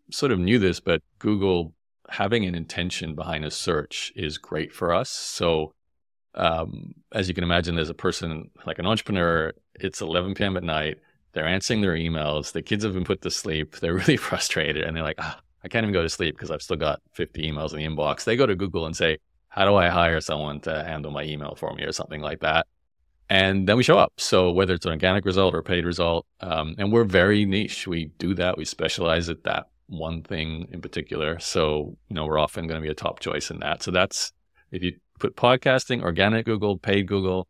sort 0.09 0.31
of 0.31 0.39
knew 0.39 0.57
this, 0.57 0.79
but 0.79 1.03
Google 1.19 1.73
having 2.09 2.43
an 2.45 2.55
intention 2.55 3.13
behind 3.13 3.45
a 3.45 3.51
search 3.51 4.11
is 4.15 4.39
great 4.39 4.73
for 4.73 4.91
us. 4.91 5.11
So, 5.11 5.73
um, 6.33 6.95
as 7.11 7.27
you 7.27 7.35
can 7.35 7.43
imagine, 7.43 7.75
there's 7.75 7.91
a 7.91 7.93
person 7.93 8.49
like 8.65 8.79
an 8.79 8.87
entrepreneur, 8.87 9.53
it's 9.75 10.01
11 10.01 10.33
p.m. 10.33 10.57
at 10.57 10.63
night. 10.63 10.97
They're 11.33 11.45
answering 11.45 11.81
their 11.81 11.93
emails. 11.95 12.51
The 12.51 12.63
kids 12.63 12.83
have 12.83 12.93
been 12.93 13.03
put 13.03 13.21
to 13.21 13.29
sleep. 13.29 13.75
They're 13.75 13.93
really 14.03 14.17
frustrated 14.17 14.83
and 14.83 14.97
they're 14.97 15.03
like, 15.03 15.19
oh, 15.19 15.35
I 15.63 15.67
can't 15.67 15.83
even 15.83 15.93
go 15.93 16.01
to 16.01 16.09
sleep 16.09 16.35
because 16.35 16.49
I've 16.49 16.63
still 16.63 16.77
got 16.77 17.01
50 17.13 17.43
emails 17.43 17.73
in 17.73 17.77
the 17.77 17.85
inbox. 17.85 18.23
They 18.23 18.35
go 18.35 18.47
to 18.47 18.55
Google 18.55 18.87
and 18.87 18.97
say, 18.97 19.19
How 19.49 19.65
do 19.65 19.75
I 19.75 19.89
hire 19.89 20.19
someone 20.19 20.61
to 20.61 20.83
handle 20.83 21.11
my 21.11 21.23
email 21.23 21.53
for 21.55 21.73
me 21.75 21.83
or 21.83 21.91
something 21.91 22.21
like 22.21 22.39
that? 22.39 22.65
And 23.29 23.67
then 23.67 23.77
we 23.77 23.83
show 23.83 23.97
up. 23.97 24.13
So 24.17 24.51
whether 24.51 24.73
it's 24.73 24.85
an 24.85 24.91
organic 24.91 25.25
result 25.25 25.53
or 25.53 25.61
paid 25.61 25.85
result, 25.85 26.25
um, 26.41 26.75
and 26.77 26.91
we're 26.91 27.03
very 27.03 27.45
niche. 27.45 27.87
We 27.87 28.11
do 28.17 28.33
that. 28.35 28.57
We 28.57 28.65
specialize 28.65 29.29
at 29.29 29.43
that 29.43 29.67
one 29.87 30.21
thing 30.23 30.67
in 30.71 30.81
particular. 30.81 31.39
So 31.39 31.97
you 32.09 32.15
know 32.15 32.25
we're 32.25 32.39
often 32.39 32.67
going 32.67 32.81
to 32.81 32.85
be 32.85 32.91
a 32.91 32.95
top 32.95 33.19
choice 33.19 33.51
in 33.51 33.59
that. 33.59 33.83
So 33.83 33.91
that's 33.91 34.31
if 34.71 34.83
you 34.83 34.93
put 35.19 35.35
podcasting, 35.35 36.01
organic 36.01 36.45
Google, 36.45 36.77
paid 36.77 37.07
Google, 37.07 37.47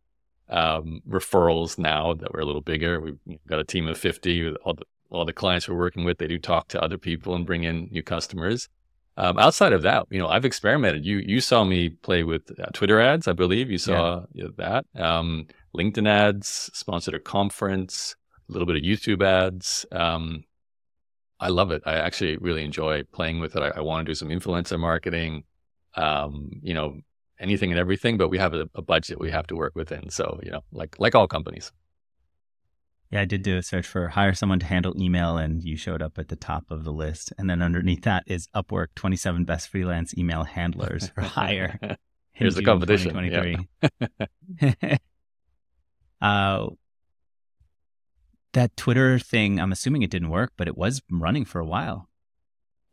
um, 0.50 1.02
referrals. 1.08 1.78
Now 1.78 2.14
that 2.14 2.34
we're 2.34 2.42
a 2.42 2.46
little 2.46 2.62
bigger, 2.62 3.00
we've 3.00 3.20
got 3.48 3.60
a 3.60 3.66
team 3.66 3.88
of 3.88 3.98
fifty. 3.98 4.54
All 4.64 4.74
the 4.74 4.86
all 5.10 5.26
the 5.26 5.34
clients 5.34 5.68
we're 5.68 5.78
working 5.78 6.04
with, 6.04 6.18
they 6.18 6.28
do 6.28 6.38
talk 6.38 6.68
to 6.70 6.82
other 6.84 6.98
people 6.98 7.36
and 7.36 7.46
bring 7.46 7.64
in 7.64 7.88
new 7.92 8.04
customers. 8.04 8.70
Um, 9.18 9.38
outside 9.38 9.74
of 9.74 9.82
that, 9.82 10.06
you 10.10 10.20
know, 10.20 10.28
I've 10.28 10.46
experimented. 10.46 11.06
You 11.06 11.18
you 11.18 11.42
saw 11.42 11.64
me 11.64 11.90
play 11.90 12.24
with 12.24 12.58
uh, 12.58 12.68
Twitter 12.74 13.02
ads, 13.02 13.28
I 13.28 13.34
believe. 13.34 13.70
You 13.70 13.78
saw 13.78 14.24
yeah. 14.34 14.46
that. 14.58 14.86
Um, 14.96 15.48
LinkedIn 15.76 16.08
ads, 16.08 16.70
sponsored 16.74 17.14
a 17.14 17.20
conference, 17.20 18.16
a 18.50 18.52
little 18.52 18.66
bit 18.66 18.76
of 18.76 18.84
YouTube 18.84 19.24
ads. 19.24 19.86
Um, 19.92 20.44
I 21.40 21.50
love 21.50 21.72
it. 21.72 21.82
I 21.86 21.96
actually 21.96 22.38
really 22.38 22.64
enjoy 22.64 23.04
playing 23.14 23.40
with 23.40 23.56
it. 23.56 23.64
I, 23.64 23.70
I 23.78 23.82
want 23.82 24.06
to 24.06 24.10
do 24.10 24.16
some 24.16 24.30
influencer 24.30 24.80
marketing. 24.80 25.44
Um, 25.96 26.52
you 26.62 26.74
know, 26.74 27.00
anything 27.40 27.72
and 27.72 27.80
everything, 27.80 28.18
but 28.18 28.30
we 28.30 28.38
have 28.38 28.54
a, 28.54 28.70
a 28.76 28.82
budget 28.82 29.20
we 29.20 29.32
have 29.32 29.48
to 29.48 29.56
work 29.56 29.74
within. 29.76 30.10
So 30.10 30.40
you 30.44 30.52
know, 30.52 30.62
like 30.72 31.00
like 31.00 31.16
all 31.16 31.28
companies. 31.28 31.72
Yeah, 33.12 33.22
I 33.22 33.26
did 33.26 33.42
do 33.42 33.58
a 33.58 33.64
search 33.64 33.88
for 33.88 34.10
hire 34.10 34.36
someone 34.36 34.60
to 34.60 34.68
handle 34.68 34.94
email, 35.02 35.38
and 35.38 35.64
you 35.64 35.76
showed 35.78 36.02
up 36.02 36.20
at 36.20 36.28
the 36.28 36.36
top 36.36 36.66
of 36.70 36.84
the 36.84 36.92
list. 36.92 37.34
And 37.38 37.50
then 37.50 37.62
underneath 37.62 38.04
that 38.04 38.24
is 38.28 38.48
Upwork 38.56 38.88
27 38.96 39.46
best 39.46 39.70
freelance 39.70 40.16
email 40.16 40.44
handlers 40.44 41.10
for 41.10 41.22
hire. 41.22 41.80
Here's 42.34 42.56
the 42.56 42.64
competition. 42.64 43.66
Yeah. 44.62 44.98
uh, 46.22 46.68
that 48.54 48.76
Twitter 48.76 49.20
thing, 49.20 49.60
I'm 49.60 49.72
assuming 49.72 50.02
it 50.02 50.12
didn't 50.12 50.30
work, 50.30 50.54
but 50.58 50.68
it 50.68 50.78
was 50.78 51.02
running 51.10 51.46
for 51.46 51.60
a 51.60 51.66
while. 51.66 52.08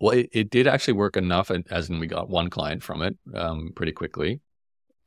Well, 0.01 0.13
it, 0.13 0.29
it 0.33 0.51
did 0.51 0.67
actually 0.67 0.95
work 0.95 1.17
enough, 1.17 1.51
as 1.71 1.89
in 1.89 1.99
we 1.99 2.07
got 2.07 2.29
one 2.29 2.51
client 2.51 2.83
from 2.83 3.01
it 3.03 3.17
um, 3.35 3.73
pretty 3.75 3.93
quickly, 3.93 4.41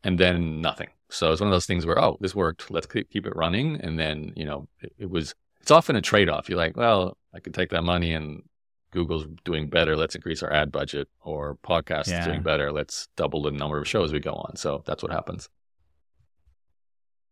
and 0.04 0.20
then 0.20 0.62
nothing. 0.62 0.90
So 1.12 1.32
it's 1.32 1.42
one 1.42 1.48
of 1.48 1.54
those 1.54 1.66
things 1.66 1.86
where, 1.86 2.00
oh, 2.00 2.18
this 2.22 2.36
worked. 2.36 2.70
Let's 2.70 2.86
keep, 2.86 3.10
keep 3.10 3.26
it 3.26 3.36
running. 3.36 3.82
And 3.82 3.98
then, 3.98 4.32
you 4.36 4.46
know, 4.46 4.68
it, 4.80 4.94
it 5.00 5.10
was, 5.10 5.34
it's 5.60 5.72
often 5.72 5.96
a 5.96 6.02
trade 6.02 6.30
off. 6.30 6.50
You're 6.50 6.58
like, 6.58 6.78
well, 6.78 7.18
I 7.34 7.40
could 7.40 7.56
take 7.56 7.70
that 7.72 7.84
money 7.84 8.14
and 8.14 8.44
Google's 8.92 9.26
doing 9.44 9.70
better. 9.70 9.96
Let's 9.96 10.14
increase 10.14 10.44
our 10.44 10.54
ad 10.54 10.72
budget. 10.72 11.08
Or 11.22 11.58
podcast 11.64 12.10
yeah. 12.10 12.20
is 12.20 12.26
doing 12.28 12.44
better. 12.44 12.72
Let's 12.72 13.08
double 13.16 13.42
the 13.42 13.50
number 13.50 13.80
of 13.80 13.88
shows 13.88 14.14
we 14.14 14.20
go 14.20 14.34
on. 14.34 14.56
So 14.56 14.84
that's 14.86 15.02
what 15.02 15.12
happens. 15.12 15.50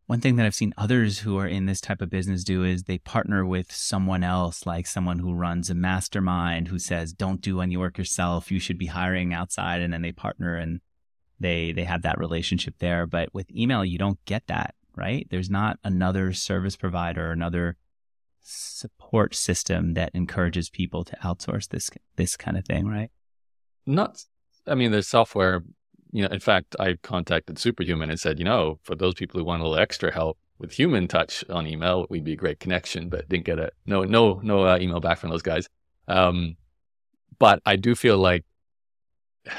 One 0.08 0.22
thing 0.22 0.38
that 0.38 0.46
I've 0.46 0.56
seen 0.56 0.74
others 0.78 1.20
who 1.20 1.38
are 1.38 1.48
in 1.48 1.66
this 1.66 1.82
type 1.82 2.02
of 2.02 2.10
business 2.10 2.46
do 2.46 2.64
is 2.64 2.84
they 2.84 2.98
partner 2.98 3.46
with 3.46 3.74
someone 3.74 4.24
else, 4.24 4.66
like 4.66 4.88
someone 4.88 5.20
who 5.20 5.34
runs 5.34 5.70
a 5.70 5.76
mastermind 5.76 6.70
who 6.70 6.80
says, 6.80 7.12
"Don't 7.12 7.42
do 7.42 7.60
any 7.60 7.76
work 7.76 7.98
yourself. 7.98 8.50
You 8.50 8.60
should 8.60 8.78
be 8.78 8.86
hiring 8.86 9.34
outside," 9.34 9.82
and 9.82 9.92
then 9.92 10.02
they 10.02 10.14
partner 10.14 10.56
and 10.56 10.80
they 11.42 11.74
they 11.74 11.84
have 11.84 12.04
that 12.04 12.18
relationship 12.18 12.76
there. 12.80 13.06
But 13.06 13.34
with 13.34 13.52
email, 13.52 13.84
you 13.84 13.98
don't 13.98 14.24
get 14.24 14.48
that, 14.48 14.76
right? 14.96 15.28
There's 15.30 15.50
not 15.50 15.78
another 15.84 16.32
service 16.32 16.78
provider, 16.78 17.32
another 17.32 17.76
support 18.40 19.36
system 19.36 19.94
that 19.96 20.12
encourages 20.14 20.70
people 20.70 21.04
to 21.04 21.18
outsource 21.18 21.68
this 21.68 21.90
this 22.16 22.38
kind 22.38 22.58
of 22.58 22.64
thing, 22.64 22.88
right? 22.88 23.12
Not, 23.86 24.24
I 24.66 24.76
mean, 24.76 24.92
there's 24.92 25.10
software. 25.10 25.64
You 26.12 26.24
know, 26.24 26.30
in 26.30 26.40
fact, 26.40 26.76
I 26.80 26.96
contacted 27.02 27.60
Superhuman 27.60 28.10
and 28.10 28.20
said, 28.20 28.40
you 28.40 28.46
know, 28.46 28.80
for 28.84 28.96
those 28.96 29.14
people 29.14 29.40
who 29.40 29.46
want 29.46 29.62
a 29.62 29.68
little 29.68 29.80
extra 29.80 30.14
help 30.14 30.38
with 30.60 30.72
human 30.72 31.08
touch 31.08 31.44
on 31.50 31.68
email, 31.68 32.08
we'd 32.10 32.24
be 32.24 32.34
a 32.34 32.38
great 32.38 32.60
connection. 32.60 33.10
But 33.10 33.30
didn't 33.30 33.46
get 33.46 33.60
a 33.60 33.72
no, 33.86 34.04
no, 34.04 34.40
no 34.44 34.66
uh, 34.66 34.78
email 34.80 35.00
back 35.00 35.18
from 35.20 35.30
those 35.30 35.42
guys. 35.42 35.68
Um, 36.08 36.56
but 37.40 37.62
I 37.66 37.76
do 37.76 37.96
feel 37.96 38.18
like, 38.18 38.46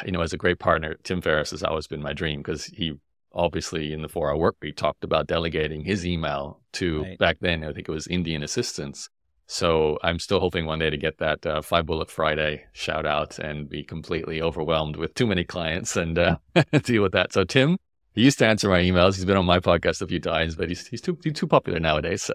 you 0.04 0.12
know, 0.12 0.20
as 0.20 0.32
a 0.32 0.38
great 0.38 0.58
partner, 0.58 0.96
Tim 1.02 1.20
Ferriss 1.20 1.50
has 1.50 1.62
always 1.62 1.86
been 1.86 2.02
my 2.02 2.12
dream 2.12 2.40
because 2.40 2.64
he 2.64 2.94
obviously 3.32 3.92
in 3.92 4.02
the 4.02 4.08
four 4.08 4.30
hour 4.30 4.36
work 4.36 4.56
week 4.62 4.76
talked 4.76 5.04
about 5.04 5.26
delegating 5.26 5.84
his 5.84 6.04
email 6.04 6.60
to 6.72 7.02
right. 7.02 7.18
back 7.18 7.36
then 7.40 7.62
i 7.62 7.72
think 7.72 7.88
it 7.88 7.92
was 7.92 8.06
indian 8.06 8.42
assistants 8.42 9.10
so 9.48 9.98
i'm 10.02 10.18
still 10.18 10.38
hoping 10.38 10.66
one 10.66 10.78
day 10.78 10.90
to 10.90 10.96
get 10.96 11.18
that 11.18 11.44
uh, 11.44 11.60
five 11.60 11.86
bullet 11.86 12.10
friday 12.10 12.64
shout 12.72 13.04
out 13.06 13.38
and 13.38 13.68
be 13.68 13.82
completely 13.82 14.40
overwhelmed 14.40 14.96
with 14.96 15.12
too 15.14 15.26
many 15.26 15.42
clients 15.42 15.96
and 15.96 16.18
uh, 16.18 16.36
deal 16.84 17.02
with 17.02 17.12
that 17.12 17.32
so 17.32 17.42
tim 17.42 17.76
he 18.12 18.22
used 18.22 18.38
to 18.38 18.46
answer 18.46 18.68
my 18.68 18.80
emails 18.80 19.16
he's 19.16 19.24
been 19.24 19.36
on 19.36 19.46
my 19.46 19.58
podcast 19.58 20.00
a 20.00 20.06
few 20.06 20.20
times 20.20 20.54
but 20.54 20.68
he's, 20.68 20.86
he's 20.86 21.00
too 21.00 21.18
he's 21.24 21.32
too 21.32 21.46
popular 21.46 21.80
nowadays 21.80 22.22
so. 22.22 22.34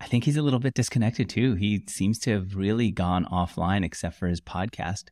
I 0.00 0.06
think 0.06 0.24
he's 0.24 0.36
a 0.36 0.42
little 0.42 0.60
bit 0.60 0.74
disconnected 0.74 1.28
too. 1.28 1.54
He 1.54 1.82
seems 1.88 2.18
to 2.20 2.32
have 2.32 2.54
really 2.54 2.90
gone 2.90 3.24
offline 3.26 3.84
except 3.84 4.16
for 4.18 4.28
his 4.28 4.40
podcast. 4.40 5.04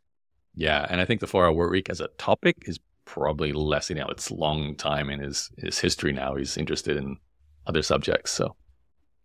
Yeah, 0.55 0.87
and 0.89 1.01
I 1.01 1.05
think 1.05 1.21
the 1.21 1.27
four 1.27 1.47
hour 1.47 1.53
work 1.53 1.71
week 1.71 1.91
as 1.91 2.01
a 2.01 2.09
topic 2.19 2.57
is 2.63 2.79
probably 3.05 3.53
less, 3.53 3.89
you 3.89 3.97
know, 3.97 4.07
it's 4.09 4.31
long 4.31 4.77
time 4.77 5.11
in 5.11 5.21
his, 5.21 5.51
his 5.59 5.79
history 5.79 6.13
now. 6.13 6.35
He's 6.37 6.57
interested 6.57 6.97
in 6.97 7.17
other 7.67 7.83
subjects. 7.83 8.31
So, 8.31 8.57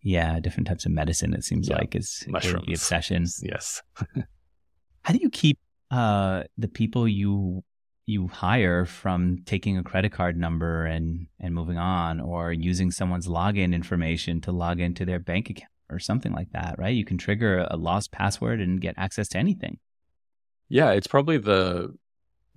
yeah, 0.01 0.39
different 0.39 0.67
types 0.67 0.85
of 0.85 0.91
medicine, 0.91 1.33
it 1.33 1.43
seems 1.43 1.69
yeah. 1.69 1.77
like, 1.77 1.95
is 1.95 2.25
Mushrooms. 2.27 2.65
the 2.65 2.73
obsession. 2.73 3.25
Yes. 3.41 3.81
How 5.03 5.13
do 5.13 5.19
you 5.19 5.29
keep 5.29 5.57
uh, 5.91 6.43
the 6.57 6.67
people 6.67 7.07
you 7.07 7.63
you 8.05 8.27
hire 8.27 8.85
from 8.85 9.37
taking 9.45 9.77
a 9.77 9.83
credit 9.83 10.11
card 10.11 10.35
number 10.35 10.85
and 10.85 11.27
and 11.39 11.53
moving 11.53 11.77
on 11.77 12.19
or 12.19 12.51
using 12.51 12.91
someone's 12.91 13.27
login 13.27 13.73
information 13.73 14.41
to 14.41 14.51
log 14.51 14.79
into 14.79 15.05
their 15.05 15.19
bank 15.19 15.49
account 15.49 15.71
or 15.91 15.99
something 15.99 16.31
like 16.33 16.51
that 16.51 16.75
right 16.79 16.95
you 16.95 17.05
can 17.05 17.19
trigger 17.19 17.67
a 17.69 17.77
lost 17.77 18.11
password 18.11 18.61
and 18.61 18.81
get 18.81 18.95
access 18.97 19.27
to 19.27 19.37
anything 19.37 19.77
yeah 20.69 20.89
it's 20.89 21.05
probably 21.05 21.37
the 21.37 21.93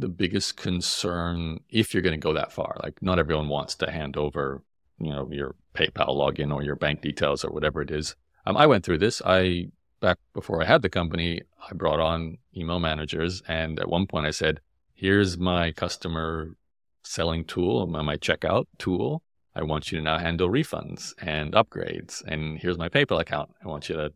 the 0.03 0.09
biggest 0.09 0.57
concern 0.57 1.61
if 1.71 1.95
you're 1.95 2.03
going 2.03 2.19
to 2.19 2.19
go 2.19 2.35
that 2.35 2.53
far. 2.53 2.77
Like 2.83 3.01
not 3.01 3.19
everyone 3.19 3.49
wants 3.49 3.77
to 3.77 3.91
hand 3.91 4.17
over, 4.17 4.63
you 5.03 5.11
know, 5.11 5.29
your 5.31 5.55
PayPal 5.75 6.09
login 6.09 6.55
or 6.55 6.63
your 6.63 6.77
bank 6.77 7.03
details 7.03 7.45
or 7.45 7.51
whatever 7.51 7.83
it 7.83 7.91
is. 7.91 8.15
Um, 8.47 8.57
I 8.57 8.67
went 8.67 8.85
through 8.85 8.99
this. 8.99 9.21
I 9.25 9.67
back 10.01 10.19
before 10.35 10.63
I 10.63 10.67
had 10.67 10.83
the 10.83 10.89
company, 10.89 11.43
I 11.71 11.75
brought 11.75 12.01
on 12.01 12.39
email 12.57 12.81
managers, 12.81 13.43
and 13.47 13.79
at 13.79 13.89
one 13.89 14.07
point 14.07 14.27
I 14.27 14.31
said, 14.31 14.61
"Here's 14.95 15.39
my 15.39 15.73
customer 15.73 16.57
selling 17.03 17.45
tool, 17.45 17.87
my, 17.87 18.03
my 18.03 18.17
checkout 18.17 18.67
tool. 18.79 19.23
I 19.55 19.63
want 19.65 19.93
you 19.93 19.99
to 19.99 20.05
now 20.05 20.19
handle 20.19 20.49
refunds 20.49 21.13
and 21.21 21.53
upgrades, 21.53 22.23
and 22.27 22.59
here's 22.59 22.79
my 22.79 22.89
PayPal 22.89 23.21
account. 23.21 23.51
I 23.65 23.69
want 23.69 23.89
you 23.89 23.97
to 23.97 24.13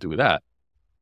do 0.00 0.16
that." 0.16 0.42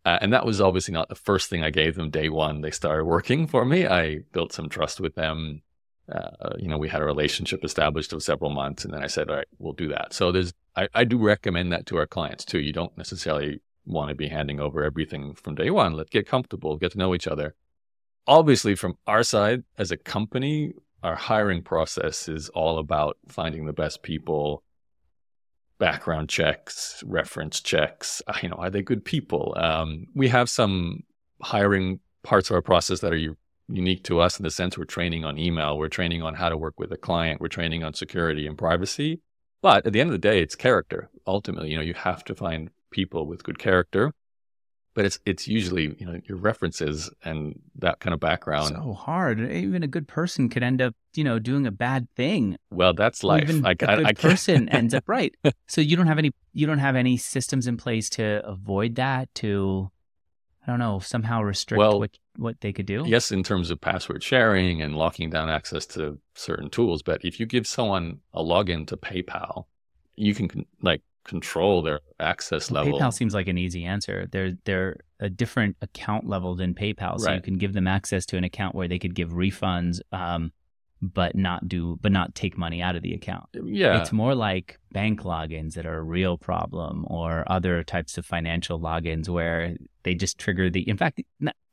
Uh, 0.04 0.18
and 0.20 0.32
that 0.32 0.46
was 0.46 0.60
obviously 0.60 0.94
not 0.94 1.08
the 1.08 1.16
first 1.16 1.50
thing 1.50 1.64
I 1.64 1.70
gave 1.70 1.96
them 1.96 2.10
day 2.10 2.28
one. 2.28 2.60
They 2.60 2.70
started 2.70 3.04
working 3.04 3.48
for 3.48 3.64
me. 3.64 3.86
I 3.86 4.20
built 4.32 4.52
some 4.52 4.68
trust 4.68 5.00
with 5.00 5.16
them. 5.16 5.62
Uh, 6.10 6.54
you 6.58 6.68
know, 6.68 6.78
we 6.78 6.88
had 6.88 7.02
a 7.02 7.04
relationship 7.04 7.64
established 7.64 8.12
of 8.12 8.22
several 8.22 8.50
months, 8.50 8.84
and 8.84 8.94
then 8.94 9.02
I 9.02 9.08
said, 9.08 9.28
"All 9.28 9.36
right, 9.36 9.48
we'll 9.58 9.72
do 9.72 9.88
that." 9.88 10.12
So 10.12 10.30
there's, 10.30 10.52
I, 10.76 10.88
I 10.94 11.04
do 11.04 11.18
recommend 11.18 11.72
that 11.72 11.86
to 11.86 11.96
our 11.96 12.06
clients 12.06 12.44
too. 12.44 12.60
You 12.60 12.72
don't 12.72 12.96
necessarily 12.96 13.60
want 13.86 14.10
to 14.10 14.14
be 14.14 14.28
handing 14.28 14.60
over 14.60 14.84
everything 14.84 15.34
from 15.34 15.54
day 15.54 15.70
one. 15.70 15.94
Let's 15.94 16.10
get 16.10 16.26
comfortable, 16.26 16.76
get 16.76 16.92
to 16.92 16.98
know 16.98 17.14
each 17.14 17.26
other. 17.26 17.54
Obviously, 18.26 18.74
from 18.74 18.96
our 19.06 19.22
side 19.22 19.64
as 19.78 19.90
a 19.90 19.96
company, 19.96 20.74
our 21.02 21.16
hiring 21.16 21.62
process 21.62 22.28
is 22.28 22.48
all 22.50 22.78
about 22.78 23.16
finding 23.28 23.66
the 23.66 23.72
best 23.72 24.02
people 24.02 24.62
background 25.78 26.28
checks, 26.28 27.02
reference 27.06 27.60
checks. 27.60 28.22
You 28.42 28.48
know, 28.48 28.56
are 28.56 28.70
they 28.70 28.82
good 28.82 29.04
people? 29.04 29.54
Um, 29.56 30.06
we 30.14 30.28
have 30.28 30.48
some 30.48 31.02
hiring 31.42 32.00
parts 32.22 32.50
of 32.50 32.54
our 32.54 32.62
process 32.62 33.00
that 33.00 33.12
are 33.12 33.36
unique 33.68 34.04
to 34.04 34.20
us 34.20 34.38
in 34.38 34.44
the 34.44 34.50
sense 34.50 34.78
we're 34.78 34.84
training 34.84 35.24
on 35.24 35.38
email, 35.38 35.78
we're 35.78 35.88
training 35.88 36.22
on 36.22 36.34
how 36.34 36.48
to 36.48 36.56
work 36.56 36.74
with 36.78 36.92
a 36.92 36.96
client, 36.96 37.40
we're 37.40 37.48
training 37.48 37.82
on 37.84 37.94
security 37.94 38.46
and 38.46 38.56
privacy. 38.56 39.20
But 39.62 39.86
at 39.86 39.92
the 39.92 40.00
end 40.00 40.10
of 40.10 40.12
the 40.12 40.18
day, 40.18 40.40
it's 40.40 40.54
character. 40.54 41.10
Ultimately, 41.26 41.70
you 41.70 41.76
know, 41.76 41.82
you 41.82 41.94
have 41.94 42.22
to 42.24 42.34
find 42.34 42.70
people 42.90 43.26
with 43.26 43.42
good 43.42 43.58
character 43.58 44.12
but 44.96 45.04
it's 45.04 45.20
it's 45.26 45.46
usually 45.46 45.94
you 45.98 46.06
know 46.06 46.18
your 46.26 46.38
references 46.38 47.10
and 47.22 47.60
that 47.76 48.00
kind 48.00 48.14
of 48.14 48.18
background. 48.18 48.68
So 48.68 48.94
hard. 48.94 49.38
Even 49.38 49.82
a 49.82 49.86
good 49.86 50.08
person 50.08 50.48
could 50.48 50.62
end 50.62 50.80
up 50.80 50.94
you 51.14 51.22
know 51.22 51.38
doing 51.38 51.66
a 51.66 51.70
bad 51.70 52.08
thing. 52.16 52.56
Well, 52.70 52.94
that's 52.94 53.22
life. 53.22 53.42
Even 53.42 53.64
I, 53.64 53.72
a 53.72 53.74
good 53.74 53.88
I, 54.06 54.12
person 54.14 54.70
ends 54.70 54.94
up 54.94 55.04
right. 55.08 55.34
So 55.68 55.82
you 55.82 55.96
don't 55.96 56.06
have 56.06 56.18
any 56.18 56.32
you 56.54 56.66
don't 56.66 56.78
have 56.78 56.96
any 56.96 57.18
systems 57.18 57.66
in 57.66 57.76
place 57.76 58.08
to 58.10 58.40
avoid 58.44 58.94
that. 58.94 59.32
To 59.36 59.90
I 60.66 60.72
don't 60.72 60.80
know 60.80 60.98
somehow 60.98 61.42
restrict 61.42 61.78
well, 61.78 62.00
what 62.00 62.18
what 62.36 62.60
they 62.60 62.72
could 62.72 62.86
do. 62.86 63.04
Yes, 63.06 63.30
in 63.30 63.42
terms 63.42 63.70
of 63.70 63.80
password 63.80 64.22
sharing 64.22 64.82
and 64.82 64.96
locking 64.96 65.30
down 65.30 65.48
access 65.48 65.86
to 65.86 66.18
certain 66.34 66.70
tools. 66.70 67.02
But 67.02 67.24
if 67.24 67.38
you 67.38 67.46
give 67.46 67.66
someone 67.66 68.20
a 68.34 68.42
login 68.42 68.86
to 68.88 68.96
PayPal, 68.96 69.66
you 70.16 70.34
can 70.34 70.66
like 70.82 71.02
control 71.24 71.82
their 71.82 72.00
access 72.18 72.70
well, 72.70 72.84
level. 72.84 72.98
PayPal 72.98 73.12
seems 73.12 73.34
like 73.34 73.48
an 73.48 73.58
easy 73.58 73.84
answer. 73.84 74.26
They're 74.30 74.56
they're 74.64 74.96
a 75.20 75.28
different 75.28 75.76
account 75.82 76.28
level 76.28 76.56
than 76.56 76.74
PayPal, 76.74 77.20
so 77.20 77.26
right. 77.26 77.36
you 77.36 77.42
can 77.42 77.58
give 77.58 77.72
them 77.72 77.86
access 77.86 78.26
to 78.26 78.36
an 78.36 78.44
account 78.44 78.74
where 78.74 78.88
they 78.88 78.98
could 78.98 79.14
give 79.14 79.30
refunds, 79.30 80.00
um, 80.12 80.52
but 81.02 81.34
not 81.36 81.68
do 81.68 81.98
but 82.00 82.10
not 82.10 82.34
take 82.34 82.56
money 82.56 82.82
out 82.82 82.96
of 82.96 83.02
the 83.02 83.14
account. 83.14 83.48
Yeah, 83.52 84.00
it's 84.00 84.12
more 84.12 84.34
like 84.34 84.78
bank 84.92 85.22
logins 85.22 85.74
that 85.74 85.86
are 85.86 85.98
a 85.98 86.02
real 86.02 86.38
problem, 86.38 87.06
or 87.08 87.44
other 87.46 87.82
types 87.84 88.18
of 88.18 88.24
financial 88.24 88.80
logins 88.80 89.28
where 89.28 89.76
they 90.02 90.14
just 90.14 90.38
trigger 90.38 90.70
the. 90.70 90.88
In 90.88 90.96
fact, 90.96 91.20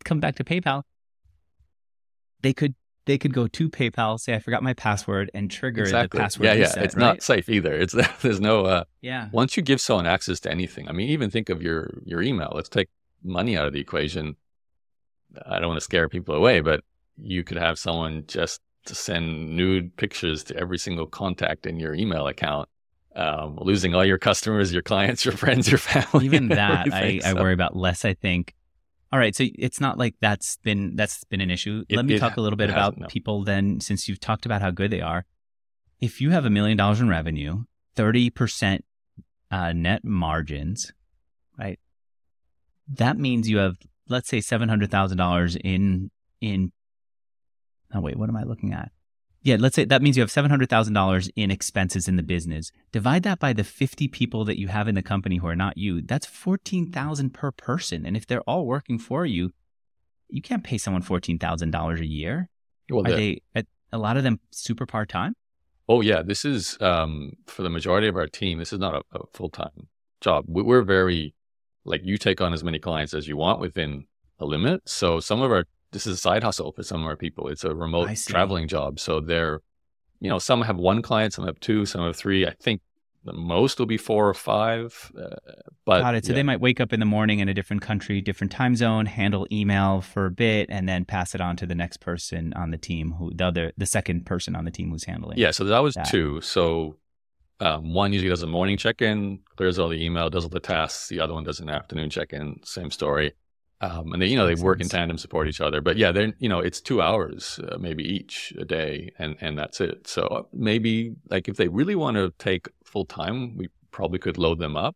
come 0.03 0.19
back 0.19 0.35
to 0.35 0.43
PayPal. 0.43 0.83
They 2.41 2.53
could 2.53 2.75
they 3.05 3.17
could 3.17 3.33
go 3.33 3.47
to 3.47 3.69
PayPal, 3.69 4.19
say 4.19 4.33
I 4.33 4.39
forgot 4.39 4.63
my 4.63 4.73
password, 4.73 5.29
and 5.33 5.49
trigger 5.49 5.81
exactly. 5.81 6.17
the 6.17 6.23
password. 6.23 6.45
Yeah, 6.45 6.53
reset, 6.53 6.77
yeah. 6.77 6.83
It's 6.83 6.95
right? 6.95 7.01
not 7.01 7.23
safe 7.23 7.49
either. 7.49 7.73
It's 7.73 7.95
there's 8.21 8.39
no. 8.39 8.65
Uh, 8.65 8.83
yeah. 9.01 9.29
Once 9.31 9.57
you 9.57 9.63
give 9.63 9.81
someone 9.81 10.07
access 10.07 10.39
to 10.41 10.51
anything, 10.51 10.87
I 10.87 10.91
mean, 10.91 11.09
even 11.09 11.29
think 11.29 11.49
of 11.49 11.61
your 11.61 12.01
your 12.05 12.21
email. 12.21 12.51
Let's 12.53 12.69
take 12.69 12.89
money 13.23 13.57
out 13.57 13.67
of 13.67 13.73
the 13.73 13.79
equation. 13.79 14.35
I 15.45 15.59
don't 15.59 15.69
want 15.69 15.79
to 15.79 15.83
scare 15.83 16.09
people 16.09 16.35
away, 16.35 16.59
but 16.59 16.81
you 17.21 17.43
could 17.43 17.57
have 17.57 17.79
someone 17.79 18.23
just 18.27 18.61
to 18.85 18.95
send 18.95 19.55
nude 19.55 19.95
pictures 19.97 20.43
to 20.45 20.57
every 20.57 20.77
single 20.77 21.07
contact 21.07 21.65
in 21.65 21.79
your 21.79 21.93
email 21.93 22.27
account, 22.27 22.69
um, 23.15 23.57
losing 23.61 23.95
all 23.95 24.05
your 24.05 24.17
customers, 24.17 24.73
your 24.73 24.81
clients, 24.81 25.23
your 25.25 25.35
friends, 25.35 25.69
your 25.69 25.77
family. 25.77 26.25
Even 26.25 26.49
that, 26.49 26.93
I, 26.93 27.19
so. 27.19 27.29
I 27.29 27.33
worry 27.33 27.53
about 27.53 27.75
less. 27.75 28.05
I 28.05 28.13
think 28.13 28.53
all 29.13 29.19
right, 29.19 29.35
so 29.35 29.45
it's 29.59 29.79
not 29.79 29.99
like 29.99 30.15
that's 30.21 30.57
been 30.63 30.95
that's 30.95 31.23
been 31.25 31.39
an 31.39 31.51
issue. 31.51 31.83
It, 31.87 31.97
Let 31.97 32.05
me 32.07 32.17
talk 32.17 32.35
a 32.35 32.41
little 32.41 32.57
bit 32.57 32.71
about 32.71 32.97
no. 32.97 33.05
people 33.05 33.43
then, 33.43 33.79
since 33.79 34.09
you've 34.09 34.19
talked 34.19 34.47
about 34.47 34.63
how 34.63 34.71
good 34.71 34.89
they 34.89 35.01
are. 35.01 35.25
If 36.01 36.19
you 36.19 36.31
have 36.31 36.45
a 36.45 36.49
million 36.49 36.77
dollars 36.77 36.99
in 36.99 37.07
revenue, 37.07 37.65
thirty 37.95 38.31
percent 38.31 38.83
uh, 39.51 39.71
net 39.71 40.03
margins, 40.03 40.93
right? 41.59 41.79
That 42.87 43.19
means 43.19 43.47
you 43.47 43.57
have, 43.57 43.77
let's 44.09 44.29
say, 44.29 44.41
seven 44.41 44.67
hundred 44.67 44.89
thousand 44.89 45.19
dollars 45.19 45.55
in 45.57 46.09
in. 46.41 46.71
Oh 47.93 48.01
wait, 48.01 48.17
what 48.17 48.29
am 48.29 48.37
I 48.37 48.43
looking 48.43 48.73
at? 48.73 48.91
yeah, 49.43 49.57
let's 49.59 49.75
say 49.75 49.83
that 49.83 50.01
means 50.01 50.15
you 50.15 50.21
have 50.21 50.29
$700,000 50.31 51.29
in 51.35 51.51
expenses 51.51 52.07
in 52.07 52.15
the 52.15 52.23
business. 52.23 52.71
Divide 52.93 53.23
that 53.23 53.39
by 53.39 53.51
the 53.51 53.65
50 53.65 54.07
people 54.07 54.45
that 54.45 54.57
you 54.57 54.69
have 54.69 54.87
in 54.87 54.95
the 54.95 55.01
company 55.01 55.37
who 55.37 55.47
are 55.47 55.55
not 55.55 55.77
you. 55.77 56.01
That's 56.01 56.25
14,000 56.25 57.33
per 57.33 57.51
person. 57.51 58.05
And 58.05 58.15
if 58.15 58.25
they're 58.25 58.41
all 58.41 58.65
working 58.65 58.97
for 58.97 59.25
you, 59.25 59.51
you 60.29 60.41
can't 60.41 60.63
pay 60.63 60.77
someone 60.77 61.03
$14,000 61.03 61.99
a 61.99 62.05
year. 62.05 62.49
Well, 62.89 63.05
are 63.05 63.15
they 63.15 63.41
a 63.91 63.97
lot 63.97 64.15
of 64.15 64.23
them 64.23 64.39
super 64.51 64.85
part-time? 64.85 65.35
Oh 65.89 65.99
yeah, 65.99 66.21
this 66.21 66.45
is 66.45 66.77
um, 66.79 67.33
for 67.45 67.63
the 67.63 67.69
majority 67.69 68.07
of 68.07 68.15
our 68.15 68.27
team, 68.27 68.59
this 68.59 68.71
is 68.71 68.79
not 68.79 68.95
a, 68.95 69.17
a 69.17 69.25
full-time 69.33 69.87
job. 70.21 70.45
We're 70.47 70.83
very 70.83 71.35
like 71.83 72.01
you 72.05 72.17
take 72.17 72.39
on 72.39 72.53
as 72.53 72.63
many 72.63 72.79
clients 72.79 73.13
as 73.13 73.27
you 73.27 73.35
want 73.35 73.59
within 73.59 74.05
a 74.39 74.45
limit. 74.45 74.87
So 74.87 75.19
some 75.19 75.41
of 75.41 75.51
our 75.51 75.65
this 75.93 76.05
is 76.05 76.15
a 76.15 76.17
side 76.17 76.43
hustle 76.43 76.71
for 76.71 76.83
some 76.83 77.01
of 77.01 77.07
our 77.07 77.15
people. 77.15 77.47
It's 77.47 77.63
a 77.63 77.73
remote 77.73 78.09
traveling 78.27 78.67
job. 78.67 78.99
So 78.99 79.19
they're, 79.19 79.61
you 80.19 80.29
know, 80.29 80.39
some 80.39 80.61
have 80.63 80.77
one 80.77 81.01
client, 81.01 81.33
some 81.33 81.45
have 81.45 81.59
two, 81.59 81.85
some 81.85 82.01
have 82.01 82.15
three. 82.15 82.45
I 82.45 82.53
think 82.59 82.81
the 83.23 83.33
most 83.33 83.79
will 83.79 83.85
be 83.85 83.97
four 83.97 84.27
or 84.27 84.33
five. 84.33 85.11
Uh, 85.17 85.35
but 85.85 86.01
got 86.01 86.15
it. 86.15 86.25
So 86.25 86.31
yeah. 86.31 86.37
they 86.37 86.43
might 86.43 86.59
wake 86.59 86.81
up 86.81 86.91
in 86.91 86.99
the 86.99 87.05
morning 87.05 87.39
in 87.39 87.47
a 87.47 87.53
different 87.53 87.81
country, 87.81 88.19
different 88.21 88.51
time 88.51 88.75
zone, 88.75 89.05
handle 89.05 89.47
email 89.51 90.01
for 90.01 90.25
a 90.25 90.31
bit, 90.31 90.69
and 90.69 90.89
then 90.89 91.05
pass 91.05 91.33
it 91.33 91.39
on 91.39 91.55
to 91.57 91.65
the 91.65 91.75
next 91.75 91.97
person 92.01 92.53
on 92.53 92.71
the 92.71 92.77
team, 92.77 93.11
who 93.11 93.31
the 93.33 93.45
other, 93.45 93.71
the 93.77 93.85
second 93.85 94.25
person 94.25 94.55
on 94.55 94.65
the 94.65 94.71
team 94.71 94.89
who's 94.89 95.05
handling. 95.05 95.37
It. 95.37 95.41
Yeah. 95.41 95.51
So 95.51 95.63
that 95.65 95.79
was 95.79 95.95
that. 95.95 96.07
two. 96.07 96.41
So 96.41 96.97
um, 97.59 97.93
one 97.93 98.11
usually 98.11 98.29
does 98.29 98.43
a 98.43 98.47
morning 98.47 98.77
check 98.77 99.01
in, 99.01 99.39
clears 99.55 99.79
all 99.79 99.89
the 99.89 100.03
email, 100.03 100.29
does 100.29 100.43
all 100.43 100.49
the 100.49 100.59
tasks. 100.59 101.07
The 101.07 101.19
other 101.19 101.33
one 101.33 101.43
does 101.43 101.59
an 101.59 101.69
afternoon 101.69 102.09
check 102.09 102.33
in. 102.33 102.59
Same 102.65 102.91
story. 102.91 103.33
Um, 103.83 104.13
and 104.13 104.21
they, 104.21 104.27
you 104.27 104.37
know, 104.37 104.47
they 104.47 104.55
work 104.55 104.79
in 104.79 104.87
tandem, 104.87 105.17
support 105.17 105.49
each 105.49 105.59
other. 105.59 105.81
But 105.81 105.97
yeah, 105.97 106.13
they're, 106.13 106.33
you 106.39 106.47
know, 106.47 106.59
it's 106.59 106.79
two 106.79 107.01
hours 107.01 107.59
uh, 107.67 107.77
maybe 107.77 108.03
each 108.03 108.53
a 108.57 108.63
day, 108.63 109.11
and 109.19 109.35
and 109.41 109.57
that's 109.57 109.81
it. 109.81 110.07
So 110.07 110.21
uh, 110.27 110.43
maybe 110.53 111.15
like 111.29 111.49
if 111.49 111.57
they 111.57 111.67
really 111.67 111.95
want 111.95 112.15
to 112.15 112.33
take 112.39 112.69
full 112.85 113.05
time, 113.05 113.57
we 113.57 113.67
probably 113.91 114.19
could 114.19 114.37
load 114.37 114.59
them 114.59 114.77
up. 114.77 114.95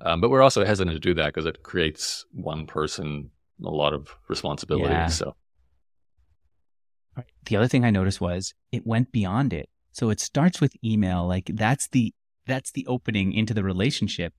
Um, 0.00 0.20
but 0.20 0.30
we're 0.30 0.42
also 0.42 0.64
hesitant 0.64 0.94
to 0.94 1.00
do 1.00 1.14
that 1.14 1.34
because 1.34 1.46
it 1.46 1.64
creates 1.64 2.24
one 2.30 2.66
person 2.66 3.30
a 3.64 3.70
lot 3.70 3.92
of 3.92 4.16
responsibility. 4.28 4.94
Yeah. 4.94 5.08
So 5.08 5.34
the 7.46 7.56
other 7.56 7.66
thing 7.66 7.84
I 7.84 7.90
noticed 7.90 8.20
was 8.20 8.54
it 8.70 8.86
went 8.86 9.10
beyond 9.10 9.52
it. 9.52 9.68
So 9.90 10.10
it 10.10 10.20
starts 10.20 10.60
with 10.60 10.76
email, 10.84 11.26
like 11.26 11.50
that's 11.54 11.88
the 11.88 12.14
that's 12.46 12.70
the 12.70 12.86
opening 12.86 13.32
into 13.32 13.52
the 13.52 13.64
relationship. 13.64 14.32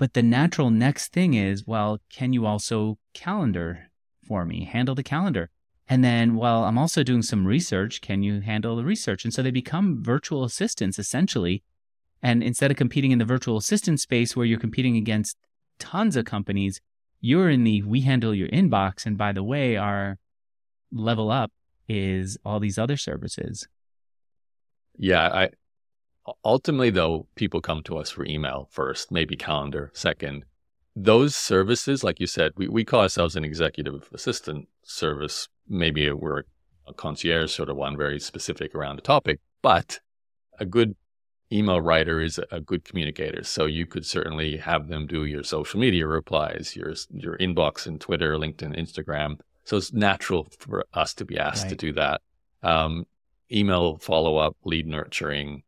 But 0.00 0.14
the 0.14 0.22
natural 0.22 0.70
next 0.70 1.12
thing 1.12 1.34
is, 1.34 1.66
well, 1.66 2.00
can 2.10 2.32
you 2.32 2.46
also 2.46 2.96
calendar 3.12 3.90
for 4.26 4.46
me, 4.46 4.64
handle 4.64 4.94
the 4.94 5.02
calendar? 5.02 5.50
And 5.90 6.02
then, 6.02 6.36
well, 6.36 6.64
I'm 6.64 6.78
also 6.78 7.02
doing 7.02 7.20
some 7.20 7.46
research. 7.46 8.00
Can 8.00 8.22
you 8.22 8.40
handle 8.40 8.76
the 8.76 8.82
research? 8.82 9.24
And 9.24 9.34
so 9.34 9.42
they 9.42 9.50
become 9.50 10.02
virtual 10.02 10.42
assistants 10.42 10.98
essentially. 10.98 11.62
And 12.22 12.42
instead 12.42 12.70
of 12.70 12.78
competing 12.78 13.10
in 13.10 13.18
the 13.18 13.26
virtual 13.26 13.58
assistant 13.58 14.00
space 14.00 14.34
where 14.34 14.46
you're 14.46 14.58
competing 14.58 14.96
against 14.96 15.36
tons 15.78 16.16
of 16.16 16.24
companies, 16.24 16.80
you're 17.20 17.50
in 17.50 17.64
the 17.64 17.82
we 17.82 18.00
handle 18.00 18.34
your 18.34 18.48
inbox. 18.48 19.04
And 19.04 19.18
by 19.18 19.32
the 19.32 19.44
way, 19.44 19.76
our 19.76 20.16
level 20.90 21.30
up 21.30 21.52
is 21.90 22.38
all 22.42 22.58
these 22.58 22.78
other 22.78 22.96
services. 22.96 23.68
Yeah, 24.96 25.28
I 25.28 25.50
ultimately, 26.44 26.90
though, 26.90 27.26
people 27.34 27.60
come 27.60 27.82
to 27.84 27.98
us 27.98 28.10
for 28.10 28.24
email 28.24 28.68
first, 28.70 29.10
maybe 29.10 29.36
calendar 29.36 29.90
second. 29.94 30.44
Those 30.96 31.36
services, 31.36 32.02
like 32.02 32.20
you 32.20 32.26
said, 32.26 32.52
we, 32.56 32.68
we 32.68 32.84
call 32.84 33.00
ourselves 33.00 33.36
an 33.36 33.44
executive 33.44 34.08
assistant 34.12 34.68
service. 34.82 35.48
Maybe 35.68 36.10
we're 36.10 36.44
a 36.86 36.92
concierge 36.92 37.52
sort 37.52 37.70
of 37.70 37.76
one, 37.76 37.96
very 37.96 38.18
specific 38.18 38.74
around 38.74 38.98
a 38.98 39.02
topic, 39.02 39.40
but 39.62 40.00
a 40.58 40.64
good 40.64 40.96
email 41.52 41.80
writer 41.80 42.20
is 42.20 42.40
a 42.50 42.60
good 42.60 42.84
communicator. 42.84 43.42
So 43.44 43.66
you 43.66 43.86
could 43.86 44.06
certainly 44.06 44.56
have 44.56 44.88
them 44.88 45.06
do 45.06 45.24
your 45.24 45.42
social 45.42 45.80
media 45.80 46.06
replies, 46.06 46.76
your 46.76 46.94
your 47.10 47.36
inbox 47.38 47.86
in 47.86 47.98
Twitter, 47.98 48.36
LinkedIn, 48.36 48.78
Instagram. 48.78 49.38
So 49.64 49.76
it's 49.76 49.92
natural 49.92 50.48
for 50.58 50.84
us 50.94 51.14
to 51.14 51.24
be 51.24 51.38
asked 51.38 51.64
right. 51.64 51.70
to 51.70 51.76
do 51.76 51.92
that. 51.94 52.20
Um, 52.62 53.06
email 53.52 53.98
follow 53.98 54.36
up, 54.36 54.56
lead 54.64 54.86
nurturing, 54.86 55.62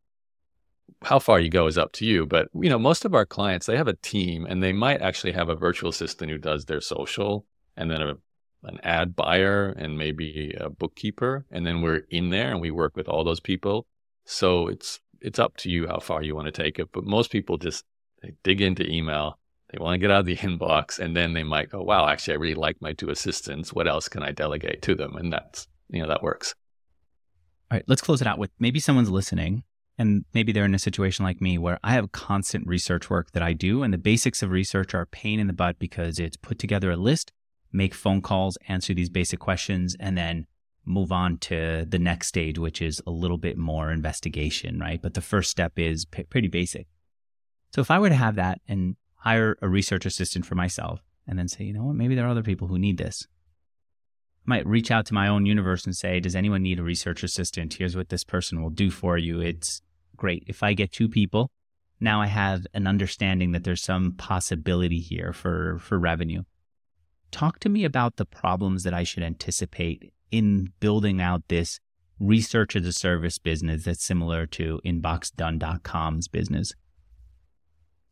how 1.05 1.19
far 1.19 1.41
you 1.41 1.49
go 1.49 1.67
is 1.67 1.79
up 1.79 1.93
to 1.93 2.05
you. 2.05 2.27
But 2.27 2.49
you 2.55 2.69
know, 2.69 2.79
most 2.79 3.05
of 3.05 3.15
our 3.15 3.27
clients 3.27 3.67
they 3.67 3.77
have 3.77 3.89
a 3.89 3.95
team, 3.95 4.47
and 4.47 4.63
they 4.63 4.73
might 4.73 5.03
actually 5.03 5.33
have 5.33 5.49
a 5.49 5.55
virtual 5.55 5.91
assistant 5.91 6.31
who 6.31 6.39
does 6.39 6.65
their 6.65 6.81
social, 6.81 7.47
and 7.77 7.91
then 7.91 8.03
a, 8.03 8.15
an 8.65 8.79
ad 8.83 9.17
buyer, 9.17 9.71
and 9.71 9.99
maybe 9.99 10.55
a 10.59 10.71
bookkeeper, 10.71 11.45
and 11.51 11.67
then 11.67 11.83
we're 11.83 12.05
in 12.11 12.31
there 12.31 12.51
and 12.51 12.61
we 12.61 12.71
work 12.71 12.97
with 12.97 13.09
all 13.09 13.25
those 13.25 13.41
people. 13.41 13.87
So 14.25 14.69
it's 14.69 15.01
it's 15.21 15.39
up 15.39 15.57
to 15.59 15.71
you 15.71 15.87
how 15.87 15.99
far 15.99 16.23
you 16.23 16.35
want 16.35 16.47
to 16.47 16.63
take 16.63 16.79
it. 16.79 16.89
But 16.93 17.05
most 17.05 17.31
people 17.31 17.59
just 17.59 17.85
they 18.23 18.35
dig 18.43 18.61
into 18.61 18.89
email. 18.89 19.39
They 19.71 19.79
want 19.79 19.95
to 19.95 19.99
get 19.99 20.11
out 20.11 20.21
of 20.21 20.27
the 20.27 20.37
inbox, 20.49 20.99
and 20.99 21.17
then 21.17 21.33
they 21.33 21.45
might 21.45 21.71
go, 21.71 21.83
"Wow, 21.83 22.09
actually, 22.09 22.35
I 22.35 22.39
really 22.39 22.55
like 22.55 22.81
my 22.81 22.93
two 22.93 23.11
assistants. 23.11 23.73
What 23.73 23.89
else 23.89 24.09
can 24.09 24.23
I 24.23 24.33
delegate 24.33 24.83
to 24.83 24.95
them?" 24.95 25.17
And 25.17 25.33
that's 25.33 25.67
you 25.89 26.03
know 26.03 26.09
that 26.09 26.23
works. 26.23 26.55
All 27.71 27.77
right, 27.77 27.85
let's 27.87 28.03
close 28.03 28.21
it 28.21 28.27
out 28.27 28.39
with 28.39 28.51
maybe 28.59 28.81
someone's 28.81 29.09
listening 29.09 29.65
and 29.99 30.25
maybe 30.35 30.53
they're 30.53 30.65
in 30.65 30.75
a 30.75 30.79
situation 30.79 31.25
like 31.25 31.41
me 31.41 31.59
where 31.59 31.79
I 31.83 31.93
have 31.93 32.13
constant 32.13 32.67
research 32.67 33.11
work 33.11 33.33
that 33.33 33.43
I 33.43 33.53
do, 33.53 33.83
and 33.83 33.93
the 33.93 33.99
basics 33.99 34.43
of 34.43 34.51
research 34.51 34.95
are 34.95 35.07
pain 35.07 35.39
in 35.39 35.47
the 35.47 35.53
butt 35.53 35.79
because 35.79 36.19
it's 36.19 36.37
put 36.37 36.59
together 36.59 36.91
a 36.91 36.97
list, 36.97 37.33
make 37.73 37.95
phone 37.95 38.23
calls, 38.23 38.59
answer 38.69 38.95
these 38.95 39.11
basic 39.11 39.39
questions, 39.39 39.97
and 40.01 40.17
then 40.17 40.47
move 40.85 41.13
on 41.13 41.39
to 41.39 41.85
the 41.89 41.99
next 41.99 42.29
stage, 42.29 42.59
which 42.59 42.83
is 42.83 43.01
a 43.07 43.11
little 43.11 43.39
bit 43.39 43.57
more 43.57 43.93
investigation, 43.93 44.79
right? 44.79 45.01
But 45.01 45.15
the 45.15 45.21
first 45.21 45.51
step 45.51 45.79
is 45.79 46.05
p- 46.05 46.25
pretty 46.25 46.49
basic. 46.49 46.89
So 47.75 47.81
if 47.81 47.91
I 47.91 47.99
were 47.99 48.09
to 48.09 48.15
have 48.15 48.35
that 48.37 48.61
and 48.67 48.97
hire 49.17 49.57
a 49.63 49.69
research 49.69 50.05
assistant 50.05 50.45
for 50.45 50.57
myself 50.57 51.01
and 51.27 51.39
then 51.39 51.49
say, 51.49 51.65
you 51.65 51.73
know 51.73 51.85
what, 51.85 51.95
maybe 51.95 52.15
there 52.15 52.27
are 52.27 52.31
other 52.31 52.43
people 52.43 52.67
who 52.67 52.79
need 52.79 52.99
this. 52.99 53.27
I 54.47 54.51
might 54.51 54.67
reach 54.67 54.91
out 54.91 55.07
to 55.07 55.15
my 55.15 55.29
own 55.29 55.47
universe 55.47 55.85
and 55.85 55.97
say, 55.97 56.19
does 56.19 56.35
anyone 56.35 56.63
need 56.63 56.79
a 56.79 56.83
research 56.83 57.23
assistant? 57.23 57.75
Here's 57.75 57.97
what 57.97 58.09
this 58.09 58.25
person 58.25 58.61
will 58.61 58.71
do 58.71 58.91
for 58.91 59.17
you. 59.17 59.41
It's 59.41 59.83
great. 60.17 60.45
If 60.47 60.63
I 60.63 60.73
get 60.75 60.93
two 60.93 61.09
people, 61.09 61.51
now 62.01 62.21
I 62.21 62.27
have 62.27 62.67
an 62.75 62.89
understanding 62.89 63.53
that 63.53 63.63
there's 63.63 63.83
some 63.83 64.15
possibility 64.15 64.99
here 64.99 65.33
for, 65.33 65.79
for 65.79 65.99
revenue. 65.99 66.43
Talk 67.31 67.61
to 67.61 67.69
me 67.69 67.85
about 67.85 68.17
the 68.17 68.27
problems 68.27 68.83
that 68.83 68.93
I 68.93 69.05
should 69.05 69.23
anticipate 69.23 70.13
in 70.33 70.73
building 70.81 71.21
out 71.21 71.45
this 71.49 71.79
research 72.19 72.75
as 72.75 72.87
a 72.87 72.93
service 72.93 73.39
business 73.39 73.85
that's 73.85 74.05
similar 74.05 74.47
to 74.47 74.81
inboxdone.com's 74.85 76.29
business. 76.29 76.73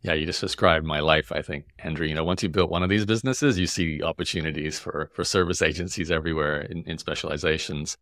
Yeah, 0.02 0.14
you 0.14 0.24
just 0.24 0.40
described 0.40 0.86
my 0.86 1.00
life, 1.00 1.30
I 1.30 1.42
think, 1.42 1.66
Andrew. 1.78 2.06
You 2.06 2.14
know, 2.14 2.24
once 2.24 2.42
you 2.42 2.48
built 2.48 2.70
one 2.70 2.82
of 2.82 2.88
these 2.88 3.04
businesses, 3.04 3.58
you 3.58 3.66
see 3.66 4.02
opportunities 4.02 4.78
for 4.78 5.10
for 5.12 5.24
service 5.24 5.60
agencies 5.60 6.10
everywhere 6.10 6.62
in, 6.62 6.84
in 6.84 6.96
specializations. 6.98 7.98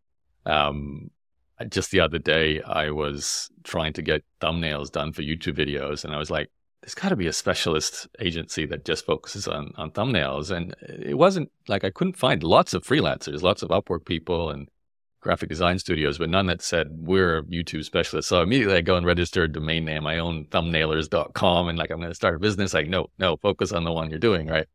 Um, 0.47 1.11
just 1.69 1.91
the 1.91 2.01
other 2.01 2.19
day, 2.19 2.63
I 2.63 2.91
was 2.91 3.51
trying 3.65 3.93
to 3.95 4.03
get 4.03 4.25
thumbnails 4.41 4.93
done 4.93 5.13
for 5.13 5.23
YouTube 5.23 5.57
videos, 5.57 6.05
and 6.05 6.15
I 6.15 6.19
was 6.19 6.31
like, 6.31 6.51
there's 6.83 6.95
got 6.95 7.09
to 7.09 7.17
be 7.17 7.27
a 7.27 7.33
specialist 7.33 8.09
agency 8.21 8.65
that 8.67 8.85
just 8.85 9.05
focuses 9.05 9.49
on, 9.49 9.73
on 9.77 9.91
thumbnails. 9.91 10.51
And 10.51 10.75
it 10.83 11.19
wasn't 11.19 11.51
like 11.67 11.85
I 11.85 11.91
couldn't 11.91 12.17
find 12.17 12.43
lots 12.43 12.75
of 12.75 12.85
freelancers, 12.85 13.43
lots 13.43 13.63
of 13.63 13.71
Upwork 13.71 14.05
people 14.05 14.51
and 14.51 14.69
graphic 15.21 15.49
design 15.49 15.79
studios, 15.79 16.19
but 16.19 16.31
none 16.31 16.47
that 16.47 16.63
said 16.63 16.89
we're 16.93 17.39
a 17.39 17.43
YouTube 17.43 17.85
specialists. 17.85 18.29
So 18.29 18.43
immediately 18.43 18.77
I 18.77 18.81
go 18.81 18.97
and 18.97 19.07
register 19.07 19.45
a 19.45 19.49
domain 19.49 19.85
name, 19.85 20.05
my 20.05 20.19
own 20.19 20.47
thumbnailers.com, 20.47 21.69
and 21.69 21.79
like 21.79 21.91
I'm 21.91 21.99
going 21.99 22.11
to 22.11 22.15
start 22.15 22.37
a 22.37 22.39
business. 22.39 22.75
Like, 22.75 22.89
no, 22.89 23.09
no, 23.19 23.37
focus 23.37 23.73
on 23.73 23.85
the 23.85 23.93
one 23.93 24.11
you're 24.11 24.19
doing, 24.19 24.47
right? 24.47 24.67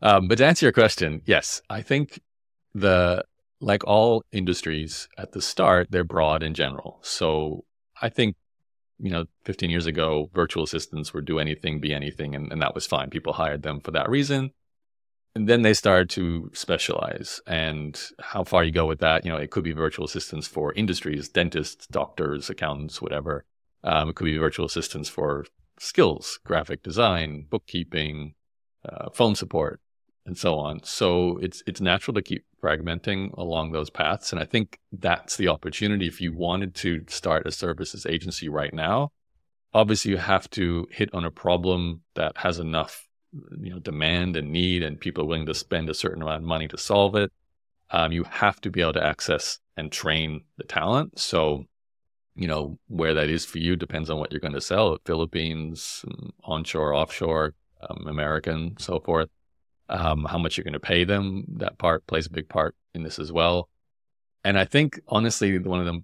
Um, 0.00 0.28
but 0.28 0.38
to 0.38 0.46
answer 0.46 0.66
your 0.66 0.72
question, 0.72 1.22
yes, 1.26 1.62
I 1.70 1.82
think 1.82 2.20
the 2.74 3.24
like 3.60 3.84
all 3.84 4.24
industries 4.32 5.08
at 5.16 5.32
the 5.32 5.40
start, 5.40 5.88
they're 5.90 6.04
broad 6.04 6.42
in 6.42 6.54
general. 6.54 6.98
So 7.02 7.64
I 8.00 8.08
think, 8.08 8.34
you 8.98 9.10
know, 9.10 9.26
15 9.44 9.70
years 9.70 9.86
ago, 9.86 10.30
virtual 10.34 10.64
assistants 10.64 11.14
would 11.14 11.24
do 11.24 11.38
anything, 11.38 11.80
be 11.80 11.94
anything, 11.94 12.34
and, 12.34 12.50
and 12.50 12.60
that 12.60 12.74
was 12.74 12.86
fine. 12.86 13.10
People 13.10 13.32
hired 13.32 13.62
them 13.62 13.80
for 13.80 13.92
that 13.92 14.08
reason. 14.08 14.50
And 15.34 15.48
then 15.48 15.62
they 15.62 15.72
started 15.72 16.10
to 16.10 16.50
specialize. 16.52 17.40
And 17.46 17.98
how 18.20 18.44
far 18.44 18.64
you 18.64 18.70
go 18.70 18.86
with 18.86 19.00
that, 19.00 19.24
you 19.24 19.30
know, 19.30 19.38
it 19.38 19.50
could 19.50 19.64
be 19.64 19.72
virtual 19.72 20.04
assistants 20.04 20.46
for 20.46 20.72
industries, 20.74 21.28
dentists, 21.28 21.86
doctors, 21.86 22.50
accountants, 22.50 23.00
whatever. 23.00 23.44
Um, 23.82 24.10
it 24.10 24.14
could 24.14 24.26
be 24.26 24.36
virtual 24.36 24.66
assistants 24.66 25.08
for 25.08 25.46
skills, 25.78 26.38
graphic 26.44 26.82
design, 26.82 27.46
bookkeeping, 27.48 28.34
uh, 28.88 29.10
phone 29.10 29.34
support, 29.34 29.80
and 30.26 30.36
so 30.36 30.58
on. 30.58 30.82
So 30.84 31.38
it's 31.38 31.62
it's 31.66 31.80
natural 31.80 32.14
to 32.14 32.22
keep 32.22 32.44
fragmenting 32.62 33.36
along 33.36 33.72
those 33.72 33.90
paths, 33.90 34.32
and 34.32 34.40
I 34.40 34.44
think 34.44 34.78
that's 34.92 35.36
the 35.36 35.48
opportunity. 35.48 36.06
If 36.06 36.20
you 36.20 36.32
wanted 36.32 36.74
to 36.76 37.04
start 37.08 37.46
a 37.46 37.52
services 37.52 38.06
agency 38.06 38.48
right 38.48 38.72
now, 38.72 39.10
obviously 39.74 40.12
you 40.12 40.18
have 40.18 40.48
to 40.50 40.86
hit 40.90 41.12
on 41.12 41.24
a 41.24 41.30
problem 41.30 42.02
that 42.14 42.36
has 42.38 42.58
enough 42.58 43.08
you 43.32 43.70
know 43.70 43.78
demand 43.78 44.36
and 44.36 44.50
need, 44.50 44.82
and 44.82 45.00
people 45.00 45.24
are 45.24 45.26
willing 45.26 45.46
to 45.46 45.54
spend 45.54 45.88
a 45.88 45.94
certain 45.94 46.22
amount 46.22 46.42
of 46.42 46.48
money 46.48 46.68
to 46.68 46.78
solve 46.78 47.14
it. 47.16 47.32
Um, 47.90 48.12
you 48.12 48.24
have 48.24 48.60
to 48.62 48.70
be 48.70 48.80
able 48.80 48.94
to 48.94 49.04
access 49.04 49.58
and 49.76 49.92
train 49.92 50.42
the 50.56 50.64
talent. 50.64 51.18
So 51.18 51.64
you 52.34 52.48
know 52.48 52.78
where 52.88 53.14
that 53.14 53.28
is 53.28 53.44
for 53.44 53.58
you 53.58 53.76
depends 53.76 54.10
on 54.10 54.18
what 54.18 54.32
you're 54.32 54.40
going 54.40 54.54
to 54.54 54.60
sell. 54.60 54.98
Philippines, 55.04 56.04
onshore, 56.44 56.94
offshore, 56.94 57.54
um, 57.88 58.06
American, 58.06 58.76
so 58.78 59.00
forth 59.00 59.28
um, 59.88 60.24
how 60.24 60.38
much 60.38 60.56
you're 60.56 60.64
going 60.64 60.72
to 60.72 60.80
pay 60.80 61.04
them. 61.04 61.44
That 61.56 61.78
part 61.78 62.06
plays 62.06 62.26
a 62.26 62.30
big 62.30 62.48
part 62.48 62.74
in 62.94 63.02
this 63.02 63.18
as 63.18 63.30
well. 63.30 63.68
And 64.44 64.58
I 64.58 64.64
think, 64.64 64.98
honestly, 65.08 65.58
one 65.58 65.80
of 65.80 65.86
the 65.86 66.02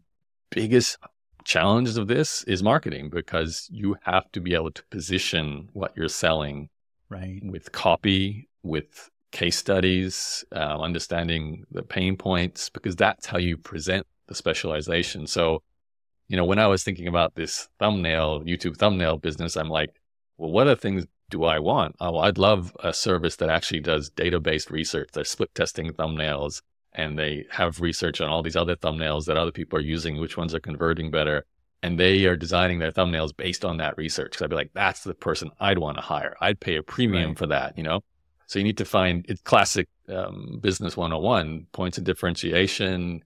biggest 0.50 0.98
challenges 1.44 1.96
of 1.96 2.06
this 2.06 2.44
is 2.44 2.62
marketing 2.62 3.10
because 3.10 3.68
you 3.72 3.96
have 4.02 4.30
to 4.32 4.40
be 4.40 4.54
able 4.54 4.70
to 4.70 4.82
position 4.90 5.68
what 5.72 5.96
you're 5.96 6.08
selling 6.08 6.68
right? 7.08 7.40
With 7.42 7.72
copy, 7.72 8.48
with 8.62 9.10
case 9.32 9.56
studies, 9.56 10.44
uh, 10.52 10.80
understanding 10.80 11.64
the 11.70 11.82
pain 11.82 12.16
points, 12.16 12.70
because 12.70 12.96
that's 12.96 13.26
how 13.26 13.38
you 13.38 13.56
present 13.56 14.06
the 14.26 14.34
specialization. 14.34 15.26
So, 15.26 15.62
you 16.28 16.36
know, 16.36 16.44
when 16.44 16.58
I 16.58 16.66
was 16.66 16.84
thinking 16.84 17.08
about 17.08 17.34
this 17.34 17.68
thumbnail, 17.78 18.40
YouTube 18.40 18.76
thumbnail 18.76 19.18
business, 19.18 19.56
I'm 19.56 19.70
like, 19.70 19.90
well, 20.36 20.50
what 20.50 20.68
are 20.68 20.74
things 20.74 21.06
do 21.30 21.44
I 21.44 21.58
want? 21.58 21.96
Oh, 22.00 22.18
I'd 22.18 22.38
love 22.38 22.74
a 22.80 22.92
service 22.92 23.36
that 23.36 23.50
actually 23.50 23.80
does 23.80 24.10
database 24.10 24.70
research. 24.70 25.10
They're 25.12 25.24
split 25.24 25.54
testing 25.54 25.90
thumbnails 25.92 26.62
and 26.92 27.18
they 27.18 27.46
have 27.50 27.80
research 27.80 28.20
on 28.20 28.28
all 28.28 28.42
these 28.42 28.56
other 28.56 28.76
thumbnails 28.76 29.26
that 29.26 29.36
other 29.36 29.52
people 29.52 29.78
are 29.78 29.82
using, 29.82 30.18
which 30.18 30.36
ones 30.36 30.54
are 30.54 30.60
converting 30.60 31.10
better. 31.10 31.44
And 31.82 31.98
they 31.98 32.24
are 32.26 32.36
designing 32.36 32.80
their 32.80 32.90
thumbnails 32.90 33.36
based 33.36 33.64
on 33.64 33.76
that 33.76 33.96
research. 33.96 34.32
Cause 34.32 34.42
I'd 34.42 34.50
be 34.50 34.56
like, 34.56 34.72
that's 34.74 35.04
the 35.04 35.14
person 35.14 35.50
I'd 35.60 35.78
want 35.78 35.96
to 35.96 36.02
hire. 36.02 36.36
I'd 36.40 36.58
pay 36.58 36.76
a 36.76 36.82
premium 36.82 37.30
right. 37.30 37.38
for 37.38 37.46
that, 37.46 37.78
you 37.78 37.84
know? 37.84 38.00
So 38.46 38.58
you 38.58 38.64
need 38.64 38.78
to 38.78 38.84
find 38.84 39.24
it's 39.28 39.42
classic 39.42 39.88
um, 40.08 40.58
business 40.60 40.96
101 40.96 41.66
points 41.72 41.98
of 41.98 42.04
differentiation, 42.04 43.22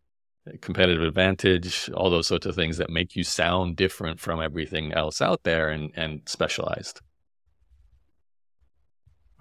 competitive 0.60 1.02
advantage, 1.02 1.88
all 1.94 2.10
those 2.10 2.26
sorts 2.26 2.46
of 2.46 2.54
things 2.54 2.76
that 2.78 2.90
make 2.90 3.14
you 3.14 3.24
sound 3.24 3.76
different 3.76 4.20
from 4.20 4.42
everything 4.42 4.92
else 4.92 5.22
out 5.22 5.44
there 5.44 5.70
and, 5.70 5.92
and 5.94 6.22
specialized. 6.26 7.00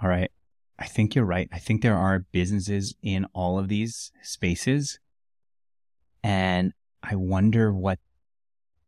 All 0.01 0.09
right. 0.09 0.31
I 0.77 0.85
think 0.85 1.13
you're 1.15 1.25
right. 1.25 1.47
I 1.51 1.59
think 1.59 1.81
there 1.81 1.97
are 1.97 2.25
businesses 2.31 2.95
in 3.03 3.25
all 3.33 3.59
of 3.59 3.67
these 3.67 4.11
spaces. 4.23 4.99
And 6.23 6.73
I 7.03 7.15
wonder 7.15 7.73
what, 7.73 7.99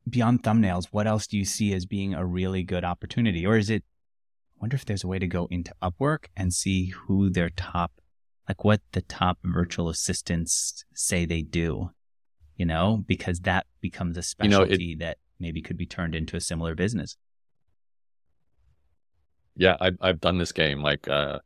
beyond 0.07 0.43
thumbnails, 0.43 0.87
what 0.91 1.07
else 1.07 1.27
do 1.27 1.37
you 1.37 1.45
see 1.45 1.73
as 1.73 1.85
being 1.85 2.13
a 2.13 2.25
really 2.25 2.63
good 2.63 2.83
opportunity? 2.83 3.45
Or 3.45 3.57
is 3.57 3.69
it, 3.69 3.83
I 4.57 4.57
wonder 4.61 4.75
if 4.75 4.85
there's 4.85 5.03
a 5.03 5.07
way 5.07 5.19
to 5.19 5.27
go 5.27 5.47
into 5.49 5.73
Upwork 5.81 6.25
and 6.35 6.53
see 6.53 6.87
who 6.87 7.29
their 7.29 7.49
top, 7.49 7.91
like 8.47 8.63
what 8.63 8.81
the 8.91 9.01
top 9.01 9.39
virtual 9.43 9.89
assistants 9.89 10.85
say 10.93 11.25
they 11.25 11.41
do, 11.41 11.91
you 12.55 12.65
know, 12.65 13.03
because 13.07 13.41
that 13.41 13.65
becomes 13.81 14.17
a 14.17 14.23
specialty 14.23 14.83
you 14.83 14.87
know, 14.87 14.93
it, 14.93 14.99
that 14.99 15.17
maybe 15.39 15.61
could 15.61 15.77
be 15.77 15.85
turned 15.85 16.15
into 16.15 16.35
a 16.35 16.41
similar 16.41 16.75
business. 16.75 17.17
Yeah, 19.55 19.77
I've 19.79 19.97
I've 20.01 20.19
done 20.19 20.39
this 20.39 20.51
game. 20.51 20.81
Like, 20.81 21.07
uh, 21.07 21.39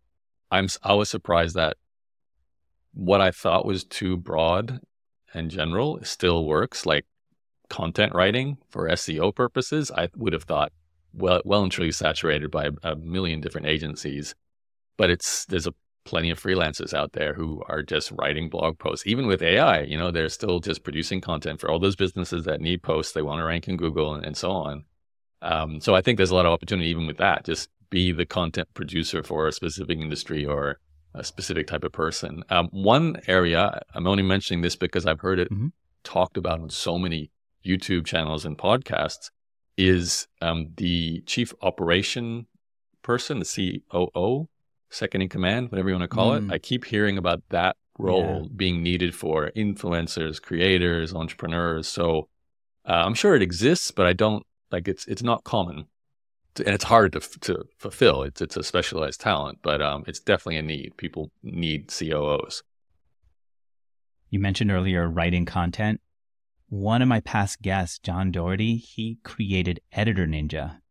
I'm 0.49 0.67
I 0.81 0.93
was 0.93 1.09
surprised 1.09 1.55
that 1.55 1.75
what 2.93 3.19
I 3.19 3.31
thought 3.31 3.65
was 3.65 3.83
too 3.83 4.15
broad 4.15 4.79
and 5.33 5.51
general 5.51 5.99
still 6.03 6.45
works. 6.45 6.85
Like 6.85 7.05
content 7.69 8.13
writing 8.13 8.57
for 8.69 8.89
SEO 8.89 9.33
purposes, 9.33 9.91
I 9.91 10.09
would 10.15 10.33
have 10.33 10.43
thought 10.43 10.71
well 11.13 11.41
well 11.45 11.63
and 11.63 11.71
truly 11.71 11.91
saturated 11.91 12.51
by 12.51 12.69
a, 12.83 12.95
million 12.95 13.41
different 13.41 13.67
agencies. 13.67 14.35
But 14.97 15.09
it's 15.09 15.45
there's 15.45 15.67
a 15.67 15.73
plenty 16.05 16.29
of 16.29 16.41
freelancers 16.41 16.93
out 16.93 17.11
there 17.11 17.33
who 17.33 17.61
are 17.67 17.83
just 17.83 18.11
writing 18.11 18.49
blog 18.49 18.79
posts. 18.79 19.05
Even 19.05 19.27
with 19.27 19.41
AI, 19.41 19.81
you 19.81 19.97
know, 19.97 20.09
they're 20.09 20.29
still 20.29 20.59
just 20.59 20.83
producing 20.83 21.19
content 21.19 21.59
for 21.59 21.69
all 21.69 21.79
those 21.79 21.97
businesses 21.97 22.45
that 22.45 22.61
need 22.61 22.81
posts. 22.81 23.11
They 23.11 23.21
want 23.21 23.39
to 23.39 23.45
rank 23.45 23.67
in 23.67 23.75
Google 23.75 24.15
and, 24.15 24.25
and 24.25 24.37
so 24.37 24.51
on. 24.51 24.85
Um, 25.41 25.81
so 25.81 25.95
I 25.95 26.01
think 26.01 26.17
there's 26.17 26.31
a 26.31 26.35
lot 26.35 26.45
of 26.45 26.53
opportunity 26.53 26.89
even 26.89 27.07
with 27.07 27.17
that. 27.17 27.43
Just 27.43 27.69
be 27.89 28.11
the 28.11 28.25
content 28.25 28.69
producer 28.73 29.21
for 29.21 29.47
a 29.47 29.51
specific 29.51 29.99
industry 29.99 30.45
or 30.45 30.79
a 31.13 31.23
specific 31.23 31.67
type 31.67 31.83
of 31.83 31.91
person. 31.91 32.43
Um, 32.49 32.69
one 32.71 33.21
area, 33.27 33.81
I'm 33.93 34.07
only 34.07 34.23
mentioning 34.23 34.61
this 34.61 34.75
because 34.75 35.05
I've 35.05 35.19
heard 35.19 35.39
it 35.39 35.51
mm-hmm. 35.51 35.67
talked 36.03 36.37
about 36.37 36.61
on 36.61 36.69
so 36.69 36.97
many 36.97 37.31
YouTube 37.65 38.05
channels 38.05 38.45
and 38.45 38.57
podcasts, 38.57 39.29
is 39.77 40.27
um, 40.41 40.69
the 40.77 41.21
chief 41.21 41.53
operation 41.61 42.47
person, 43.03 43.39
the 43.39 43.81
COO, 43.91 44.47
second 44.89 45.21
in 45.21 45.29
command, 45.29 45.71
whatever 45.71 45.89
you 45.89 45.95
want 45.95 46.09
to 46.09 46.15
call 46.15 46.31
mm. 46.31 46.47
it. 46.47 46.53
I 46.53 46.57
keep 46.57 46.85
hearing 46.85 47.17
about 47.17 47.43
that 47.49 47.77
role 47.99 48.41
yeah. 48.43 48.49
being 48.55 48.83
needed 48.83 49.13
for 49.13 49.51
influencers, 49.55 50.41
creators, 50.41 51.13
entrepreneurs. 51.13 51.87
So 51.87 52.29
uh, 52.87 53.03
I'm 53.05 53.13
sure 53.13 53.35
it 53.35 53.41
exists, 53.41 53.91
but 53.91 54.05
I 54.05 54.13
don't 54.13 54.43
like 54.71 54.87
it's 54.87 55.05
it's 55.07 55.23
not 55.23 55.43
common 55.43 55.85
and 56.59 56.73
it's 56.73 56.83
hard 56.83 57.13
to 57.13 57.19
to 57.41 57.65
fulfill. 57.77 58.23
It's 58.23 58.41
it's 58.41 58.57
a 58.57 58.63
specialized 58.63 59.21
talent, 59.21 59.59
but 59.61 59.81
um, 59.81 60.03
it's 60.07 60.19
definitely 60.19 60.57
a 60.57 60.63
need. 60.63 60.97
People 60.97 61.31
need 61.43 61.89
COOs. 61.89 62.63
You 64.29 64.39
mentioned 64.39 64.71
earlier 64.71 65.07
writing 65.07 65.45
content. 65.45 66.01
One 66.69 67.01
of 67.01 67.07
my 67.07 67.21
past 67.21 67.61
guests, 67.61 67.97
John 67.97 68.29
Doherty, 68.29 68.75
he 68.75 69.19
created 69.23 69.79
Editor 69.93 70.27
Ninja, 70.27 70.81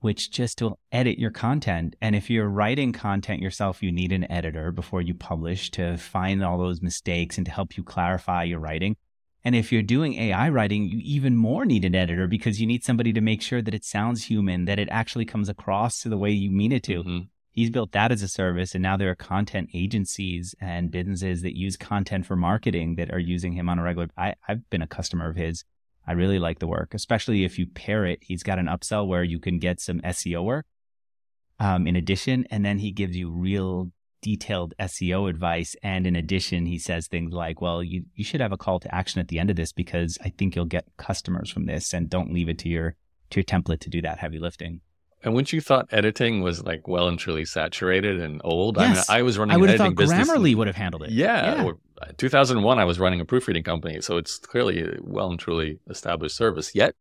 which 0.00 0.30
just 0.30 0.60
will 0.60 0.78
edit 0.92 1.18
your 1.18 1.30
content. 1.30 1.96
And 2.02 2.14
if 2.14 2.28
you're 2.28 2.50
writing 2.50 2.92
content 2.92 3.40
yourself, 3.40 3.82
you 3.82 3.90
need 3.90 4.12
an 4.12 4.30
editor 4.30 4.72
before 4.72 5.00
you 5.00 5.14
publish 5.14 5.70
to 5.70 5.96
find 5.96 6.44
all 6.44 6.58
those 6.58 6.82
mistakes 6.82 7.38
and 7.38 7.46
to 7.46 7.50
help 7.52 7.78
you 7.78 7.82
clarify 7.82 8.42
your 8.42 8.58
writing. 8.58 8.94
And 9.42 9.56
if 9.56 9.72
you're 9.72 9.80
doing 9.80 10.12
AI 10.16 10.50
writing, 10.50 10.84
you 10.84 11.00
even 11.02 11.34
more 11.34 11.64
need 11.64 11.86
an 11.86 11.94
editor 11.94 12.26
because 12.26 12.60
you 12.60 12.66
need 12.66 12.84
somebody 12.84 13.14
to 13.14 13.22
make 13.22 13.40
sure 13.40 13.62
that 13.62 13.74
it 13.74 13.86
sounds 13.86 14.24
human, 14.24 14.66
that 14.66 14.78
it 14.78 14.88
actually 14.90 15.24
comes 15.24 15.48
across 15.48 16.02
to 16.02 16.10
the 16.10 16.18
way 16.18 16.30
you 16.30 16.50
mean 16.50 16.72
it 16.72 16.82
to. 16.82 17.02
Mm-hmm. 17.02 17.18
He's 17.56 17.70
built 17.70 17.92
that 17.92 18.12
as 18.12 18.20
a 18.20 18.28
service. 18.28 18.74
And 18.74 18.82
now 18.82 18.98
there 18.98 19.10
are 19.10 19.14
content 19.14 19.70
agencies 19.72 20.54
and 20.60 20.90
businesses 20.90 21.40
that 21.40 21.56
use 21.56 21.78
content 21.78 22.26
for 22.26 22.36
marketing 22.36 22.96
that 22.96 23.10
are 23.10 23.18
using 23.18 23.54
him 23.54 23.70
on 23.70 23.78
a 23.78 23.82
regular. 23.82 24.08
I, 24.14 24.34
I've 24.46 24.68
been 24.68 24.82
a 24.82 24.86
customer 24.86 25.30
of 25.30 25.36
his. 25.36 25.64
I 26.06 26.12
really 26.12 26.38
like 26.38 26.58
the 26.58 26.66
work, 26.66 26.92
especially 26.92 27.44
if 27.44 27.58
you 27.58 27.66
pair 27.66 28.04
it. 28.04 28.18
He's 28.20 28.42
got 28.42 28.58
an 28.58 28.66
upsell 28.66 29.06
where 29.06 29.24
you 29.24 29.38
can 29.38 29.58
get 29.58 29.80
some 29.80 30.00
SEO 30.02 30.44
work 30.44 30.66
um, 31.58 31.86
in 31.86 31.96
addition, 31.96 32.46
and 32.50 32.62
then 32.62 32.78
he 32.78 32.92
gives 32.92 33.16
you 33.16 33.30
real 33.30 33.90
detailed 34.20 34.74
SEO 34.78 35.30
advice. 35.30 35.74
And 35.82 36.06
in 36.06 36.14
addition, 36.14 36.66
he 36.66 36.78
says 36.78 37.06
things 37.06 37.32
like, 37.32 37.62
well, 37.62 37.82
you, 37.82 38.04
you 38.14 38.22
should 38.22 38.42
have 38.42 38.52
a 38.52 38.58
call 38.58 38.80
to 38.80 38.94
action 38.94 39.18
at 39.18 39.28
the 39.28 39.38
end 39.38 39.48
of 39.48 39.56
this 39.56 39.72
because 39.72 40.18
I 40.22 40.28
think 40.28 40.54
you'll 40.54 40.66
get 40.66 40.84
customers 40.98 41.50
from 41.50 41.64
this 41.64 41.94
and 41.94 42.10
don't 42.10 42.34
leave 42.34 42.50
it 42.50 42.58
to 42.58 42.68
your, 42.68 42.96
to 43.30 43.40
your 43.40 43.44
template 43.44 43.80
to 43.80 43.90
do 43.90 44.02
that 44.02 44.18
heavy 44.18 44.38
lifting. 44.38 44.82
And 45.22 45.34
once 45.34 45.52
you 45.52 45.60
thought 45.60 45.88
editing 45.90 46.42
was 46.42 46.62
like 46.62 46.86
well 46.86 47.08
and 47.08 47.18
truly 47.18 47.44
saturated 47.44 48.20
and 48.20 48.40
old, 48.44 48.76
yes. 48.76 49.08
I 49.08 49.14
mean, 49.14 49.20
I 49.20 49.22
was 49.22 49.38
running 49.38 49.54
I 49.54 49.56
would 49.56 49.70
have 49.70 49.78
thought 49.78 49.94
Grammarly 49.94 50.54
would 50.54 50.66
have 50.66 50.76
handled 50.76 51.02
it. 51.02 51.10
Yeah, 51.10 51.64
yeah. 51.64 51.72
Uh, 52.00 52.12
2001, 52.16 52.78
I 52.78 52.84
was 52.84 53.00
running 53.00 53.20
a 53.20 53.24
proofreading 53.24 53.62
company, 53.64 54.00
so 54.02 54.18
it's 54.18 54.38
clearly 54.38 54.82
a 54.82 54.98
well 55.00 55.30
and 55.30 55.40
truly 55.40 55.80
established 55.88 56.36
service. 56.36 56.74
Yet, 56.74 56.94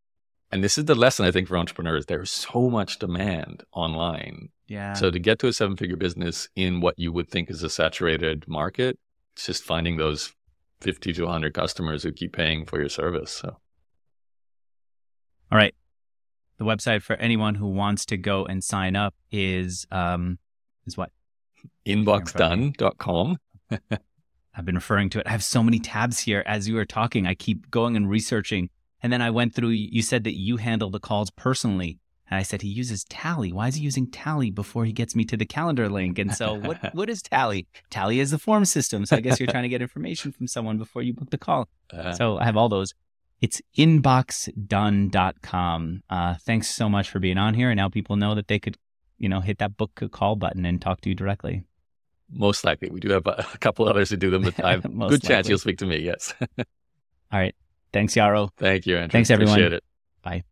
and 0.51 0.63
this 0.63 0.77
is 0.77 0.85
the 0.85 0.95
lesson 0.95 1.25
I 1.25 1.31
think 1.31 1.47
for 1.47 1.57
entrepreneurs: 1.57 2.05
there's 2.05 2.31
so 2.31 2.69
much 2.69 2.99
demand 2.99 3.63
online 3.73 4.49
yeah. 4.67 4.93
So 4.93 5.11
to 5.11 5.19
get 5.19 5.39
to 5.39 5.47
a 5.47 5.53
seven 5.53 5.75
figure 5.75 5.95
business 5.95 6.49
in 6.55 6.81
what 6.81 6.97
you 6.97 7.11
would 7.11 7.29
think 7.29 7.49
is 7.49 7.63
a 7.63 7.69
saturated 7.69 8.47
market, 8.47 8.97
it's 9.33 9.45
just 9.45 9.63
finding 9.63 9.97
those 9.97 10.33
50 10.81 11.13
to 11.13 11.23
100 11.23 11.53
customers 11.53 12.03
who 12.03 12.11
keep 12.11 12.33
paying 12.33 12.65
for 12.65 12.79
your 12.79 12.89
service. 12.89 13.31
So. 13.31 13.57
All 15.51 15.57
right. 15.57 15.75
The 16.57 16.65
website 16.65 17.01
for 17.01 17.15
anyone 17.17 17.55
who 17.55 17.67
wants 17.67 18.05
to 18.07 18.17
go 18.17 18.45
and 18.45 18.63
sign 18.63 18.95
up 18.95 19.13
is 19.31 19.85
um 19.91 20.39
is 20.85 20.97
what? 20.97 21.11
Inboxdone.com. 21.85 23.37
I've 24.57 24.65
been 24.65 24.75
referring 24.75 25.09
to 25.11 25.19
it. 25.19 25.27
I 25.27 25.31
have 25.31 25.43
so 25.43 25.61
many 25.61 25.79
tabs 25.79 26.19
here 26.19 26.43
as 26.45 26.67
you 26.67 26.75
were 26.75 26.85
talking. 26.85 27.27
I 27.27 27.33
keep 27.33 27.69
going 27.69 27.97
and 27.97 28.09
researching. 28.09 28.69
And 29.03 29.11
then 29.11 29.21
I 29.21 29.29
went 29.29 29.53
through 29.53 29.69
you 29.69 30.01
said 30.01 30.23
that 30.23 30.37
you 30.37 30.57
handle 30.57 30.89
the 30.89 30.99
calls 30.99 31.29
personally. 31.31 31.99
And 32.29 32.39
I 32.39 32.43
said, 32.43 32.63
he 32.63 32.69
uses 32.69 33.03
Tally. 33.03 33.51
Why 33.53 33.67
is 33.67 33.75
he 33.75 33.83
using 33.83 34.09
Tally 34.09 34.49
before 34.49 34.85
he 34.85 34.91
gets 34.91 35.15
me 35.15 35.25
to 35.25 35.37
the 35.37 35.45
calendar 35.45 35.87
link? 35.89 36.17
And 36.17 36.33
so, 36.33 36.55
what, 36.55 36.93
what 36.95 37.07
is 37.07 37.21
Tally? 37.21 37.67
Tally 37.91 38.19
is 38.19 38.31
the 38.31 38.39
form 38.39 38.65
system. 38.65 39.05
So, 39.05 39.15
I 39.15 39.19
guess 39.19 39.39
you're 39.39 39.45
trying 39.45 39.63
to 39.63 39.69
get 39.69 39.83
information 39.83 40.31
from 40.31 40.47
someone 40.47 40.79
before 40.79 41.03
you 41.03 41.13
book 41.13 41.29
the 41.29 41.37
call. 41.37 41.69
Uh, 41.93 42.13
so, 42.13 42.39
I 42.39 42.45
have 42.45 42.57
all 42.57 42.67
those. 42.67 42.95
It's 43.45 43.61
inboxdone.com. 43.77 46.03
Uh, 46.09 46.35
thanks 46.41 46.67
so 46.67 46.89
much 46.89 47.11
for 47.11 47.19
being 47.19 47.37
on 47.37 47.53
here. 47.53 47.69
And 47.69 47.77
now 47.77 47.89
people 47.89 48.15
know 48.15 48.33
that 48.33 48.47
they 48.47 48.57
could, 48.57 48.75
you 49.19 49.29
know, 49.29 49.39
hit 49.39 49.59
that 49.59 49.77
book 49.77 49.91
a 50.01 50.09
call 50.09 50.35
button 50.35 50.65
and 50.65 50.81
talk 50.81 51.01
to 51.01 51.09
you 51.09 51.15
directly. 51.15 51.63
Most 52.31 52.63
likely. 52.63 52.89
We 52.89 52.99
do 52.99 53.11
have 53.11 53.27
a, 53.27 53.45
couple 53.59 53.87
others 53.87 54.09
who 54.09 54.17
do 54.17 54.31
them, 54.31 54.41
but 54.41 54.59
I 54.65 54.71
have 54.71 54.81
good 54.81 54.97
likely. 54.97 55.19
chance 55.19 55.47
you'll 55.47 55.59
speak 55.59 55.77
to 55.77 55.85
me. 55.85 55.97
Yes. 55.97 56.33
all 56.57 56.65
right. 57.33 57.53
Thanks, 57.93 58.15
Yaro. 58.15 58.49
Thank 58.57 58.87
you, 58.87 58.97
Andrew. 58.97 59.11
Thanks, 59.11 59.29
everyone. 59.29 59.53
Appreciate 59.53 59.73
it. 59.73 59.83
Bye. 60.23 60.43